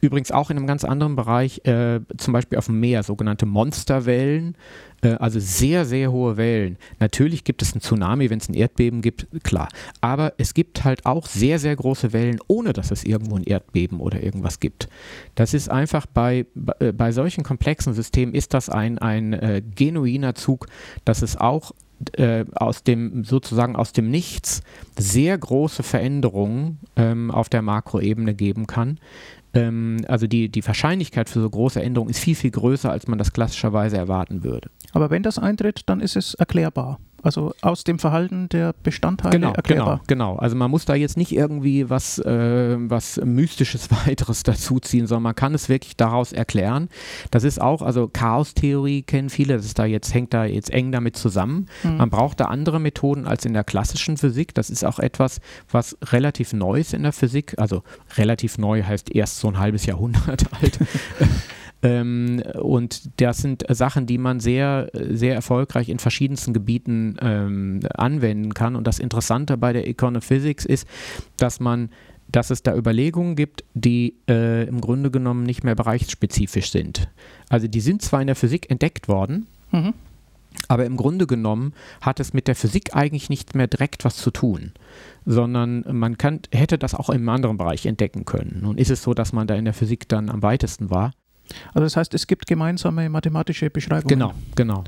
Übrigens 0.00 0.30
auch 0.30 0.50
in 0.50 0.56
einem 0.56 0.66
ganz 0.66 0.84
anderen 0.84 1.16
Bereich, 1.16 1.60
äh, 1.64 2.00
zum 2.16 2.32
Beispiel 2.32 2.58
auf 2.58 2.66
dem 2.66 2.78
Meer, 2.78 3.02
sogenannte 3.02 3.46
Monsterwellen, 3.46 4.56
äh, 5.02 5.14
also 5.14 5.40
sehr, 5.40 5.84
sehr 5.84 6.12
hohe 6.12 6.36
Wellen. 6.36 6.76
Natürlich 7.00 7.44
gibt 7.44 7.62
es 7.62 7.72
einen 7.72 7.80
Tsunami, 7.80 8.30
wenn 8.30 8.38
es 8.38 8.48
ein 8.48 8.54
Erdbeben 8.54 9.02
gibt, 9.02 9.26
klar. 9.42 9.68
Aber 10.00 10.34
es 10.38 10.54
gibt 10.54 10.84
halt 10.84 11.04
auch 11.04 11.26
sehr, 11.26 11.58
sehr 11.58 11.74
große 11.74 12.12
Wellen, 12.12 12.38
ohne 12.46 12.72
dass 12.72 12.90
es 12.90 13.04
irgendwo 13.04 13.36
ein 13.36 13.44
Erdbeben 13.44 14.00
oder 14.00 14.22
irgendwas 14.22 14.60
gibt. 14.60 14.88
Das 15.34 15.52
ist 15.54 15.68
einfach 15.68 16.06
bei, 16.06 16.46
bei, 16.54 16.92
bei 16.92 17.12
solchen 17.12 17.42
komplexen 17.42 17.92
Systemen 17.92 18.34
ist 18.34 18.54
das 18.54 18.68
ein, 18.68 18.98
ein 18.98 19.32
äh, 19.32 19.62
genuiner 19.74 20.34
Zug, 20.34 20.66
dass 21.04 21.22
es 21.22 21.36
auch 21.36 21.72
äh, 22.16 22.44
aus 22.54 22.82
dem 22.82 23.24
sozusagen 23.24 23.76
aus 23.76 23.92
dem 23.92 24.10
Nichts 24.10 24.62
sehr 24.98 25.36
große 25.38 25.82
Veränderungen 25.82 26.78
ähm, 26.96 27.30
auf 27.30 27.48
der 27.48 27.62
Makroebene 27.62 28.34
geben 28.34 28.66
kann, 28.66 28.98
ähm, 29.54 30.04
also 30.08 30.26
die, 30.26 30.48
die 30.48 30.66
Wahrscheinlichkeit 30.66 31.28
für 31.28 31.40
so 31.40 31.48
große 31.48 31.82
Änderungen 31.82 32.10
ist 32.10 32.20
viel, 32.20 32.34
viel 32.34 32.50
größer, 32.50 32.90
als 32.90 33.06
man 33.06 33.18
das 33.18 33.32
klassischerweise 33.32 33.96
erwarten 33.96 34.44
würde. 34.44 34.70
Aber 34.92 35.10
wenn 35.10 35.22
das 35.22 35.38
eintritt, 35.38 35.82
dann 35.86 36.00
ist 36.00 36.16
es 36.16 36.34
erklärbar. 36.34 36.98
Also 37.22 37.54
aus 37.60 37.84
dem 37.84 37.98
Verhalten 37.98 38.48
der 38.48 38.74
Bestandteile 38.82 39.30
genau, 39.30 39.52
erklärbar. 39.52 40.00
Genau, 40.06 40.32
genau. 40.32 40.38
Also 40.38 40.56
man 40.56 40.70
muss 40.70 40.84
da 40.84 40.94
jetzt 40.94 41.16
nicht 41.16 41.32
irgendwie 41.32 41.88
was, 41.88 42.18
äh, 42.18 42.76
was 42.78 43.20
Mystisches 43.24 43.88
weiteres 44.06 44.42
dazuziehen, 44.42 45.06
sondern 45.06 45.22
man 45.22 45.34
kann 45.34 45.54
es 45.54 45.68
wirklich 45.68 45.96
daraus 45.96 46.32
erklären. 46.32 46.88
Das 47.30 47.44
ist 47.44 47.60
auch, 47.60 47.82
also 47.82 48.08
Chaostheorie 48.08 49.02
kennen 49.02 49.30
viele, 49.30 49.56
das 49.56 49.66
ist 49.66 49.78
da 49.78 49.84
jetzt, 49.84 50.12
hängt 50.12 50.34
da 50.34 50.44
jetzt 50.44 50.70
eng 50.70 50.90
damit 50.90 51.16
zusammen. 51.16 51.68
Mhm. 51.84 51.98
Man 51.98 52.10
braucht 52.10 52.40
da 52.40 52.46
andere 52.46 52.80
Methoden 52.80 53.26
als 53.26 53.44
in 53.44 53.52
der 53.52 53.64
klassischen 53.64 54.16
Physik. 54.16 54.54
Das 54.54 54.70
ist 54.70 54.84
auch 54.84 54.98
etwas, 54.98 55.40
was 55.70 55.96
relativ 56.02 56.52
neu 56.52 56.80
ist 56.80 56.92
in 56.92 57.04
der 57.04 57.12
Physik. 57.12 57.54
Also 57.58 57.82
relativ 58.16 58.58
neu 58.58 58.82
heißt 58.82 59.14
erst 59.14 59.38
so 59.38 59.48
ein 59.48 59.58
halbes 59.58 59.86
Jahrhundert 59.86 60.46
alt. 60.60 60.78
Ähm, 61.82 62.42
und 62.60 63.20
das 63.20 63.38
sind 63.38 63.64
Sachen, 63.68 64.06
die 64.06 64.18
man 64.18 64.40
sehr, 64.40 64.90
sehr 64.92 65.34
erfolgreich 65.34 65.88
in 65.88 65.98
verschiedensten 65.98 66.52
Gebieten 66.52 67.16
ähm, 67.20 67.80
anwenden 67.94 68.54
kann. 68.54 68.76
Und 68.76 68.86
das 68.86 68.98
Interessante 68.98 69.56
bei 69.56 69.72
der 69.72 69.88
Econophysics 69.88 70.64
ist, 70.64 70.86
dass 71.36 71.60
man 71.60 71.90
dass 72.32 72.50
es 72.50 72.62
da 72.62 72.74
Überlegungen 72.74 73.36
gibt, 73.36 73.62
die 73.74 74.16
äh, 74.28 74.66
im 74.66 74.80
Grunde 74.80 75.10
genommen 75.10 75.44
nicht 75.44 75.64
mehr 75.64 75.74
bereichsspezifisch 75.74 76.70
sind. 76.70 77.08
Also 77.48 77.68
die 77.68 77.80
sind 77.80 78.02
zwar 78.02 78.22
in 78.22 78.26
der 78.26 78.36
Physik 78.36 78.70
entdeckt 78.70 79.06
worden, 79.06 79.46
mhm. 79.70 79.92
aber 80.66 80.86
im 80.86 80.96
Grunde 80.96 81.26
genommen 81.26 81.74
hat 82.00 82.20
es 82.20 82.32
mit 82.32 82.48
der 82.48 82.54
Physik 82.54 82.96
eigentlich 82.96 83.28
nicht 83.28 83.54
mehr 83.54 83.66
direkt 83.66 84.06
was 84.06 84.16
zu 84.16 84.30
tun, 84.30 84.72
sondern 85.26 85.84
man 85.92 86.16
kann, 86.16 86.40
hätte 86.50 86.78
das 86.78 86.94
auch 86.94 87.10
im 87.10 87.28
anderen 87.28 87.58
Bereich 87.58 87.84
entdecken 87.84 88.24
können. 88.24 88.60
Nun 88.62 88.78
ist 88.78 88.90
es 88.90 89.02
so, 89.02 89.12
dass 89.12 89.34
man 89.34 89.46
da 89.46 89.54
in 89.54 89.66
der 89.66 89.74
Physik 89.74 90.08
dann 90.08 90.30
am 90.30 90.42
weitesten 90.42 90.88
war. 90.88 91.12
Also 91.74 91.84
das 91.84 91.96
heißt, 91.96 92.14
es 92.14 92.26
gibt 92.26 92.46
gemeinsame 92.46 93.08
mathematische 93.08 93.70
Beschreibungen. 93.70 94.08
Genau, 94.08 94.32
genau. 94.54 94.84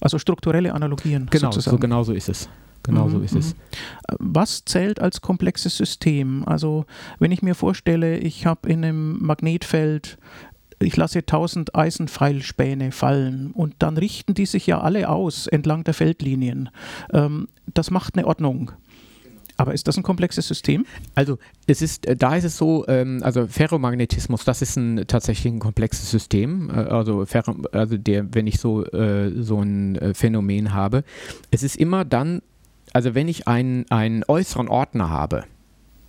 Also 0.00 0.18
strukturelle 0.18 0.74
Analogien. 0.74 1.28
Genau, 1.30 1.50
sozusagen. 1.50 1.76
so 1.76 1.80
genau 1.80 2.02
so 2.02 2.12
ist 2.12 2.28
es. 2.28 2.48
Genau 2.82 3.06
mhm, 3.06 3.10
so 3.10 3.20
ist 3.20 3.34
es. 3.34 3.54
Mhm. 3.54 3.58
Was 4.18 4.64
zählt 4.64 5.00
als 5.00 5.20
komplexes 5.20 5.76
System? 5.76 6.42
Also 6.46 6.84
wenn 7.20 7.30
ich 7.30 7.42
mir 7.42 7.54
vorstelle, 7.54 8.18
ich 8.18 8.46
habe 8.46 8.68
in 8.68 8.84
einem 8.84 9.24
Magnetfeld 9.24 10.18
ich 10.82 10.96
lasse 10.96 11.20
1000 11.20 11.76
Eisenpfeilspäne 11.76 12.90
fallen 12.90 13.52
und 13.52 13.74
dann 13.78 13.96
richten 13.96 14.34
die 14.34 14.46
sich 14.46 14.66
ja 14.66 14.80
alle 14.80 15.08
aus 15.08 15.46
entlang 15.46 15.84
der 15.84 15.94
Feldlinien. 15.94 16.70
Ähm, 17.12 17.46
das 17.72 17.92
macht 17.92 18.16
eine 18.16 18.26
Ordnung. 18.26 18.72
Aber 19.56 19.74
ist 19.74 19.88
das 19.88 19.96
ein 19.96 20.02
komplexes 20.02 20.48
System? 20.48 20.86
Also 21.14 21.38
es 21.66 21.82
ist, 21.82 22.06
äh, 22.06 22.16
da 22.16 22.36
ist 22.36 22.44
es 22.44 22.56
so, 22.56 22.86
ähm, 22.88 23.20
also 23.22 23.46
Ferromagnetismus, 23.46 24.44
das 24.44 24.62
ist 24.62 24.76
ein 24.76 25.04
tatsächlich 25.06 25.52
ein 25.52 25.58
komplexes 25.58 26.10
System. 26.10 26.70
Äh, 26.70 26.74
also, 26.74 27.24
Ferro, 27.26 27.56
also 27.72 27.96
der, 27.96 28.34
wenn 28.34 28.46
ich 28.46 28.58
so, 28.58 28.84
äh, 28.86 29.30
so 29.42 29.60
ein 29.60 29.98
Phänomen 30.14 30.72
habe, 30.72 31.04
es 31.50 31.62
ist 31.62 31.76
immer 31.76 32.04
dann, 32.04 32.42
also 32.92 33.14
wenn 33.14 33.28
ich 33.28 33.48
einen, 33.48 33.90
einen 33.90 34.24
äußeren 34.26 34.68
Ordner 34.68 35.10
habe, 35.10 35.44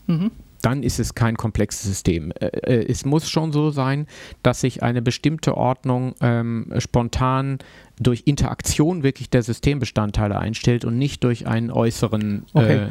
mhm 0.08 0.32
dann 0.63 0.82
ist 0.82 0.97
es 0.97 1.13
kein 1.13 1.36
komplexes 1.36 1.84
System. 1.84 2.32
Es 2.39 3.03
muss 3.03 3.29
schon 3.29 3.51
so 3.51 3.69
sein, 3.69 4.08
dass 4.43 4.62
sich 4.62 4.82
eine 4.82 5.01
bestimmte 5.01 5.58
Ordnung 5.58 6.15
ähm, 6.21 6.71
spontan 6.77 7.60
durch 8.03 8.23
Interaktion 8.25 9.03
wirklich 9.03 9.29
der 9.29 9.43
Systembestandteile 9.43 10.37
einstellt 10.37 10.85
und 10.85 10.97
nicht 10.97 11.23
durch 11.23 11.47
einen 11.47 11.71
äußeren. 11.71 12.45
Äh, 12.53 12.57
okay. 12.57 12.75
Äh, 12.75 12.87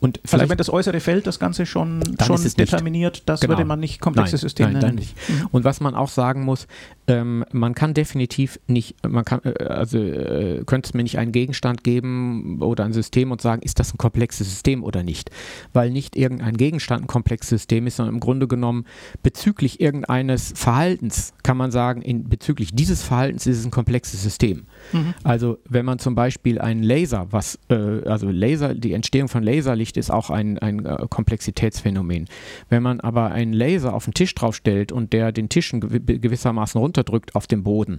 und 0.00 0.20
also 0.30 0.48
wenn 0.48 0.58
das 0.58 0.70
äußere 0.70 1.00
Feld 1.00 1.26
das 1.26 1.38
Ganze 1.38 1.66
schon, 1.66 2.02
schon 2.24 2.42
determiniert, 2.56 3.22
das 3.26 3.40
genau. 3.40 3.52
würde 3.52 3.64
man 3.64 3.80
nicht 3.80 4.00
komplexes 4.00 4.42
nein, 4.42 4.48
System 4.48 4.72
nein, 4.72 4.82
nennen. 4.82 4.94
nicht. 4.96 5.16
Mhm. 5.28 5.48
Und 5.52 5.64
was 5.64 5.80
man 5.80 5.94
auch 5.94 6.08
sagen 6.08 6.44
muss, 6.44 6.66
ähm, 7.08 7.44
man 7.52 7.74
kann 7.74 7.94
definitiv 7.94 8.58
nicht, 8.66 8.96
man 9.06 9.24
kann, 9.24 9.40
äh, 9.44 9.64
also 9.64 9.98
äh, 9.98 10.64
könnte 10.66 10.88
es 10.88 10.94
mir 10.94 11.02
nicht 11.02 11.18
einen 11.18 11.32
Gegenstand 11.32 11.84
geben 11.84 12.60
oder 12.62 12.84
ein 12.84 12.92
System 12.92 13.30
und 13.30 13.40
sagen, 13.40 13.62
ist 13.62 13.78
das 13.78 13.94
ein 13.94 13.98
komplexes 13.98 14.48
System 14.48 14.82
oder 14.82 15.02
nicht? 15.02 15.30
Weil 15.72 15.90
nicht 15.90 16.16
irgendein 16.16 16.56
Gegenstand 16.56 17.04
ein 17.04 17.06
komplexes 17.06 17.50
System 17.50 17.86
ist, 17.86 17.96
sondern 17.96 18.16
im 18.16 18.20
Grunde 18.20 18.48
genommen 18.48 18.84
bezüglich 19.22 19.80
irgendeines 19.80 20.52
Verhaltens 20.56 21.32
kann 21.42 21.56
man 21.56 21.70
sagen, 21.70 22.02
in, 22.02 22.28
bezüglich 22.28 22.74
dieses 22.74 23.02
Verhaltens 23.02 23.46
ist 23.46 23.58
es 23.58 23.64
ein 23.64 23.70
komplexes 23.70 24.22
System. 24.22 24.55
System. 24.56 24.66
Mhm. 24.92 25.14
Also 25.22 25.58
wenn 25.68 25.84
man 25.84 25.98
zum 25.98 26.14
Beispiel 26.14 26.60
einen 26.60 26.82
Laser, 26.82 27.26
was, 27.30 27.58
äh, 27.68 27.74
also 28.08 28.30
Laser, 28.30 28.74
die 28.74 28.92
Entstehung 28.92 29.28
von 29.28 29.42
Laserlicht 29.42 29.96
ist 29.96 30.10
auch 30.10 30.30
ein, 30.30 30.58
ein 30.58 30.84
äh, 30.84 31.06
Komplexitätsphänomen. 31.08 32.26
Wenn 32.68 32.82
man 32.82 33.00
aber 33.00 33.30
einen 33.32 33.52
Laser 33.52 33.94
auf 33.94 34.04
den 34.04 34.14
Tisch 34.14 34.34
draufstellt 34.34 34.92
und 34.92 35.12
der 35.12 35.32
den 35.32 35.48
Tisch 35.48 35.72
gewissermaßen 35.72 36.80
runterdrückt 36.80 37.34
auf 37.34 37.46
den 37.46 37.62
Boden, 37.62 37.98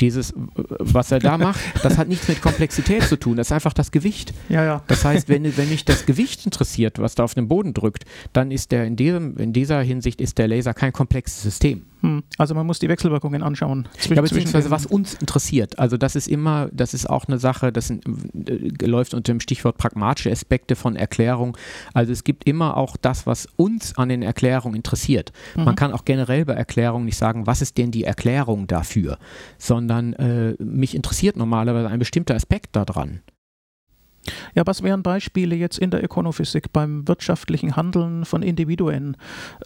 dieses, 0.00 0.34
was 0.54 1.10
er 1.12 1.18
da 1.18 1.38
macht, 1.46 1.60
das 1.82 1.98
hat 1.98 2.08
nichts 2.08 2.28
mit 2.28 2.42
Komplexität 2.42 3.04
zu 3.04 3.18
tun, 3.18 3.36
das 3.36 3.48
ist 3.48 3.52
einfach 3.52 3.72
das 3.72 3.90
Gewicht. 3.90 4.34
Ja, 4.48 4.64
ja. 4.64 4.82
Das 4.88 5.04
heißt, 5.04 5.28
wenn, 5.28 5.56
wenn 5.56 5.68
mich 5.68 5.84
das 5.84 6.06
Gewicht 6.06 6.44
interessiert, 6.44 6.98
was 6.98 7.14
da 7.14 7.24
auf 7.24 7.34
den 7.34 7.48
Boden 7.48 7.74
drückt, 7.74 8.04
dann 8.32 8.50
ist 8.50 8.72
der 8.72 8.84
in, 8.84 8.96
diesem, 8.96 9.36
in 9.36 9.52
dieser 9.52 9.80
Hinsicht 9.80 10.20
ist 10.20 10.38
der 10.38 10.48
Laser 10.48 10.74
kein 10.74 10.92
komplexes 10.92 11.42
System. 11.42 11.82
Hm. 12.06 12.22
Also 12.38 12.54
man 12.54 12.66
muss 12.66 12.78
die 12.78 12.88
Wechselwirkungen 12.88 13.42
anschauen. 13.42 13.88
Ja, 14.08 14.22
beziehungsweise 14.22 14.70
was 14.70 14.86
uns 14.86 15.14
interessiert. 15.14 15.78
Also 15.78 15.96
das 15.96 16.14
ist 16.14 16.28
immer, 16.28 16.68
das 16.72 16.94
ist 16.94 17.10
auch 17.10 17.26
eine 17.26 17.38
Sache, 17.38 17.72
das 17.72 17.88
sind, 17.88 18.04
äh, 18.48 18.86
läuft 18.86 19.12
unter 19.12 19.32
dem 19.32 19.40
Stichwort 19.40 19.76
pragmatische 19.76 20.30
Aspekte 20.30 20.76
von 20.76 20.94
Erklärung. 20.94 21.56
Also 21.94 22.12
es 22.12 22.22
gibt 22.22 22.46
immer 22.46 22.76
auch 22.76 22.96
das, 22.96 23.26
was 23.26 23.46
uns 23.56 23.98
an 23.98 24.08
den 24.08 24.22
Erklärungen 24.22 24.76
interessiert. 24.76 25.32
Mhm. 25.56 25.64
Man 25.64 25.74
kann 25.74 25.92
auch 25.92 26.04
generell 26.04 26.44
bei 26.44 26.54
Erklärungen 26.54 27.06
nicht 27.06 27.18
sagen, 27.18 27.46
was 27.46 27.60
ist 27.60 27.76
denn 27.76 27.90
die 27.90 28.04
Erklärung 28.04 28.68
dafür, 28.68 29.18
sondern 29.58 30.12
äh, 30.14 30.54
mich 30.62 30.94
interessiert 30.94 31.36
normalerweise 31.36 31.88
ein 31.88 31.98
bestimmter 31.98 32.36
Aspekt 32.36 32.76
daran. 32.76 33.20
Ja, 34.54 34.62
was 34.66 34.82
wären 34.82 35.02
Beispiele 35.02 35.56
jetzt 35.56 35.78
in 35.78 35.90
der 35.90 36.02
Ökonophysik 36.02 36.72
beim 36.72 37.06
wirtschaftlichen 37.06 37.76
Handeln 37.76 38.24
von 38.24 38.42
Individuen? 38.42 39.16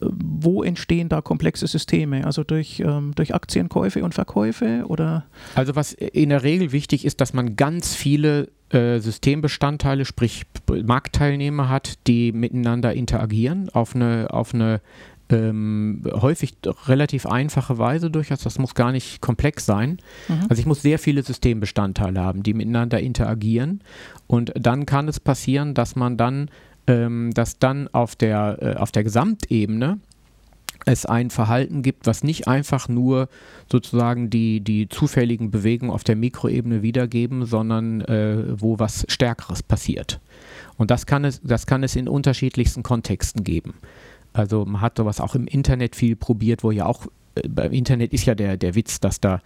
Äh, 0.01 0.07
wo 0.11 0.63
entstehen 0.63 1.09
da 1.09 1.21
komplexe 1.21 1.67
Systeme? 1.67 2.25
Also 2.27 2.45
durch, 2.45 2.81
ähm, 2.81 3.13
durch 3.15 3.35
Aktienkäufe 3.35 4.03
und 4.05 4.15
Verkäufe 4.15 4.85
oder? 4.87 5.25
Also 5.55 5.77
was 5.77 5.93
in 5.93 6.31
der 6.31 6.43
Regel 6.43 6.73
wichtig 6.73 7.05
ist, 7.05 7.21
dass 7.21 7.33
man 7.33 7.57
ganz 7.57 7.95
viele 7.95 8.49
äh, 8.71 9.01
Systembestandteile, 9.01 10.05
sprich 10.05 10.45
Marktteilnehmer 10.71 11.69
hat, 11.69 12.07
die 12.07 12.31
miteinander 12.31 12.95
interagieren 12.95 13.69
auf 13.71 13.97
eine, 13.97 14.29
auf 14.31 14.55
eine 14.55 14.81
ähm, 15.31 16.03
häufig 16.13 16.55
relativ 16.87 17.27
einfache 17.27 17.79
Weise 17.79 18.11
durchaus. 18.11 18.41
Das 18.41 18.59
muss 18.59 18.75
gar 18.75 18.93
nicht 18.93 19.21
komplex 19.21 19.65
sein. 19.65 19.99
Mhm. 20.29 20.47
Also 20.49 20.61
ich 20.61 20.67
muss 20.67 20.83
sehr 20.83 20.99
viele 20.99 21.23
Systembestandteile 21.23 22.21
haben, 22.21 22.43
die 22.43 22.55
miteinander 22.55 23.01
interagieren. 23.01 23.81
Und 24.27 24.53
dann 24.57 24.87
kann 24.87 25.09
es 25.09 25.21
passieren, 25.21 25.75
dass 25.75 25.97
man 25.97 26.17
dann, 26.17 26.51
ähm, 26.87 27.31
dass 27.33 27.59
dann 27.59 27.89
auf 27.89 28.17
der, 28.17 28.59
äh, 28.61 28.75
auf 28.77 28.93
der 28.93 29.05
Gesamtebene 29.05 29.99
es 30.87 31.07
ein 31.07 31.31
Verhalten 31.31 31.83
gibt, 31.83 32.07
was 32.07 32.25
nicht 32.25 32.49
einfach 32.49 32.89
nur 32.89 33.29
sozusagen 33.71 34.31
die, 34.31 34.61
die 34.61 34.89
zufälligen 34.89 35.51
Bewegungen 35.51 35.93
auf 35.93 36.05
der 36.05 36.17
Mikroebene 36.17 36.83
wiedergeben, 36.83 37.45
sondern 37.45 38.01
äh, 38.03 38.61
wo 38.61 38.79
was 38.79 39.05
Stärkeres 39.09 39.63
passiert. 39.63 40.21
Und 40.79 40.91
das 40.91 41.07
kann 41.07 41.25
es, 41.25 41.41
das 41.43 41.67
kann 41.67 41.83
es 41.83 41.97
in 41.97 42.09
unterschiedlichsten 42.09 42.83
Kontexten 42.83 43.45
geben. 43.45 43.75
Also 44.33 44.65
man 44.65 44.81
hat 44.81 44.97
sowas 44.97 45.21
auch 45.21 45.35
im 45.35 45.47
Internet 45.47 45.97
viel 45.97 46.17
probiert, 46.17 46.63
wo 46.63 46.71
ja 46.71 46.87
auch 46.87 47.07
äh, 47.35 47.49
beim 47.49 47.73
Internet 47.73 48.13
ist 48.13 48.27
ja 48.27 48.35
der, 48.35 48.57
der 48.57 48.75
Witz, 48.75 49.01
dass 49.01 49.21
da 49.21 49.41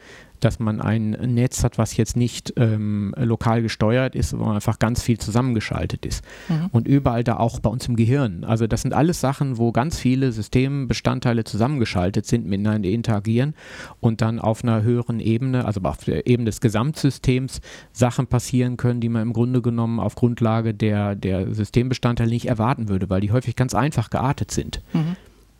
dass 0.45 0.59
man 0.59 0.81
ein 0.81 1.11
Netz 1.11 1.65
hat, 1.65 1.79
was 1.79 1.97
jetzt 1.97 2.17
nicht 2.17 2.53
ähm, 2.57 3.15
lokal 3.17 3.63
gesteuert 3.63 4.15
ist, 4.15 4.39
wo 4.39 4.45
einfach 4.45 4.79
ganz 4.79 5.03
viel 5.03 5.19
zusammengeschaltet 5.19 6.05
ist. 6.05 6.25
Mhm. 6.49 6.69
Und 6.73 6.89
überall 6.89 7.25
da 7.25 7.37
auch 7.37 7.61
bei 7.61 7.71
uns 7.71 7.89
im 7.89 7.97
Gehirn. 7.97 8.45
Also 8.45 8.67
das 8.67 8.83
sind 8.83 8.93
alles 8.93 9.21
Sachen, 9.21 9.59
wo 9.59 9.73
ganz 9.73 9.99
viele 9.99 10.33
Systembestandteile 10.33 11.45
zusammengeschaltet 11.45 12.27
sind, 12.27 12.47
miteinander 12.47 12.91
interagieren 12.91 13.55
und 14.01 14.21
dann 14.21 14.39
auf 14.39 14.63
einer 14.63 14.83
höheren 14.83 15.21
Ebene, 15.21 15.65
also 15.65 15.81
auf 15.83 16.05
der 16.05 16.27
Ebene 16.27 16.47
des 16.47 16.61
Gesamtsystems, 16.61 17.61
Sachen 17.93 18.27
passieren 18.27 18.77
können, 18.77 19.01
die 19.01 19.09
man 19.09 19.23
im 19.23 19.33
Grunde 19.33 19.63
genommen 19.63 20.01
auf 20.01 20.15
Grundlage 20.15 20.75
der, 20.75 21.15
der 21.15 21.55
Systembestandteile 21.55 22.31
nicht 22.31 22.47
erwarten 22.47 22.89
würde, 22.89 23.09
weil 23.09 23.21
die 23.21 23.33
häufig 23.33 23.57
ganz 23.57 23.75
einfach 23.75 24.11
geartet 24.11 24.51
sind. 24.51 24.83
Mhm. 24.93 25.17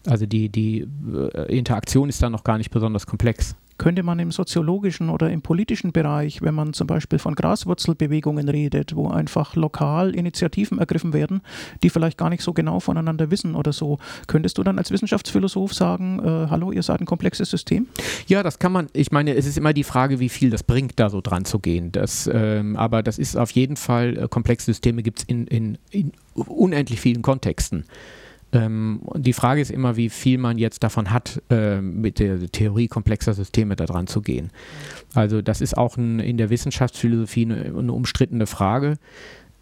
Also 0.07 0.27
die, 0.27 0.51
die 0.51 0.87
äh, 1.35 1.57
Interaktion 1.57 2.09
ist 2.09 2.23
da 2.23 2.29
noch 2.29 2.45
gar 2.45 2.59
nicht 2.59 2.71
besonders 2.71 3.07
komplex 3.07 3.57
könnte 3.79 4.03
man 4.03 4.19
im 4.19 4.31
soziologischen 4.31 5.11
oder 5.11 5.31
im 5.31 5.43
politischen 5.43 5.93
Bereich, 5.93 6.43
wenn 6.43 6.55
man 6.55 6.73
zum 6.73 6.87
Beispiel 6.87 7.19
von 7.19 7.35
Graswurzelbewegungen 7.35 8.49
redet, 8.49 8.95
wo 8.95 9.09
einfach 9.09 9.57
lokal 9.57 10.15
Initiativen 10.15 10.79
ergriffen 10.79 11.13
werden, 11.13 11.41
die 11.83 11.91
vielleicht 11.91 12.19
gar 12.19 12.31
nicht 12.31 12.43
so 12.43 12.53
genau 12.53 12.81
voneinander 12.81 13.31
wissen 13.31 13.55
oder 13.55 13.73
so, 13.73 13.99
könntest 14.27 14.59
du 14.59 14.63
dann 14.63 14.79
als 14.79 14.91
Wissenschaftsphilosoph 14.91 15.75
sagen, 15.75 16.21
äh, 16.21 16.47
hallo, 16.51 16.73
ihr 16.73 16.83
seid 16.83 17.01
ein 17.01 17.07
komplexes 17.07 17.51
System? 17.51 17.89
Ja, 18.27 18.43
das 18.43 18.59
kann 18.59 18.73
man, 18.73 18.89
ich 18.93 19.11
meine, 19.11 19.35
es 19.35 19.47
ist 19.47 19.59
immer 19.59 19.73
die 19.73 19.85
Frage, 19.85 20.21
wie 20.21 20.29
viel 20.29 20.51
das 20.51 20.63
bringt, 20.63 20.99
da 21.01 21.11
so 21.11 21.21
dran 21.21 21.45
zu 21.45 21.59
gehen. 21.59 21.93
Das, 21.93 22.31
ähm, 22.33 22.77
aber 22.77 23.03
das 23.03 23.19
ist 23.19 23.37
auf 23.37 23.51
jeden 23.51 23.77
Fall, 23.77 24.17
äh, 24.17 24.29
komplexe 24.29 24.67
Systeme 24.67 25.03
gibt 25.03 25.21
es 25.21 25.25
in, 25.25 25.47
in, 25.47 25.79
in 25.91 26.13
unendlich 26.35 27.01
vielen 27.01 27.23
Kontexten. 27.23 27.85
Ähm, 28.55 29.01
die 29.17 29.33
Frage 29.33 29.61
ist 29.61 29.71
immer, 29.71 29.97
wie 29.97 30.09
viel 30.09 30.39
man 30.39 30.59
jetzt 30.59 30.83
davon 30.83 31.11
hat, 31.11 31.43
äh, 31.51 31.81
mit 31.81 32.19
der 32.21 32.39
Theorie 32.51 32.87
komplexer 32.89 33.35
Systeme 33.35 33.77
daran 33.77 34.07
zu 34.07 34.23
gehen. 34.23 34.51
Also 35.13 35.43
das 35.43 35.61
ist 35.61 35.77
auch 35.77 35.97
ein, 35.97 36.21
in 36.21 36.39
der 36.39 36.51
Wissenschaftsphilosophie 36.51 37.45
eine, 37.45 37.65
eine 37.77 37.93
umstrittene 37.93 38.47
Frage. 38.47 38.97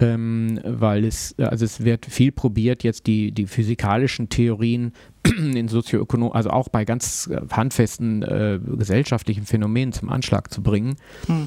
Ähm, 0.01 0.59
weil 0.65 1.05
es, 1.05 1.35
also 1.39 1.65
es 1.65 1.85
wird 1.85 2.07
viel 2.07 2.33
probiert, 2.33 2.83
jetzt 2.83 3.07
die, 3.07 3.31
die 3.31 3.47
physikalischen 3.47 4.29
Theorien 4.29 4.93
in 5.25 5.69
Sozioökonom, 5.69 6.33
also 6.33 6.51
auch 6.51 6.69
bei 6.69 6.85
ganz 6.85 7.31
handfesten 7.51 8.23
äh, 8.23 8.59
gesellschaftlichen 8.79 9.45
Phänomenen 9.45 9.93
zum 9.93 10.09
Anschlag 10.09 10.53
zu 10.53 10.63
bringen. 10.63 10.97
Hm. 11.27 11.47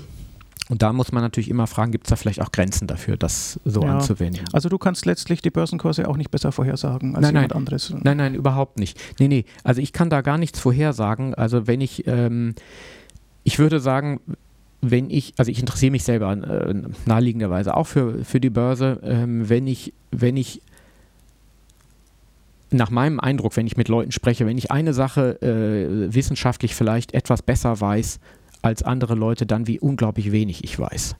Und 0.70 0.82
da 0.82 0.94
muss 0.94 1.12
man 1.12 1.22
natürlich 1.22 1.50
immer 1.50 1.68
fragen, 1.68 1.92
gibt 1.92 2.08
es 2.08 2.10
da 2.10 2.16
vielleicht 2.16 2.42
auch 2.42 2.52
Grenzen 2.52 2.88
dafür, 2.88 3.18
das 3.18 3.60
so 3.66 3.84
ja. 3.84 3.94
anzuwenden? 3.94 4.46
Also 4.52 4.68
du 4.68 4.80
kannst 4.80 5.06
letztlich 5.06 5.42
die 5.42 5.52
Börsenkurse 5.52 6.08
auch 6.08 6.18
nicht 6.18 6.32
besser 6.32 6.52
vorhersagen 6.52 7.16
als 7.16 7.22
nein, 7.22 7.36
jemand 7.36 7.52
nein. 7.52 7.58
anderes. 7.58 7.94
Nein, 8.02 8.18
nein, 8.18 8.34
überhaupt 8.34 8.80
nicht. 8.80 9.00
Nee, 9.20 9.28
nee, 9.28 9.46
also 9.64 9.80
ich 9.82 9.94
kann 9.94 10.10
da 10.10 10.22
gar 10.22 10.40
nichts 10.40 10.60
vorhersagen. 10.60 11.36
Also 11.36 11.68
wenn 11.68 11.82
ich, 11.82 12.08
ähm, 12.08 12.56
ich 13.44 13.60
würde 13.60 13.80
sagen, 13.80 14.20
wenn 14.82 15.12
ich, 15.12 15.34
also 15.38 15.52
ich 15.52 15.60
interessiere 15.60 15.92
mich 15.92 16.04
selber 16.04 16.32
äh, 16.32 16.74
naheliegenderweise 17.06 17.78
auch 17.78 17.88
für, 17.88 18.24
für 18.24 18.40
die 18.40 18.50
Börse, 18.50 19.00
ähm, 19.04 19.48
wenn 19.48 19.68
ich, 19.68 19.94
wenn 20.12 20.36
ich 20.36 20.62
nach 22.72 22.90
meinem 22.90 23.20
Eindruck, 23.20 23.56
wenn 23.56 23.68
ich 23.68 23.78
mit 23.78 23.88
Leuten 23.88 24.12
spreche, 24.12 24.48
wenn 24.48 24.58
ich 24.58 24.72
eine 24.72 24.94
Sache 24.94 25.42
äh, 25.42 26.14
wissenschaftlich 26.14 26.74
vielleicht 26.74 27.14
etwas 27.14 27.44
besser 27.44 27.80
weiß 27.80 28.20
als 28.66 28.82
andere 28.82 29.14
Leute 29.14 29.46
dann, 29.46 29.68
wie 29.68 29.80
unglaublich 29.80 30.32
wenig 30.32 30.64
ich 30.64 30.80
weiß. 30.80 31.16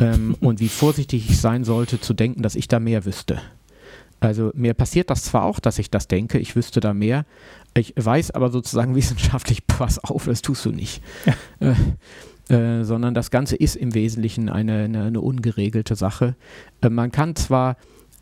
Ähm, 0.00 0.36
und 0.40 0.60
wie 0.60 0.68
vorsichtig 0.68 1.30
ich 1.30 1.40
sein 1.40 1.64
sollte, 1.64 2.00
zu 2.00 2.12
denken, 2.12 2.42
dass 2.42 2.56
ich 2.56 2.66
da 2.66 2.80
mehr 2.80 3.04
wüsste. 3.04 3.40
Also 4.18 4.50
mir 4.54 4.74
passiert 4.74 5.10
das 5.10 5.24
zwar 5.24 5.44
auch, 5.44 5.60
dass 5.60 5.78
ich 5.78 5.90
das 5.90 6.08
denke, 6.08 6.38
ich 6.38 6.54
wüsste 6.54 6.80
da 6.80 6.92
mehr. 6.92 7.24
Ich 7.74 7.94
weiß 7.96 8.32
aber 8.32 8.50
sozusagen 8.50 8.94
wissenschaftlich, 8.96 9.66
pass 9.66 10.02
auf, 10.02 10.24
das 10.24 10.42
tust 10.42 10.64
du 10.64 10.70
nicht. 10.70 11.02
Ja. 11.60 11.70
Äh, 11.70 11.74
äh, 12.52 12.84
sondern 12.84 13.14
das 13.14 13.30
Ganze 13.30 13.54
ist 13.54 13.76
im 13.76 13.94
Wesentlichen 13.94 14.48
eine, 14.48 14.84
eine, 14.84 15.04
eine 15.04 15.20
ungeregelte 15.20 15.94
Sache. 15.94 16.34
Äh, 16.80 16.90
man 16.90 17.12
kann 17.12 17.36
zwar 17.36 17.76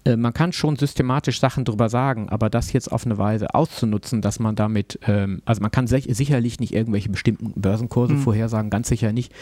äh, 0.04 0.16
man 0.16 0.32
kann 0.32 0.52
schon 0.52 0.76
systematisch 0.76 1.40
Sachen 1.40 1.64
drüber 1.64 1.88
sagen, 1.88 2.28
aber 2.28 2.48
das 2.48 2.72
jetzt 2.72 2.90
auf 2.90 3.04
eine 3.04 3.18
Weise 3.18 3.54
auszunutzen, 3.54 4.22
dass 4.22 4.38
man 4.38 4.56
damit, 4.56 4.98
ähm, 5.06 5.42
also 5.44 5.60
man 5.60 5.70
kann 5.70 5.86
sicherlich 5.86 6.60
nicht 6.60 6.72
irgendwelche 6.72 7.10
bestimmten 7.10 7.60
Börsenkurse 7.60 8.14
mhm. 8.14 8.20
vorhersagen, 8.20 8.70
ganz 8.70 8.88
sicher 8.88 9.12
nicht. 9.12 9.32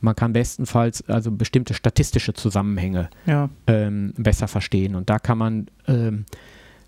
Man 0.00 0.16
kann 0.16 0.32
bestenfalls 0.32 1.08
also 1.08 1.30
bestimmte 1.30 1.74
statistische 1.74 2.34
Zusammenhänge 2.34 3.10
ja. 3.26 3.48
ähm, 3.66 4.12
besser 4.16 4.48
verstehen 4.48 4.94
und 4.94 5.08
da 5.08 5.18
kann 5.18 5.38
man 5.38 5.66
ähm, 5.86 6.24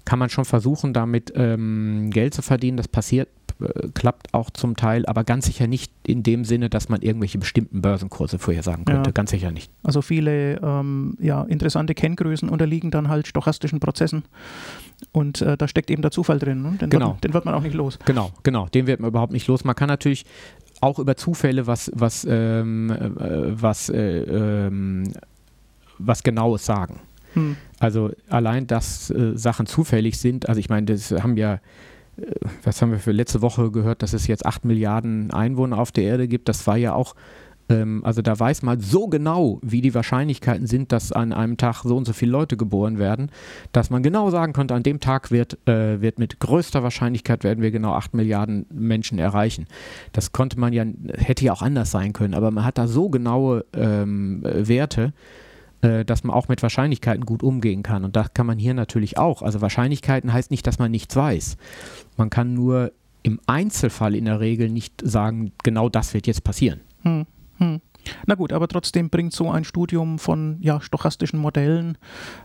kann 0.05 0.19
man 0.19 0.31
schon 0.31 0.45
versuchen, 0.45 0.93
damit 0.93 1.33
ähm, 1.37 2.11
Geld 2.11 2.35
zu 2.35 2.43
verdienen. 2.43 2.79
Das 2.79 2.89
passiert 2.89 3.29
äh, 3.63 3.89
klappt 3.95 4.33
auch 4.35 4.51
zum 4.51 4.77
Teil, 4.77 5.07
aber 5.07 5.25
ganz 5.25 5.47
sicher 5.47 5.67
nicht 5.67 5.93
in 6.07 6.23
dem 6.23 6.45
Sinne, 6.45 6.71
dass 6.71 6.89
man 6.89 7.03
irgendwelche 7.03 7.39
bestimmten 7.39 7.83
Börsenkurse 7.83 8.39
vorhersagen 8.39 8.85
könnte. 8.85 9.09
Ja. 9.09 9.13
Ganz 9.13 9.31
sicher 9.31 9.51
nicht. 9.51 9.71
Also 9.83 10.03
viele 10.03 10.61
ähm, 10.63 11.17
ja, 11.21 11.43
interessante 11.45 11.95
Kenngrößen 11.95 12.49
unterliegen 12.49 12.91
dann 12.91 13.09
halt 13.09 13.27
stochastischen 13.27 13.81
Prozessen. 13.81 14.25
Und 15.13 15.41
äh, 15.43 15.57
da 15.57 15.69
steckt 15.69 15.91
eben 15.91 16.03
der 16.03 16.11
Zufall 16.11 16.39
drin. 16.39 16.63
Ne? 16.63 16.73
Den, 16.81 16.91
genau. 16.91 17.13
wird, 17.13 17.25
den 17.25 17.35
wird 17.35 17.45
man 17.45 17.55
auch 17.55 17.63
nicht 17.63 17.75
los. 17.75 17.99
Genau, 18.05 18.31
genau. 18.43 18.67
Den 18.67 18.87
wird 18.87 19.01
man 19.01 19.09
überhaupt 19.09 19.33
nicht 19.33 19.47
los. 19.47 19.65
Man 19.65 19.75
kann 19.75 19.89
natürlich 19.89 20.27
auch 20.81 20.99
über 20.99 21.17
Zufälle 21.17 21.67
was, 21.67 21.91
was, 21.95 22.27
ähm, 22.29 22.91
äh, 22.91 23.63
was, 23.63 23.89
äh, 23.89 24.23
ähm, 24.23 25.13
was 25.99 26.23
Genaues 26.23 26.65
sagen. 26.65 27.01
Hm. 27.35 27.57
Also 27.79 28.11
allein, 28.29 28.67
dass 28.67 29.11
äh, 29.11 29.37
Sachen 29.37 29.67
zufällig 29.67 30.19
sind, 30.19 30.49
also 30.49 30.59
ich 30.59 30.69
meine, 30.69 30.87
das 30.87 31.11
haben 31.13 31.37
ja 31.37 31.61
was 32.63 32.81
haben 32.81 32.93
wir 32.93 32.99
für 32.99 33.13
letzte 33.13 33.43
Woche 33.43 33.71
gehört, 33.71 34.03
dass 34.03 34.13
es 34.13 34.27
jetzt 34.27 34.47
8 34.47 34.65
Milliarden 34.65 35.31
Einwohner 35.31 35.79
auf 35.79 35.93
der 35.93 36.05
Erde 36.05 36.29
gibt. 36.29 36.49
Das 36.49 36.67
war 36.67 36.77
ja 36.77 36.95
auch, 36.95 37.15
ähm, 37.69 38.05
also 38.05 38.23
da 38.23 38.39
weiß 38.39 38.63
man 38.63 38.81
so 38.81 39.07
genau, 39.09 39.59
wie 39.63 39.81
die 39.81 39.95
Wahrscheinlichkeiten 39.95 40.67
sind, 40.67 40.93
dass 40.93 41.13
an 41.13 41.33
einem 41.33 41.57
Tag 41.57 41.83
so 41.83 41.97
und 41.97 42.05
so 42.05 42.13
viele 42.13 42.33
Leute 42.33 42.57
geboren 42.57 42.99
werden, 42.99 43.31
dass 43.73 43.91
man 43.91 44.03
genau 44.03 44.31
sagen 44.31 44.53
konnte, 44.53 44.75
an 44.75 44.83
dem 44.83 45.01
Tag 45.01 45.31
wird, 45.31 45.59
äh, 45.69 46.01
wird 46.01 46.19
mit 46.19 46.41
größter 46.41 46.83
Wahrscheinlichkeit 46.83 47.45
werden 47.45 47.63
wir 47.63 47.71
genau 47.71 47.95
8 47.95 48.15
Milliarden 48.15 48.67
Menschen 48.73 49.19
erreichen. 49.19 49.67
Das 50.13 50.33
konnte 50.33 50.59
man 50.59 50.73
ja, 50.73 50.85
hätte 51.17 51.45
ja 51.45 51.53
auch 51.53 51.63
anders 51.63 51.91
sein 51.91 52.13
können, 52.13 52.35
aber 52.35 52.51
man 52.51 52.65
hat 52.65 52.79
da 52.79 52.87
so 52.87 53.09
genaue 53.09 53.65
ähm, 53.73 54.41
Werte, 54.43 55.13
äh, 55.83 56.05
dass 56.05 56.25
man 56.25 56.35
auch 56.35 56.49
mit 56.49 56.63
Wahrscheinlichkeiten 56.63 57.25
gut 57.25 57.43
umgehen 57.43 57.83
kann. 57.83 58.05
Und 58.05 58.17
das 58.17 58.35
kann 58.35 58.47
man 58.47 58.59
hier 58.59 58.75
natürlich 58.75 59.19
auch. 59.19 59.43
Also 59.43 59.61
Wahrscheinlichkeiten 59.61 60.33
heißt 60.33 60.51
nicht, 60.51 60.67
dass 60.67 60.79
man 60.79 60.91
nichts 60.91 61.17
weiß. 61.17 61.57
Man 62.17 62.31
kann 62.31 62.55
nur 62.55 62.93
im 63.23 63.41
Einzelfall 63.47 64.15
in 64.15 64.25
der 64.25 64.41
Regel 64.41 64.71
nicht 64.71 65.03
sagen, 65.03 65.53
genau 65.63 65.89
das 65.89 66.15
wird 66.15 66.27
jetzt 66.27 66.45
passieren. 66.45 66.81
Hm, 67.03 67.27
hm. 67.59 67.81
Na 68.27 68.35
gut, 68.35 68.53
aber 68.53 68.69
trotzdem 68.69 69.11
bringt 69.11 69.33
so 69.33 69.51
ein 69.51 69.65
Studium 69.65 70.19
von 70.19 70.57
ja, 70.61 70.81
stochastischen 70.81 71.39
Modellen 71.39 71.99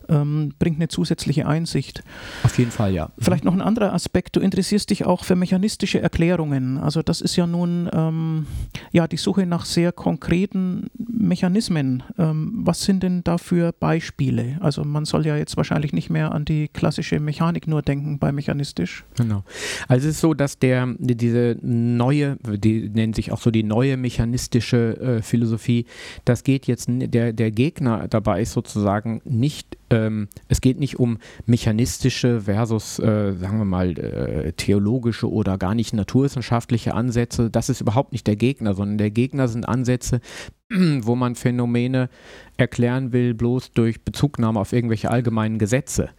ähm, 0.09 0.53
bringt 0.59 0.77
eine 0.77 0.87
zusätzliche 0.87 1.47
Einsicht. 1.47 2.03
Auf 2.43 2.57
jeden 2.57 2.71
Fall, 2.71 2.93
ja. 2.93 3.11
Vielleicht 3.17 3.43
noch 3.45 3.53
ein 3.53 3.61
anderer 3.61 3.93
Aspekt. 3.93 4.35
Du 4.35 4.39
interessierst 4.39 4.89
dich 4.89 5.05
auch 5.05 5.23
für 5.23 5.35
mechanistische 5.35 6.01
Erklärungen. 6.01 6.77
Also 6.77 7.01
das 7.01 7.21
ist 7.21 7.35
ja 7.35 7.47
nun 7.47 7.89
ähm, 7.93 8.47
ja 8.91 9.07
die 9.07 9.17
Suche 9.17 9.45
nach 9.45 9.65
sehr 9.65 9.91
konkreten 9.91 10.87
Mechanismen. 10.97 12.03
Ähm, 12.17 12.51
was 12.63 12.83
sind 12.83 13.03
denn 13.03 13.23
dafür 13.23 13.71
Beispiele? 13.71 14.57
Also 14.59 14.83
man 14.83 15.05
soll 15.05 15.25
ja 15.25 15.37
jetzt 15.37 15.57
wahrscheinlich 15.57 15.93
nicht 15.93 16.09
mehr 16.09 16.31
an 16.31 16.45
die 16.45 16.67
klassische 16.67 17.19
Mechanik 17.19 17.67
nur 17.67 17.81
denken 17.81 18.19
bei 18.19 18.31
mechanistisch. 18.31 19.05
Genau. 19.17 19.43
Also 19.87 20.07
es 20.07 20.15
ist 20.15 20.21
so, 20.21 20.33
dass 20.33 20.59
der 20.59 20.93
diese 20.99 21.57
neue, 21.61 22.37
die 22.43 22.89
nennen 22.89 23.13
sich 23.13 23.31
auch 23.31 23.41
so 23.41 23.51
die 23.51 23.63
neue 23.63 23.97
mechanistische 23.97 24.97
äh, 24.99 25.21
Philosophie 25.21 25.44
Philosophie, 25.45 25.85
das 26.25 26.43
geht 26.43 26.65
jetzt, 26.65 26.87
der, 26.89 27.31
der 27.33 27.51
Gegner 27.51 28.07
dabei 28.07 28.41
ist 28.41 28.53
sozusagen 28.53 29.21
nicht, 29.25 29.77
ähm, 29.91 30.27
es 30.47 30.59
geht 30.59 30.79
nicht 30.79 30.99
um 30.99 31.19
mechanistische 31.45 32.41
versus, 32.41 32.99
äh, 32.99 33.33
sagen 33.33 33.59
wir 33.59 33.65
mal, 33.65 33.97
äh, 33.97 34.53
theologische 34.53 35.31
oder 35.31 35.57
gar 35.57 35.75
nicht 35.75 35.93
naturwissenschaftliche 35.93 36.93
Ansätze. 36.95 37.49
Das 37.51 37.69
ist 37.69 37.81
überhaupt 37.81 38.11
nicht 38.11 38.25
der 38.25 38.35
Gegner, 38.35 38.73
sondern 38.73 38.97
der 38.97 39.11
Gegner 39.11 39.47
sind 39.47 39.67
Ansätze, 39.67 40.19
wo 40.71 41.15
man 41.15 41.35
Phänomene 41.35 42.09
erklären 42.57 43.13
will, 43.13 43.35
bloß 43.35 43.71
durch 43.71 44.03
Bezugnahme 44.03 44.59
auf 44.59 44.73
irgendwelche 44.73 45.11
allgemeinen 45.11 45.59
Gesetze. 45.59 46.09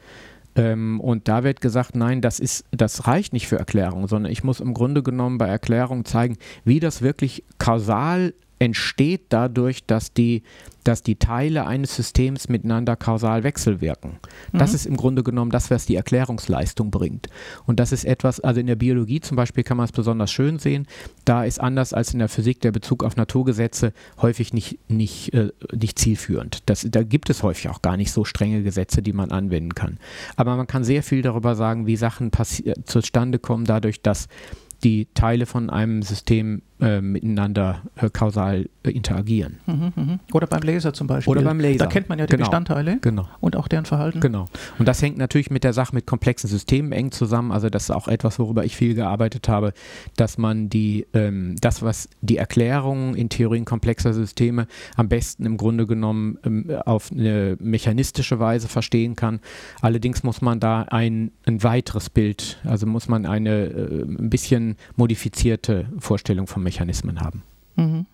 Ähm, 0.57 1.01
und 1.01 1.29
da 1.29 1.45
wird 1.45 1.61
gesagt, 1.61 1.95
nein, 1.95 2.23
das 2.23 2.41
ist, 2.41 2.65
das 2.71 3.07
reicht 3.07 3.33
nicht 3.33 3.47
für 3.47 3.59
Erklärung, 3.59 4.09
sondern 4.09 4.33
ich 4.33 4.43
muss 4.43 4.61
im 4.61 4.73
Grunde 4.73 5.03
genommen 5.03 5.37
bei 5.37 5.47
Erklärung 5.47 6.05
zeigen, 6.05 6.39
wie 6.65 6.81
das 6.81 7.03
wirklich 7.03 7.45
kausal 7.59 8.33
entsteht 8.59 9.27
dadurch, 9.29 9.85
dass 9.85 10.13
die, 10.13 10.43
dass 10.85 11.03
die 11.03 11.17
Teile 11.17 11.67
eines 11.67 11.97
Systems 11.97 12.49
miteinander 12.49 12.97
kausal 12.97 13.43
wechselwirken. 13.43 14.19
Mhm. 14.53 14.59
Das 14.59 14.73
ist 14.73 14.87
im 14.87 14.97
Grunde 14.97 15.23
genommen 15.23 15.51
das, 15.51 15.71
was 15.71 15.85
die 15.85 15.97
Erklärungsleistung 15.97 16.91
bringt. 16.91 17.29
Und 17.67 17.81
das 17.81 17.93
ist 17.93 18.05
etwas, 18.05 18.41
also 18.41 18.61
in 18.61 18.67
der 18.67 18.77
Biologie 18.77 19.21
zum 19.21 19.37
Beispiel 19.37 19.65
kann 19.65 19.77
man 19.77 19.85
es 19.85 19.93
besonders 19.93 20.31
schön 20.31 20.59
sehen. 20.59 20.87
Da 21.25 21.45
ist 21.45 21.61
anders 21.61 21.93
als 21.93 22.13
in 22.13 22.19
der 22.19 22.29
Physik 22.29 22.61
der 22.61 22.73
Bezug 22.73 23.05
auf 23.05 23.17
Naturgesetze 23.17 23.93
häufig 24.23 24.53
nicht, 24.53 24.79
nicht, 24.89 25.35
äh, 25.35 25.53
nicht 25.73 25.99
zielführend. 25.99 26.61
Das, 26.67 26.87
da 26.89 27.03
gibt 27.03 27.29
es 27.31 27.43
häufig 27.43 27.69
auch 27.69 27.83
gar 27.83 27.97
nicht 27.97 28.13
so 28.13 28.25
strenge 28.25 28.63
Gesetze, 28.63 29.03
die 29.03 29.13
man 29.13 29.33
anwenden 29.33 29.75
kann. 29.75 29.99
Aber 30.37 30.57
man 30.57 30.67
kann 30.67 30.85
sehr 30.85 31.03
viel 31.03 31.23
darüber 31.23 31.55
sagen, 31.57 31.87
wie 31.87 31.97
Sachen 31.97 32.31
zustande 32.85 33.39
kommen, 33.39 33.65
dadurch, 33.65 34.01
dass 34.03 34.29
die 34.85 35.09
Teile 35.15 35.47
von 35.47 35.71
einem 35.71 36.03
System 36.03 36.63
äh, 36.81 37.01
miteinander 37.01 37.83
äh, 37.97 38.11
kausal 38.11 38.69
äh, 38.83 38.91
interagieren. 38.91 39.59
Mhm, 39.67 39.93
mh. 39.95 40.19
Oder 40.35 40.47
beim 40.47 40.61
Laser 40.61 40.93
zum 40.93 41.07
Beispiel. 41.07 41.31
Oder 41.31 41.43
beim 41.43 41.59
Laser. 41.59 41.79
Da 41.79 41.87
kennt 41.87 42.11
man 42.11 42.19
ja 42.19 42.27
die 42.27 42.33
genau. 42.33 42.45
Bestandteile 42.45 42.99
genau. 43.01 43.27
und 43.41 43.57
auch 43.57 43.67
deren 43.67 43.87
Verhalten. 43.87 44.21
Genau. 44.21 44.45
Und 44.79 44.87
das 44.87 45.01
hängt 45.01 45.17
natürlich 45.17 45.51
mit 45.51 45.65
der 45.65 45.73
Sache 45.73 45.95
mit 45.95 46.07
komplexen 46.07 46.51
Systemen 46.51 46.93
eng 46.93 47.13
zusammen. 47.13 47.51
Also 47.51 47.71
das 47.71 47.85
ist 47.85 47.91
auch 47.91 48.09
etwas, 48.09 48.39
worüber 48.39 48.65
ich 48.65 48.77
viel 48.77 48.95
gearbeitet 48.95 49.49
habe, 49.49 49.73
dass 50.17 50.37
man 50.37 50.69
die, 50.69 51.07
ähm, 51.15 51.57
das, 51.63 51.81
was 51.83 52.11
die 52.21 52.37
Erklärung 52.37 53.15
in 53.15 53.31
Theorien 53.31 53.65
komplexer 53.65 54.13
Systeme 54.13 54.67
am 54.97 55.09
besten 55.09 55.47
im 55.47 55.57
Grunde 55.57 55.87
genommen 55.87 56.39
ähm, 56.45 56.71
auf 56.85 57.11
eine 57.11 57.57
mechanistische 57.59 58.39
Weise 58.39 58.69
verstehen 58.69 59.17
kann. 59.17 59.41
Allerdings 59.81 60.23
muss 60.23 60.43
man 60.43 60.61
da 60.61 60.83
ein, 60.83 61.33
ein 61.47 61.63
weiteres 61.63 62.11
Bild, 62.11 62.61
also 62.65 62.87
muss 62.87 63.09
man 63.09 63.25
eine 63.25 63.65
äh, 63.65 64.03
ein 64.03 64.29
bisschen 64.29 64.77
modifizierte 64.97 65.87
Vorstellung 65.99 66.47
vom 66.47 66.66
Mechanismen 66.67 67.21
haben. 67.21 67.43
Mhm. 67.77 68.07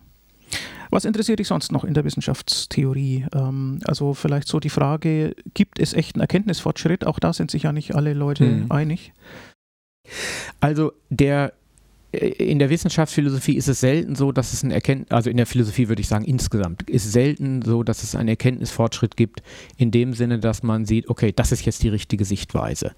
Was 0.93 1.05
interessiert 1.05 1.39
dich 1.39 1.47
sonst 1.47 1.71
noch 1.71 1.83
in 1.83 1.95
der 1.95 2.05
Wissenschaftstheorie? 2.05 3.25
Ähm, 3.33 3.79
also 3.85 4.13
vielleicht 4.13 4.47
so 4.47 4.59
die 4.59 4.69
Frage, 4.69 5.35
gibt 5.55 5.79
es 5.79 5.93
echten 5.93 6.19
Erkenntnisfortschritt? 6.19 7.05
Auch 7.07 7.17
da 7.17 7.33
sind 7.33 7.49
sich 7.49 7.63
ja 7.63 7.71
nicht 7.71 7.95
alle 7.95 8.13
Leute 8.13 8.45
mhm. 8.45 8.71
einig. 8.71 9.11
Also 10.59 10.93
der 11.09 11.53
in 12.13 12.59
der 12.59 12.69
Wissenschaftsphilosophie 12.69 13.55
ist 13.55 13.67
es 13.67 13.79
selten 13.79 14.15
so, 14.15 14.31
dass 14.31 14.53
es 14.53 14.61
ein 14.61 14.69
Erkenntnis, 14.69 15.09
also 15.09 15.31
in 15.31 15.37
der 15.37 15.47
Philosophie 15.47 15.89
würde 15.89 16.01
ich 16.01 16.07
sagen 16.07 16.25
insgesamt, 16.25 16.83
ist 16.83 17.11
selten 17.11 17.63
so, 17.63 17.81
dass 17.81 18.03
es 18.03 18.13
einen 18.13 18.29
Erkenntnisfortschritt 18.29 19.17
gibt, 19.17 19.41
in 19.77 19.89
dem 19.89 20.13
Sinne, 20.13 20.37
dass 20.37 20.61
man 20.61 20.85
sieht, 20.85 21.09
okay, 21.09 21.31
das 21.35 21.51
ist 21.51 21.65
jetzt 21.65 21.81
die 21.81 21.89
richtige 21.89 22.23
Sichtweise. 22.23 22.91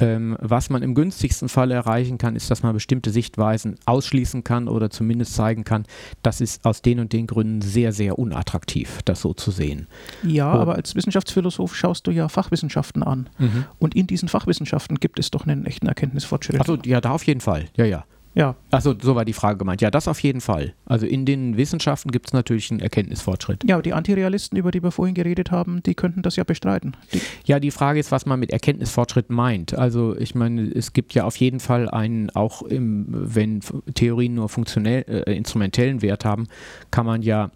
Ähm, 0.00 0.36
was 0.40 0.68
man 0.68 0.82
im 0.82 0.94
günstigsten 0.94 1.48
Fall 1.48 1.70
erreichen 1.70 2.18
kann, 2.18 2.34
ist, 2.34 2.50
dass 2.50 2.64
man 2.64 2.74
bestimmte 2.74 3.10
Sichtweisen 3.10 3.76
ausschließen 3.86 4.42
kann 4.42 4.66
oder 4.66 4.90
zumindest 4.90 5.34
zeigen 5.34 5.62
kann, 5.62 5.84
das 6.22 6.40
ist 6.40 6.64
aus 6.64 6.82
den 6.82 6.98
und 6.98 7.12
den 7.12 7.28
Gründen 7.28 7.62
sehr, 7.62 7.92
sehr 7.92 8.18
unattraktiv, 8.18 9.00
das 9.04 9.20
so 9.20 9.32
zu 9.32 9.52
sehen. 9.52 9.86
Ja, 10.24 10.52
und, 10.52 10.60
aber 10.60 10.74
als 10.74 10.96
Wissenschaftsphilosoph 10.96 11.74
schaust 11.74 12.06
du 12.08 12.10
ja 12.10 12.28
Fachwissenschaften 12.28 13.04
an. 13.04 13.28
Mhm. 13.38 13.64
Und 13.78 13.94
in 13.94 14.08
diesen 14.08 14.28
Fachwissenschaften 14.28 14.98
gibt 14.98 15.20
es 15.20 15.30
doch 15.30 15.46
einen 15.46 15.64
echten 15.66 15.86
Erkenntnisfortschritt. 15.86 16.58
Also 16.58 16.78
ja, 16.84 17.00
da 17.00 17.12
auf 17.12 17.22
jeden 17.22 17.40
Fall. 17.40 17.66
Ja, 17.76 17.84
ja. 17.84 18.04
Ja. 18.36 18.54
Achso, 18.70 18.94
so 19.00 19.14
war 19.14 19.24
die 19.24 19.32
Frage 19.32 19.56
gemeint. 19.56 19.80
Ja, 19.80 19.90
das 19.90 20.08
auf 20.08 20.20
jeden 20.20 20.42
Fall. 20.42 20.74
Also 20.84 21.06
in 21.06 21.24
den 21.24 21.56
Wissenschaften 21.56 22.10
gibt 22.10 22.28
es 22.28 22.32
natürlich 22.34 22.70
einen 22.70 22.80
Erkenntnisfortschritt. 22.80 23.64
Ja, 23.66 23.76
aber 23.76 23.82
die 23.82 23.94
Antirealisten, 23.94 24.58
über 24.58 24.70
die 24.70 24.82
wir 24.82 24.90
vorhin 24.90 25.14
geredet 25.14 25.50
haben, 25.50 25.82
die 25.82 25.94
könnten 25.94 26.20
das 26.20 26.36
ja 26.36 26.44
bestreiten. 26.44 26.94
Die 27.14 27.20
ja, 27.46 27.58
die 27.60 27.70
Frage 27.70 27.98
ist, 27.98 28.12
was 28.12 28.26
man 28.26 28.38
mit 28.38 28.50
Erkenntnisfortschritt 28.50 29.30
meint. 29.30 29.72
Also 29.72 30.14
ich 30.18 30.34
meine, 30.34 30.62
es 30.62 30.92
gibt 30.92 31.14
ja 31.14 31.24
auf 31.24 31.36
jeden 31.36 31.60
Fall 31.60 31.88
einen, 31.88 32.28
auch 32.30 32.60
im, 32.60 33.06
wenn 33.08 33.60
Theorien 33.94 34.34
nur 34.34 34.50
funktionell, 34.50 35.04
äh, 35.08 35.34
instrumentellen 35.34 36.02
Wert 36.02 36.26
haben, 36.26 36.46
kann 36.90 37.06
man 37.06 37.22
ja 37.22 37.50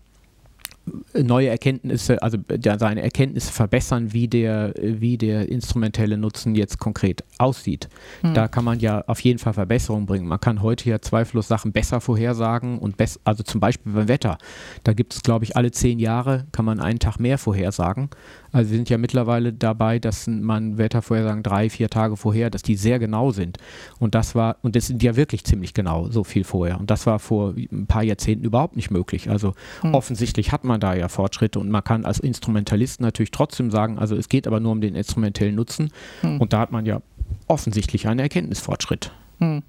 neue 1.14 1.48
Erkenntnisse, 1.48 2.22
also 2.22 2.38
seine 2.78 3.02
Erkenntnisse 3.02 3.52
verbessern, 3.52 4.12
wie 4.12 4.28
der, 4.28 4.74
wie 4.80 5.18
der 5.18 5.48
instrumentelle 5.48 6.16
Nutzen 6.16 6.54
jetzt 6.54 6.78
konkret 6.78 7.24
aussieht. 7.38 7.88
Hm. 8.22 8.34
Da 8.34 8.48
kann 8.48 8.64
man 8.64 8.80
ja 8.80 9.04
auf 9.06 9.20
jeden 9.20 9.38
Fall 9.38 9.52
Verbesserungen 9.52 10.06
bringen. 10.06 10.26
Man 10.26 10.40
kann 10.40 10.62
heute 10.62 10.88
ja 10.88 11.00
zweifellos 11.00 11.48
Sachen 11.48 11.72
besser 11.72 12.00
vorhersagen 12.00 12.78
und 12.78 12.96
bess 12.96 13.20
also 13.24 13.42
zum 13.42 13.60
Beispiel 13.60 13.92
beim 13.92 14.08
Wetter. 14.08 14.38
Da 14.84 14.92
gibt 14.92 15.14
es, 15.14 15.22
glaube 15.22 15.44
ich, 15.44 15.56
alle 15.56 15.70
zehn 15.70 15.98
Jahre 15.98 16.46
kann 16.52 16.64
man 16.64 16.80
einen 16.80 16.98
Tag 16.98 17.18
mehr 17.18 17.38
vorhersagen. 17.38 18.10
Also 18.52 18.70
wir 18.70 18.76
sind 18.78 18.90
ja 18.90 18.98
mittlerweile 18.98 19.52
dabei, 19.52 19.98
dass 19.98 20.26
man 20.26 20.76
Wettervorhersagen 20.76 21.42
drei, 21.42 21.70
vier 21.70 21.88
Tage 21.88 22.16
vorher, 22.16 22.50
dass 22.50 22.62
die 22.62 22.74
sehr 22.74 22.98
genau 22.98 23.30
sind. 23.30 23.58
Und 23.98 24.14
das 24.14 24.34
war, 24.34 24.56
und 24.62 24.74
das 24.74 24.88
sind 24.88 25.02
ja 25.02 25.14
wirklich 25.14 25.44
ziemlich 25.44 25.72
genau, 25.72 26.08
so 26.10 26.24
viel 26.24 26.44
vorher. 26.44 26.80
Und 26.80 26.90
das 26.90 27.06
war 27.06 27.18
vor 27.18 27.54
ein 27.56 27.86
paar 27.86 28.02
Jahrzehnten 28.02 28.44
überhaupt 28.44 28.76
nicht 28.76 28.90
möglich. 28.90 29.30
Also 29.30 29.54
hm. 29.82 29.94
offensichtlich 29.94 30.52
hat 30.52 30.64
man 30.64 30.69
man 30.70 30.80
da 30.80 30.94
ja 30.94 31.08
Fortschritte 31.08 31.58
und 31.58 31.70
man 31.70 31.84
kann 31.84 32.04
als 32.04 32.18
Instrumentalist 32.18 33.00
natürlich 33.00 33.30
trotzdem 33.30 33.70
sagen, 33.70 33.98
also 33.98 34.16
es 34.16 34.28
geht 34.28 34.46
aber 34.46 34.60
nur 34.60 34.72
um 34.72 34.80
den 34.80 34.94
instrumentellen 34.94 35.54
Nutzen 35.54 35.90
hm. 36.22 36.40
und 36.40 36.52
da 36.52 36.60
hat 36.60 36.72
man 36.72 36.86
ja 36.86 37.02
offensichtlich 37.46 38.08
einen 38.08 38.20
Erkenntnisfortschritt. 38.20 39.12
Hm. 39.38 39.62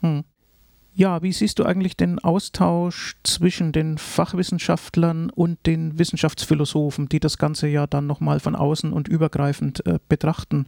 Hm. 0.00 0.24
Ja, 0.96 1.22
wie 1.22 1.32
siehst 1.32 1.58
du 1.58 1.64
eigentlich 1.64 1.96
den 1.96 2.20
Austausch 2.20 3.16
zwischen 3.24 3.72
den 3.72 3.98
Fachwissenschaftlern 3.98 5.28
und 5.28 5.58
den 5.66 5.98
Wissenschaftsphilosophen, 5.98 7.08
die 7.08 7.18
das 7.18 7.36
Ganze 7.36 7.66
ja 7.66 7.88
dann 7.88 8.06
nochmal 8.06 8.38
von 8.38 8.54
außen 8.54 8.92
und 8.92 9.08
übergreifend 9.08 9.84
äh, 9.86 9.98
betrachten? 10.08 10.66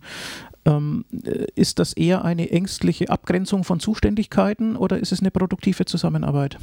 Ähm, 0.65 1.05
äh, 1.25 1.47
ist 1.55 1.79
das 1.79 1.93
eher 1.93 2.25
eine 2.25 2.51
ängstliche 2.51 3.09
Abgrenzung 3.09 3.63
von 3.63 3.79
Zuständigkeiten 3.79 4.75
oder 4.75 4.99
ist 4.99 5.13
es 5.13 5.21
eine 5.21 5.31
produktive 5.31 5.85
Zusammenarbeit? 5.85 6.59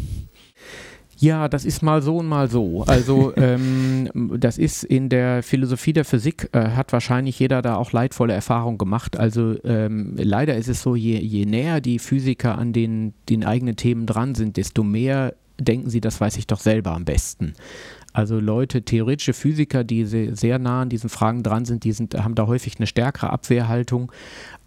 Ja, 1.24 1.48
das 1.48 1.64
ist 1.64 1.82
mal 1.82 2.02
so 2.02 2.18
und 2.18 2.28
mal 2.28 2.50
so. 2.50 2.84
Also 2.86 3.34
ähm, 3.38 4.10
das 4.38 4.58
ist 4.58 4.84
in 4.84 5.08
der 5.08 5.42
Philosophie 5.42 5.94
der 5.94 6.04
Physik, 6.04 6.50
äh, 6.52 6.72
hat 6.72 6.92
wahrscheinlich 6.92 7.40
jeder 7.40 7.62
da 7.62 7.78
auch 7.78 7.94
leidvolle 7.94 8.34
Erfahrungen 8.34 8.78
gemacht. 8.78 9.18
Also 9.18 9.56
ähm, 9.64 10.16
leider 10.18 10.58
ist 10.58 10.68
es 10.68 10.82
so, 10.82 10.98
je, 10.98 11.18
je 11.18 11.46
näher 11.46 11.80
die 11.80 12.00
Physiker 12.00 12.58
an 12.58 12.74
den, 12.74 13.14
den 13.30 13.46
eigenen 13.46 13.78
Themen 13.78 14.06
dran 14.06 14.36
sind, 14.36 14.58
desto 14.58 14.84
mehr 14.84 15.34
denken 15.58 15.90
sie, 15.90 16.02
das 16.02 16.20
weiß 16.20 16.36
ich 16.36 16.46
doch 16.46 16.60
selber 16.60 16.92
am 16.92 17.06
besten. 17.06 17.54
Also 18.12 18.42
Leute, 18.42 18.84
theoretische 18.84 19.34
Physiker, 19.34 19.86
die 19.86 20.06
sehr 20.06 20.60
nah 20.60 20.82
an 20.82 20.90
diesen 20.90 21.10
Fragen 21.10 21.42
dran 21.42 21.64
sind, 21.64 21.86
die 21.86 21.94
sind, 21.94 22.22
haben 22.22 22.36
da 22.36 22.48
häufig 22.48 22.78
eine 22.78 22.86
stärkere 22.86 23.30
Abwehrhaltung 23.30 24.12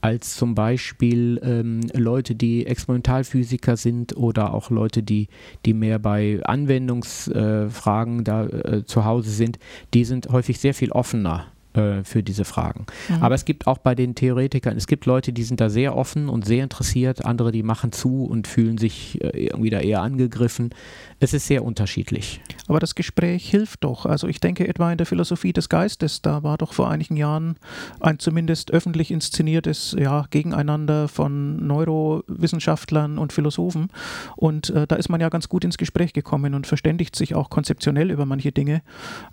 als 0.07 0.37
zum 0.37 0.55
Beispiel 0.55 1.41
ähm, 1.43 1.81
Leute, 1.93 2.37
die 2.37 2.65
Experimentalphysiker 2.65 3.77
sind 3.77 4.17
oder 4.17 4.55
auch 4.55 4.71
Leute, 4.71 5.03
die, 5.03 5.27
die 5.65 5.75
mehr 5.75 5.99
bei 5.99 6.39
Anwendungsfragen 6.45 8.21
äh, 8.21 8.23
da 8.23 8.47
äh, 8.47 8.85
zu 8.85 9.05
Hause 9.05 9.31
sind. 9.31 9.59
Die 9.95 10.05
sind 10.05 10.29
häufig 10.29 10.61
sehr 10.61 10.75
viel 10.75 10.93
offener 10.93 11.47
äh, 11.75 12.05
für 12.05 12.23
diese 12.23 12.45
Fragen. 12.45 12.87
Mhm. 13.09 13.17
Aber 13.21 13.35
es 13.35 13.45
gibt 13.45 13.67
auch 13.67 13.79
bei 13.79 13.97
den 13.97 14.15
Theoretikern, 14.15 14.77
es 14.77 14.87
gibt 14.87 15.07
Leute, 15.07 15.33
die 15.33 15.43
sind 15.43 15.61
da 15.61 15.71
sehr 15.71 15.97
offen 15.97 16.29
und 16.29 16.47
sehr 16.47 16.63
interessiert, 16.63 17.25
andere, 17.25 17.51
die 17.51 17.65
machen 17.65 17.91
zu 17.91 18.27
und 18.27 18.47
fühlen 18.47 18.79
sich 18.79 19.21
äh, 19.25 19.47
irgendwie 19.47 19.71
da 19.71 19.81
eher 19.81 20.03
angegriffen. 20.03 20.71
Es 21.19 21.35
ist 21.35 21.49
sehr 21.49 21.65
unterschiedlich. 21.65 22.41
Aber 22.69 22.81
das 22.81 22.95
Gespräch 22.95 23.49
hilft 23.49 23.85
doch. 23.85 24.07
Also 24.07 24.27
ich 24.29 24.41
denke 24.41 24.67
etwa 24.67 24.91
in 24.91 24.99
der 24.99 25.07
Philosophie 25.07 25.53
des 25.53 25.69
Geistes, 25.69 26.23
da 26.23 26.43
war 26.43 26.59
doch 26.59 26.73
vor 26.73 26.91
einigen 26.91 27.17
Jahren 27.17 27.57
ein 28.01 28.19
zumindest 28.19 28.71
öffentlich 28.71 29.11
inszeniertes 29.11 29.95
ja, 29.99 30.27
Gegeneinander 30.31 31.09
von 31.09 31.67
Neurowissenschaftlern 31.67 33.19
und 33.19 33.33
Philosophen. 33.33 33.89
Und 34.37 34.71
äh, 34.71 34.87
da 34.87 34.97
ist 34.97 35.09
man 35.09 35.21
ja 35.21 35.29
ganz 35.29 35.49
gut 35.49 35.65
ins 35.65 35.79
Gespräch 35.79 36.13
gekommen 36.13 36.55
und 36.55 36.67
verständigt 36.67 37.17
sich 37.17 37.35
auch 37.35 37.51
konzeptionell 37.51 38.11
über 38.11 38.27
manche 38.27 38.53
Dinge. 38.53 38.83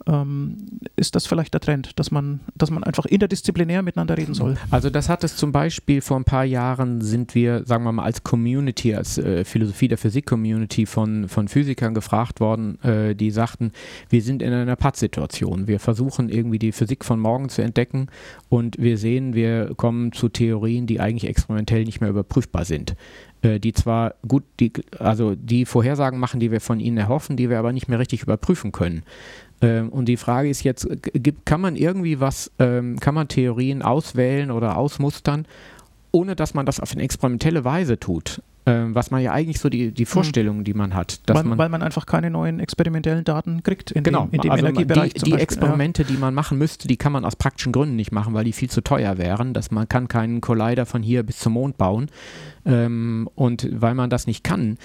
Ähm, 0.08 0.58
ist 0.96 1.16
das 1.16 1.26
vielleicht 1.26 1.54
der 1.54 1.62
Trend, 1.62 2.00
dass 2.00 2.12
man 2.12 2.40
dass 2.56 2.72
man 2.72 2.84
einfach 2.84 3.06
interdisziplinär 3.06 3.82
miteinander 3.82 4.18
reden 4.18 4.34
soll. 4.34 4.56
Also 4.72 4.90
das 4.90 5.10
hat 5.10 5.24
es 5.24 5.36
zum 5.36 5.52
Beispiel 5.52 6.02
vor 6.02 6.18
ein 6.18 6.24
paar 6.24 6.46
Jahren 6.46 7.02
sind 7.02 7.36
wir, 7.36 7.66
sagen 7.66 7.84
wir 7.84 7.92
mal, 7.92 8.04
als 8.04 8.24
Community, 8.24 8.96
als 8.96 9.18
äh, 9.18 9.44
Philosophie 9.46 9.88
der 9.88 9.98
Physik-Community 9.98 10.86
von, 10.86 11.28
von 11.28 11.48
Physikern 11.48 11.94
gefragt 11.94 12.40
worden, 12.40 12.82
äh, 12.84 13.16
die 13.16 13.23
sagten, 13.32 13.72
wir 14.10 14.22
sind 14.22 14.42
in 14.42 14.54
einer 14.54 14.76
Pattsituation. 14.76 15.68
Wir 15.68 15.80
versuchen 15.80 16.30
irgendwie 16.30 16.60
die 16.60 16.72
Physik 16.72 17.06
von 17.06 17.20
morgen 17.20 17.50
zu 17.50 17.62
entdecken 17.62 18.08
und 18.50 18.78
wir 18.78 18.98
sehen, 18.98 19.34
wir 19.34 19.74
kommen 19.76 20.12
zu 20.12 20.30
Theorien, 20.30 20.88
die 20.88 21.00
eigentlich 21.00 21.30
experimentell 21.30 21.84
nicht 21.84 22.02
mehr 22.02 22.10
überprüfbar 22.10 22.66
sind 22.66 22.96
äh, 23.42 23.60
die 23.60 23.74
zwar 23.74 24.16
gut, 24.28 24.44
die, 24.60 24.72
also 24.98 25.36
die 25.36 25.66
Vorhersagen 25.66 26.20
machen, 26.20 26.40
die 26.40 26.52
wir 26.52 26.62
von 26.62 26.80
ihnen 26.80 26.98
erhoffen, 26.98 27.38
die 27.38 27.50
wir 27.50 27.60
aber 27.60 27.74
nicht 27.74 27.90
mehr 27.90 28.00
richtig 28.00 28.24
überprüfen 28.24 28.72
können. 28.72 29.04
Ähm, 29.62 29.90
und 29.90 30.06
die 30.06 30.18
Frage 30.18 30.50
ist 30.50 30.64
jetzt, 30.64 30.88
kann 31.46 31.62
man 31.62 31.76
irgendwie 31.76 32.20
was, 32.20 32.52
ähm, 32.60 33.00
kann 33.00 33.16
man 33.16 33.28
Theorien 33.28 33.82
auswählen 33.82 34.52
oder 34.52 34.78
ausmustern, 34.78 35.46
ohne 36.12 36.36
dass 36.36 36.54
man 36.54 36.66
das 36.66 36.80
auf 36.80 36.92
eine 36.92 37.04
experimentelle 37.04 37.64
Weise 37.64 38.00
tut? 38.00 38.42
Ähm, 38.66 38.96
was 38.96 39.12
man 39.12 39.22
ja 39.22 39.34
eigentlich 39.34 39.60
so 39.60 39.68
die, 39.68 39.92
die 39.92 40.04
hm. 40.04 40.08
Vorstellungen, 40.08 40.64
die 40.64 40.74
man 40.74 40.94
hat. 40.94 41.20
Weil 41.28 41.44
man, 41.44 41.58
weil, 41.58 41.68
man, 41.68 41.82
einfach 41.82 42.06
keine 42.06 42.30
neuen 42.30 42.62
experimentellen 42.62 43.26
Daten 43.26 43.62
kriegt 43.62 43.92
in 43.92 44.04
genau, 44.04 44.26
dem, 44.28 44.36
in 44.36 44.42
dem 44.42 44.52
also 44.52 44.66
Energiebereich. 44.66 45.14
Die, 45.14 45.32
die 45.32 45.34
Experimente, 45.34 46.04
ja. 46.04 46.08
die 46.08 46.18
man 46.18 46.34
machen 46.34 46.58
müsste, 46.58 46.88
die 46.88 46.96
kann 46.96 47.12
man 47.12 47.26
aus 47.26 47.36
praktischen 47.36 47.74
Gründen 47.74 47.98
nicht 47.98 48.14
machen, 48.14 48.34
weil 48.34 48.46
die 48.46 48.54
viel 48.54 48.70
zu 48.70 48.82
teuer 48.82 49.18
wären. 49.18 49.54
Dass 49.54 49.70
man 49.70 49.90
kann 49.90 50.08
keinen 50.08 50.40
Collider 50.40 50.86
von 50.86 51.04
hier 51.04 51.24
bis 51.24 51.40
zum 51.40 51.54
Mond 51.54 51.78
bauen. 51.78 52.08
Ähm, 52.66 53.30
und 53.36 53.68
weil 53.70 53.96
man 53.96 54.10
das 54.10 54.28
nicht 54.28 54.46
kann, 54.46 54.78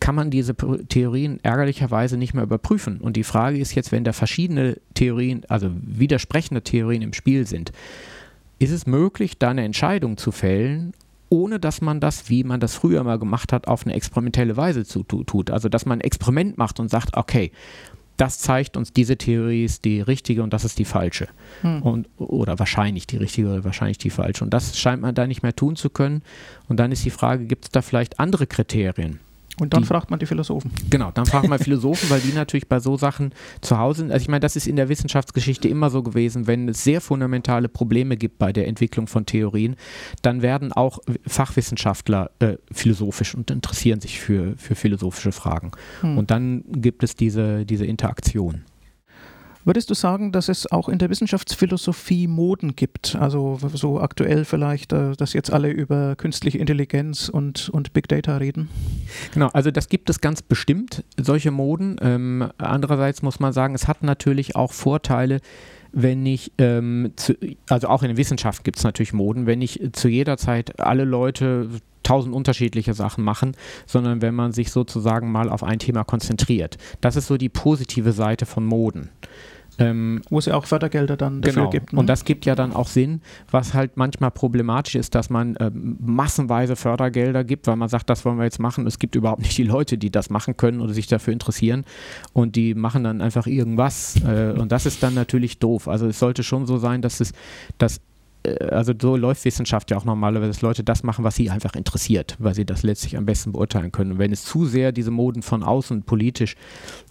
kann 0.00 0.14
man 0.16 0.30
diese 0.30 0.54
Theorien 0.54 1.38
ärgerlicherweise 1.42 2.16
nicht 2.16 2.34
mehr 2.34 2.42
überprüfen. 2.42 3.00
Und 3.00 3.16
die 3.16 3.22
Frage 3.22 3.58
ist 3.58 3.76
jetzt, 3.76 3.92
wenn 3.92 4.02
da 4.02 4.12
verschiedene 4.12 4.78
Theorien, 4.94 5.42
also 5.48 5.70
widersprechende 5.72 6.62
Theorien 6.62 7.02
im 7.02 7.12
Spiel 7.12 7.46
sind, 7.46 7.70
ist 8.58 8.70
es 8.70 8.86
möglich, 8.86 9.38
da 9.38 9.50
eine 9.50 9.64
Entscheidung 9.64 10.16
zu 10.16 10.32
fällen, 10.32 10.94
ohne 11.34 11.58
dass 11.58 11.80
man 11.80 12.00
das, 12.00 12.28
wie 12.28 12.44
man 12.44 12.60
das 12.60 12.74
früher 12.74 13.02
mal 13.02 13.18
gemacht 13.18 13.52
hat, 13.52 13.66
auf 13.66 13.84
eine 13.84 13.94
experimentelle 13.94 14.56
Weise 14.56 14.84
zu, 14.84 15.02
tut. 15.02 15.50
Also 15.50 15.68
dass 15.68 15.84
man 15.84 15.98
ein 15.98 16.02
Experiment 16.02 16.56
macht 16.58 16.78
und 16.78 16.90
sagt, 16.90 17.16
okay, 17.16 17.50
das 18.16 18.38
zeigt 18.38 18.76
uns, 18.76 18.92
diese 18.92 19.16
Theorie 19.16 19.64
ist 19.64 19.84
die 19.84 20.00
richtige 20.00 20.44
und 20.44 20.52
das 20.52 20.64
ist 20.64 20.78
die 20.78 20.84
falsche. 20.84 21.26
Hm. 21.62 21.82
Und, 21.82 22.08
oder 22.16 22.60
wahrscheinlich 22.60 23.08
die 23.08 23.16
richtige 23.16 23.48
oder 23.48 23.64
wahrscheinlich 23.64 23.98
die 23.98 24.10
falsche. 24.10 24.44
Und 24.44 24.54
das 24.54 24.78
scheint 24.78 25.02
man 25.02 25.16
da 25.16 25.26
nicht 25.26 25.42
mehr 25.42 25.56
tun 25.56 25.74
zu 25.74 25.90
können. 25.90 26.22
Und 26.68 26.78
dann 26.78 26.92
ist 26.92 27.04
die 27.04 27.10
Frage, 27.10 27.46
gibt 27.46 27.64
es 27.64 27.70
da 27.72 27.82
vielleicht 27.82 28.20
andere 28.20 28.46
Kriterien? 28.46 29.18
Und 29.60 29.72
dann 29.72 29.82
die, 29.82 29.86
fragt 29.86 30.10
man 30.10 30.18
die 30.18 30.26
Philosophen. 30.26 30.70
Genau, 30.90 31.10
dann 31.12 31.26
fragt 31.26 31.48
man 31.48 31.58
Philosophen, 31.60 32.10
weil 32.10 32.20
die 32.20 32.32
natürlich 32.32 32.68
bei 32.68 32.80
so 32.80 32.96
Sachen 32.96 33.32
zu 33.60 33.78
Hause 33.78 34.00
sind. 34.00 34.12
Also 34.12 34.22
ich 34.22 34.28
meine, 34.28 34.40
das 34.40 34.56
ist 34.56 34.66
in 34.66 34.76
der 34.76 34.88
Wissenschaftsgeschichte 34.88 35.68
immer 35.68 35.90
so 35.90 36.02
gewesen, 36.02 36.46
wenn 36.46 36.68
es 36.68 36.82
sehr 36.82 37.00
fundamentale 37.00 37.68
Probleme 37.68 38.16
gibt 38.16 38.38
bei 38.38 38.52
der 38.52 38.66
Entwicklung 38.66 39.06
von 39.06 39.26
Theorien, 39.26 39.76
dann 40.22 40.42
werden 40.42 40.72
auch 40.72 40.98
Fachwissenschaftler 41.26 42.30
äh, 42.40 42.56
philosophisch 42.72 43.34
und 43.34 43.50
interessieren 43.50 44.00
sich 44.00 44.20
für, 44.20 44.56
für 44.56 44.74
philosophische 44.74 45.32
Fragen. 45.32 45.72
Hm. 46.00 46.18
Und 46.18 46.30
dann 46.30 46.64
gibt 46.68 47.02
es 47.04 47.14
diese, 47.14 47.64
diese 47.64 47.86
Interaktion. 47.86 48.62
Würdest 49.64 49.88
du 49.88 49.94
sagen, 49.94 50.30
dass 50.30 50.48
es 50.48 50.70
auch 50.70 50.88
in 50.88 50.98
der 50.98 51.08
Wissenschaftsphilosophie 51.08 52.26
Moden 52.26 52.76
gibt? 52.76 53.16
Also 53.16 53.58
so 53.72 54.00
aktuell 54.00 54.44
vielleicht, 54.44 54.92
äh, 54.92 55.12
dass 55.12 55.32
jetzt 55.32 55.52
alle 55.52 55.70
über 55.70 56.16
künstliche 56.16 56.58
Intelligenz 56.58 57.28
und, 57.28 57.70
und 57.70 57.92
Big 57.94 58.08
Data 58.08 58.36
reden? 58.36 58.68
Genau, 59.32 59.48
also 59.48 59.70
das 59.70 59.88
gibt 59.88 60.10
es 60.10 60.20
ganz 60.20 60.42
bestimmt, 60.42 61.02
solche 61.16 61.50
Moden. 61.50 61.96
Ähm, 62.02 62.50
andererseits 62.58 63.22
muss 63.22 63.40
man 63.40 63.52
sagen, 63.52 63.74
es 63.74 63.88
hat 63.88 64.02
natürlich 64.02 64.54
auch 64.54 64.72
Vorteile, 64.72 65.40
wenn 65.94 66.26
ich, 66.26 66.52
ähm, 66.58 67.12
zu, 67.16 67.34
also 67.68 67.88
auch 67.88 68.02
in 68.02 68.08
der 68.08 68.16
Wissenschaft 68.16 68.64
gibt 68.64 68.78
es 68.78 68.84
natürlich 68.84 69.12
Moden, 69.12 69.46
wenn 69.46 69.62
ich 69.62 69.80
zu 69.92 70.08
jeder 70.08 70.36
Zeit 70.36 70.80
alle 70.80 71.04
Leute 71.04 71.68
tausend 72.02 72.34
unterschiedliche 72.34 72.94
Sachen 72.94 73.24
machen, 73.24 73.56
sondern 73.86 74.20
wenn 74.20 74.34
man 74.34 74.52
sich 74.52 74.70
sozusagen 74.70 75.32
mal 75.32 75.48
auf 75.48 75.62
ein 75.62 75.78
Thema 75.78 76.04
konzentriert. 76.04 76.76
Das 77.00 77.16
ist 77.16 77.26
so 77.26 77.36
die 77.36 77.48
positive 77.48 78.12
Seite 78.12 78.44
von 78.44 78.66
Moden. 78.66 79.08
Ähm, 79.78 80.22
Wo 80.30 80.38
es 80.38 80.46
ja 80.46 80.54
auch 80.54 80.66
Fördergelder 80.66 81.16
dann 81.16 81.42
dafür 81.42 81.62
genau. 81.62 81.70
gibt. 81.70 81.92
Ne? 81.92 81.98
Und 81.98 82.06
das 82.06 82.24
gibt 82.24 82.46
ja 82.46 82.54
dann 82.54 82.72
auch 82.72 82.88
Sinn, 82.88 83.20
was 83.50 83.74
halt 83.74 83.96
manchmal 83.96 84.30
problematisch 84.30 84.94
ist, 84.94 85.14
dass 85.14 85.30
man 85.30 85.56
ähm, 85.60 85.96
massenweise 86.00 86.76
Fördergelder 86.76 87.44
gibt, 87.44 87.66
weil 87.66 87.76
man 87.76 87.88
sagt, 87.88 88.08
das 88.10 88.24
wollen 88.24 88.38
wir 88.38 88.44
jetzt 88.44 88.60
machen. 88.60 88.86
Es 88.86 88.98
gibt 88.98 89.14
überhaupt 89.14 89.42
nicht 89.42 89.56
die 89.58 89.64
Leute, 89.64 89.98
die 89.98 90.10
das 90.10 90.30
machen 90.30 90.56
können 90.56 90.80
oder 90.80 90.92
sich 90.92 91.06
dafür 91.06 91.32
interessieren 91.32 91.84
und 92.32 92.56
die 92.56 92.74
machen 92.74 93.04
dann 93.04 93.20
einfach 93.20 93.46
irgendwas. 93.46 94.16
Äh, 94.24 94.52
und 94.58 94.70
das 94.72 94.86
ist 94.86 95.02
dann 95.02 95.14
natürlich 95.14 95.58
doof. 95.58 95.88
Also 95.88 96.06
es 96.06 96.18
sollte 96.18 96.42
schon 96.42 96.66
so 96.66 96.78
sein, 96.78 97.02
dass 97.02 97.20
es, 97.20 97.32
dass 97.78 98.00
äh, 98.44 98.64
also 98.66 98.92
so 99.00 99.16
läuft 99.16 99.44
Wissenschaft 99.44 99.90
ja 99.90 99.96
auch 99.96 100.04
normalerweise, 100.04 100.48
dass 100.48 100.62
Leute 100.62 100.84
das 100.84 101.02
machen, 101.02 101.24
was 101.24 101.34
sie 101.34 101.50
einfach 101.50 101.74
interessiert, 101.74 102.36
weil 102.38 102.54
sie 102.54 102.64
das 102.64 102.82
letztlich 102.82 103.16
am 103.16 103.26
besten 103.26 103.52
beurteilen 103.52 103.92
können. 103.92 104.12
Und 104.12 104.18
wenn 104.18 104.32
es 104.32 104.44
zu 104.44 104.66
sehr 104.66 104.92
diese 104.92 105.10
Moden 105.10 105.42
von 105.42 105.62
außen 105.62 106.02
politisch 106.02 106.56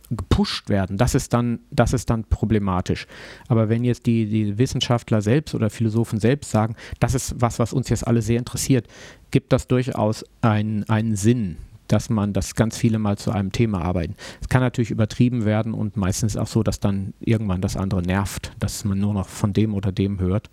gepusht 0.10 0.70
werden, 0.70 0.98
das 0.98 1.16
ist 1.16 1.34
dann, 1.34 1.60
das 1.72 1.94
ist 1.94 2.10
dann 2.10 2.24
problematisch. 2.26 3.08
Aber 3.48 3.70
wenn 3.70 3.84
jetzt 3.84 4.06
die, 4.06 4.26
die 4.28 4.58
Wissenschaftler 4.58 5.22
selbst 5.22 5.56
oder 5.56 5.70
Philosophen 5.70 6.20
selbst 6.20 6.52
sagen, 6.52 6.76
das 7.00 7.14
ist 7.16 7.36
was, 7.40 7.60
was 7.60 7.74
uns 7.74 7.90
jetzt 7.90 8.06
alle 8.06 8.22
sehr 8.22 8.40
interessiert, 8.40 8.88
gibt 9.32 9.54
das 9.54 9.68
durchaus 9.68 10.24
einen, 10.42 10.88
einen 10.90 11.16
Sinn, 11.16 11.58
dass 11.88 12.10
man, 12.10 12.34
dass 12.34 12.56
ganz 12.56 12.78
viele 12.78 13.00
mal 13.00 13.18
zu 13.18 13.32
einem 13.32 13.52
Thema 13.52 13.82
arbeiten. 13.82 14.16
Es 14.42 14.50
kann 14.50 14.62
natürlich 14.62 14.92
übertrieben 14.92 15.46
werden 15.46 15.74
und 15.74 15.98
meistens 15.98 16.38
auch 16.38 16.48
so, 16.48 16.64
dass 16.64 16.80
dann 16.80 17.14
irgendwann 17.20 17.62
das 17.62 17.78
andere 17.78 18.02
nervt, 18.02 18.52
dass 18.60 18.86
man 18.86 19.00
nur 19.00 19.14
noch 19.14 19.28
von 19.28 19.54
dem 19.54 19.74
oder 19.74 19.92
dem 19.92 20.20
hört. 20.20 20.50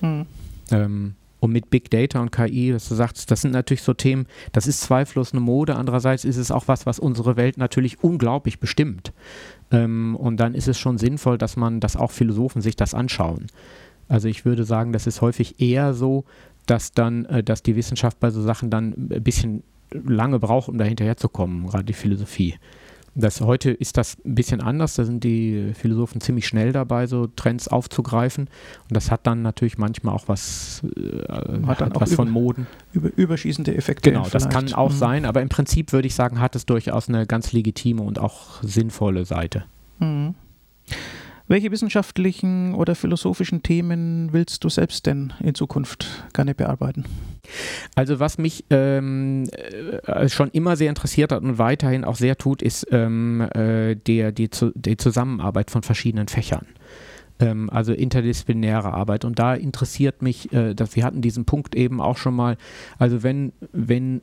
Hm. 0.00 0.26
Ähm, 0.70 1.14
und 1.40 1.52
mit 1.52 1.70
Big 1.70 1.90
Data 1.90 2.20
und 2.20 2.30
KI, 2.30 2.74
was 2.74 2.88
du 2.88 2.94
sagst, 2.94 3.30
das 3.30 3.40
sind 3.40 3.52
natürlich 3.52 3.82
so 3.82 3.94
Themen, 3.94 4.26
das 4.52 4.66
ist 4.66 4.82
zweifellos 4.82 5.32
eine 5.32 5.40
Mode. 5.40 5.76
Andererseits 5.76 6.24
ist 6.24 6.36
es 6.36 6.50
auch 6.50 6.68
was, 6.68 6.86
was 6.86 6.98
unsere 6.98 7.36
Welt 7.36 7.56
natürlich 7.58 8.04
unglaublich 8.04 8.60
bestimmt. 8.60 9.12
Ähm, 9.70 10.16
und 10.16 10.38
dann 10.38 10.54
ist 10.54 10.68
es 10.68 10.78
schon 10.78 10.98
sinnvoll, 10.98 11.38
dass 11.38 11.56
man, 11.56 11.80
dass 11.80 11.96
auch 11.96 12.10
Philosophen 12.10 12.62
sich 12.62 12.76
das 12.76 12.94
anschauen. 12.94 13.46
Also 14.08 14.28
ich 14.28 14.44
würde 14.44 14.64
sagen, 14.64 14.92
das 14.92 15.06
ist 15.06 15.20
häufig 15.20 15.60
eher 15.60 15.94
so, 15.94 16.24
dass 16.66 16.92
dann, 16.92 17.24
äh, 17.26 17.42
dass 17.42 17.62
die 17.62 17.76
Wissenschaft 17.76 18.20
bei 18.20 18.30
so 18.30 18.42
Sachen 18.42 18.70
dann 18.70 18.92
ein 19.10 19.22
bisschen 19.22 19.62
lange 19.92 20.38
braucht, 20.38 20.68
um 20.68 20.78
da 20.78 20.84
hinterherzukommen, 20.84 21.66
gerade 21.66 21.84
die 21.84 21.92
Philosophie. 21.94 22.56
Das, 23.14 23.40
heute 23.40 23.70
ist 23.70 23.96
das 23.96 24.16
ein 24.24 24.34
bisschen 24.34 24.60
anders. 24.60 24.94
Da 24.94 25.04
sind 25.04 25.24
die 25.24 25.72
Philosophen 25.74 26.20
ziemlich 26.20 26.46
schnell 26.46 26.72
dabei, 26.72 27.06
so 27.06 27.26
Trends 27.26 27.66
aufzugreifen. 27.66 28.44
Und 28.44 28.96
das 28.96 29.10
hat 29.10 29.26
dann 29.26 29.42
natürlich 29.42 29.78
manchmal 29.78 30.14
auch 30.14 30.28
was, 30.28 30.82
äh, 30.96 31.22
hat 31.66 31.80
dann 31.80 31.92
auch 31.92 32.00
was 32.00 32.12
über, 32.12 32.22
von 32.24 32.30
Moden. 32.30 32.66
Über, 32.92 33.10
überschießende 33.14 33.74
Effekte. 33.74 34.12
Genau, 34.12 34.28
das 34.28 34.48
kann 34.48 34.72
auch 34.74 34.90
mhm. 34.90 34.96
sein. 34.96 35.24
Aber 35.24 35.42
im 35.42 35.48
Prinzip 35.48 35.92
würde 35.92 36.06
ich 36.06 36.14
sagen, 36.14 36.40
hat 36.40 36.54
es 36.54 36.66
durchaus 36.66 37.08
eine 37.08 37.26
ganz 37.26 37.52
legitime 37.52 38.02
und 38.02 38.18
auch 38.18 38.62
sinnvolle 38.62 39.24
Seite. 39.24 39.64
Mhm. 39.98 40.34
Welche 41.50 41.72
wissenschaftlichen 41.72 42.76
oder 42.76 42.94
philosophischen 42.94 43.64
Themen 43.64 44.28
willst 44.32 44.62
du 44.62 44.68
selbst 44.68 45.04
denn 45.06 45.32
in 45.40 45.56
Zukunft 45.56 46.06
gerne 46.32 46.54
bearbeiten? 46.54 47.04
Also 47.96 48.20
was 48.20 48.38
mich 48.38 48.66
ähm, 48.70 49.48
äh, 50.06 50.28
schon 50.28 50.50
immer 50.50 50.76
sehr 50.76 50.90
interessiert 50.90 51.32
hat 51.32 51.42
und 51.42 51.58
weiterhin 51.58 52.04
auch 52.04 52.14
sehr 52.14 52.36
tut, 52.36 52.62
ist 52.62 52.86
ähm, 52.92 53.40
äh, 53.52 53.96
der, 53.96 54.30
die, 54.30 54.48
die 54.76 54.96
Zusammenarbeit 54.96 55.72
von 55.72 55.82
verschiedenen 55.82 56.28
Fächern 56.28 56.66
ähm, 57.40 57.70
also 57.70 57.92
interdisziplinäre 57.92 58.92
Arbeit. 58.92 59.24
Und 59.24 59.38
da 59.38 59.54
interessiert 59.54 60.22
mich, 60.22 60.52
äh, 60.52 60.74
dass 60.74 60.94
wir 60.94 61.04
hatten 61.04 61.22
diesen 61.22 61.44
Punkt 61.44 61.74
eben 61.74 62.00
auch 62.00 62.16
schon 62.16 62.34
mal, 62.34 62.56
also 62.98 63.22
wenn, 63.22 63.52
wenn, 63.72 64.20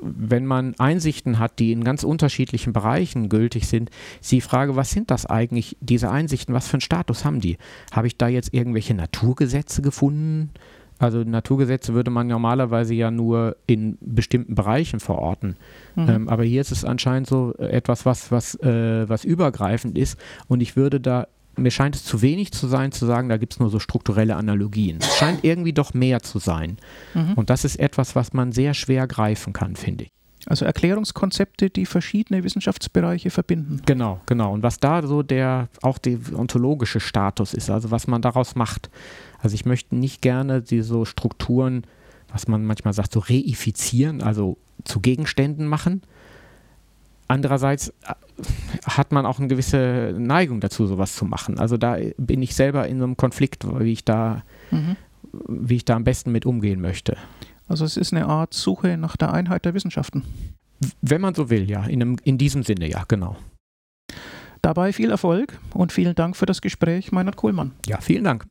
wenn 0.00 0.44
man 0.44 0.74
Einsichten 0.78 1.38
hat, 1.38 1.58
die 1.58 1.72
in 1.72 1.84
ganz 1.84 2.02
unterschiedlichen 2.02 2.72
Bereichen 2.72 3.28
gültig 3.28 3.68
sind, 3.68 3.90
ist 4.20 4.32
die 4.32 4.40
Frage, 4.40 4.76
was 4.76 4.90
sind 4.90 5.10
das 5.10 5.24
eigentlich, 5.26 5.76
diese 5.80 6.10
Einsichten, 6.10 6.54
was 6.54 6.68
für 6.68 6.74
einen 6.74 6.80
Status 6.82 7.24
haben 7.24 7.40
die? 7.40 7.56
Habe 7.92 8.08
ich 8.08 8.16
da 8.16 8.28
jetzt 8.28 8.52
irgendwelche 8.52 8.94
Naturgesetze 8.94 9.80
gefunden? 9.80 10.50
Also 10.98 11.22
Naturgesetze 11.22 11.94
würde 11.94 12.10
man 12.10 12.26
normalerweise 12.26 12.92
ja 12.92 13.12
nur 13.12 13.56
in 13.66 13.98
bestimmten 14.00 14.56
Bereichen 14.56 14.98
verorten. 14.98 15.54
Mhm. 15.94 16.08
Ähm, 16.08 16.28
aber 16.28 16.42
hier 16.42 16.60
ist 16.60 16.72
es 16.72 16.84
anscheinend 16.84 17.28
so 17.28 17.54
etwas, 17.54 18.04
was, 18.04 18.32
was, 18.32 18.56
äh, 18.56 19.08
was 19.08 19.24
übergreifend 19.24 19.96
ist. 19.96 20.18
Und 20.48 20.60
ich 20.60 20.74
würde 20.74 20.98
da 20.98 21.28
mir 21.58 21.70
scheint 21.70 21.96
es 21.96 22.04
zu 22.04 22.22
wenig 22.22 22.52
zu 22.52 22.66
sein, 22.66 22.92
zu 22.92 23.06
sagen, 23.06 23.28
da 23.28 23.36
gibt 23.36 23.54
es 23.54 23.60
nur 23.60 23.70
so 23.70 23.78
strukturelle 23.78 24.36
Analogien. 24.36 24.98
Es 25.00 25.16
scheint 25.16 25.44
irgendwie 25.44 25.72
doch 25.72 25.94
mehr 25.94 26.20
zu 26.22 26.38
sein. 26.38 26.78
Mhm. 27.14 27.34
Und 27.34 27.50
das 27.50 27.64
ist 27.64 27.76
etwas, 27.76 28.16
was 28.16 28.32
man 28.32 28.52
sehr 28.52 28.74
schwer 28.74 29.06
greifen 29.06 29.52
kann, 29.52 29.76
finde 29.76 30.04
ich. 30.04 30.12
Also 30.46 30.64
Erklärungskonzepte, 30.64 31.68
die 31.68 31.84
verschiedene 31.84 32.42
Wissenschaftsbereiche 32.42 33.30
verbinden. 33.30 33.82
Genau, 33.84 34.20
genau. 34.26 34.52
Und 34.52 34.62
was 34.62 34.78
da 34.78 35.06
so 35.06 35.22
der 35.22 35.68
auch 35.82 35.98
der 35.98 36.18
ontologische 36.34 37.00
Status 37.00 37.52
ist, 37.54 37.68
also 37.70 37.90
was 37.90 38.06
man 38.06 38.22
daraus 38.22 38.54
macht. 38.54 38.88
Also 39.40 39.54
ich 39.54 39.66
möchte 39.66 39.94
nicht 39.96 40.22
gerne 40.22 40.62
diese 40.62 41.04
Strukturen, 41.04 41.82
was 42.32 42.48
man 42.48 42.64
manchmal 42.64 42.94
sagt, 42.94 43.12
so 43.12 43.20
reifizieren, 43.20 44.22
also 44.22 44.56
zu 44.84 45.00
Gegenständen 45.00 45.66
machen, 45.66 46.02
Andererseits 47.28 47.88
äh, 47.88 48.14
hat 48.84 49.12
man 49.12 49.26
auch 49.26 49.38
eine 49.38 49.48
gewisse 49.48 50.14
Neigung 50.18 50.60
dazu, 50.60 50.86
sowas 50.86 51.14
zu 51.14 51.26
machen. 51.26 51.58
Also 51.58 51.76
da 51.76 51.98
bin 52.16 52.42
ich 52.42 52.54
selber 52.54 52.88
in 52.88 52.98
so 52.98 53.04
einem 53.04 53.16
Konflikt, 53.16 53.66
wie 53.80 53.92
ich 53.92 54.04
da, 54.04 54.42
mhm. 54.70 54.96
wie 55.46 55.76
ich 55.76 55.84
da 55.84 55.94
am 55.94 56.04
besten 56.04 56.32
mit 56.32 56.46
umgehen 56.46 56.80
möchte. 56.80 57.16
Also 57.68 57.84
es 57.84 57.96
ist 57.98 58.14
eine 58.14 58.26
Art 58.26 58.54
Suche 58.54 58.96
nach 58.96 59.16
der 59.16 59.32
Einheit 59.32 59.66
der 59.66 59.74
Wissenschaften. 59.74 60.24
Wenn 61.02 61.20
man 61.20 61.34
so 61.34 61.50
will, 61.50 61.68
ja. 61.68 61.84
In, 61.84 62.00
einem, 62.00 62.16
in 62.24 62.38
diesem 62.38 62.62
Sinne, 62.62 62.88
ja, 62.88 63.04
genau. 63.06 63.36
Dabei 64.62 64.92
viel 64.92 65.10
Erfolg 65.10 65.58
und 65.74 65.92
vielen 65.92 66.14
Dank 66.14 66.36
für 66.36 66.46
das 66.46 66.60
Gespräch, 66.60 67.12
Meinert 67.12 67.36
Kohlmann. 67.36 67.72
Ja, 67.86 68.00
vielen 68.00 68.24
Dank. 68.24 68.46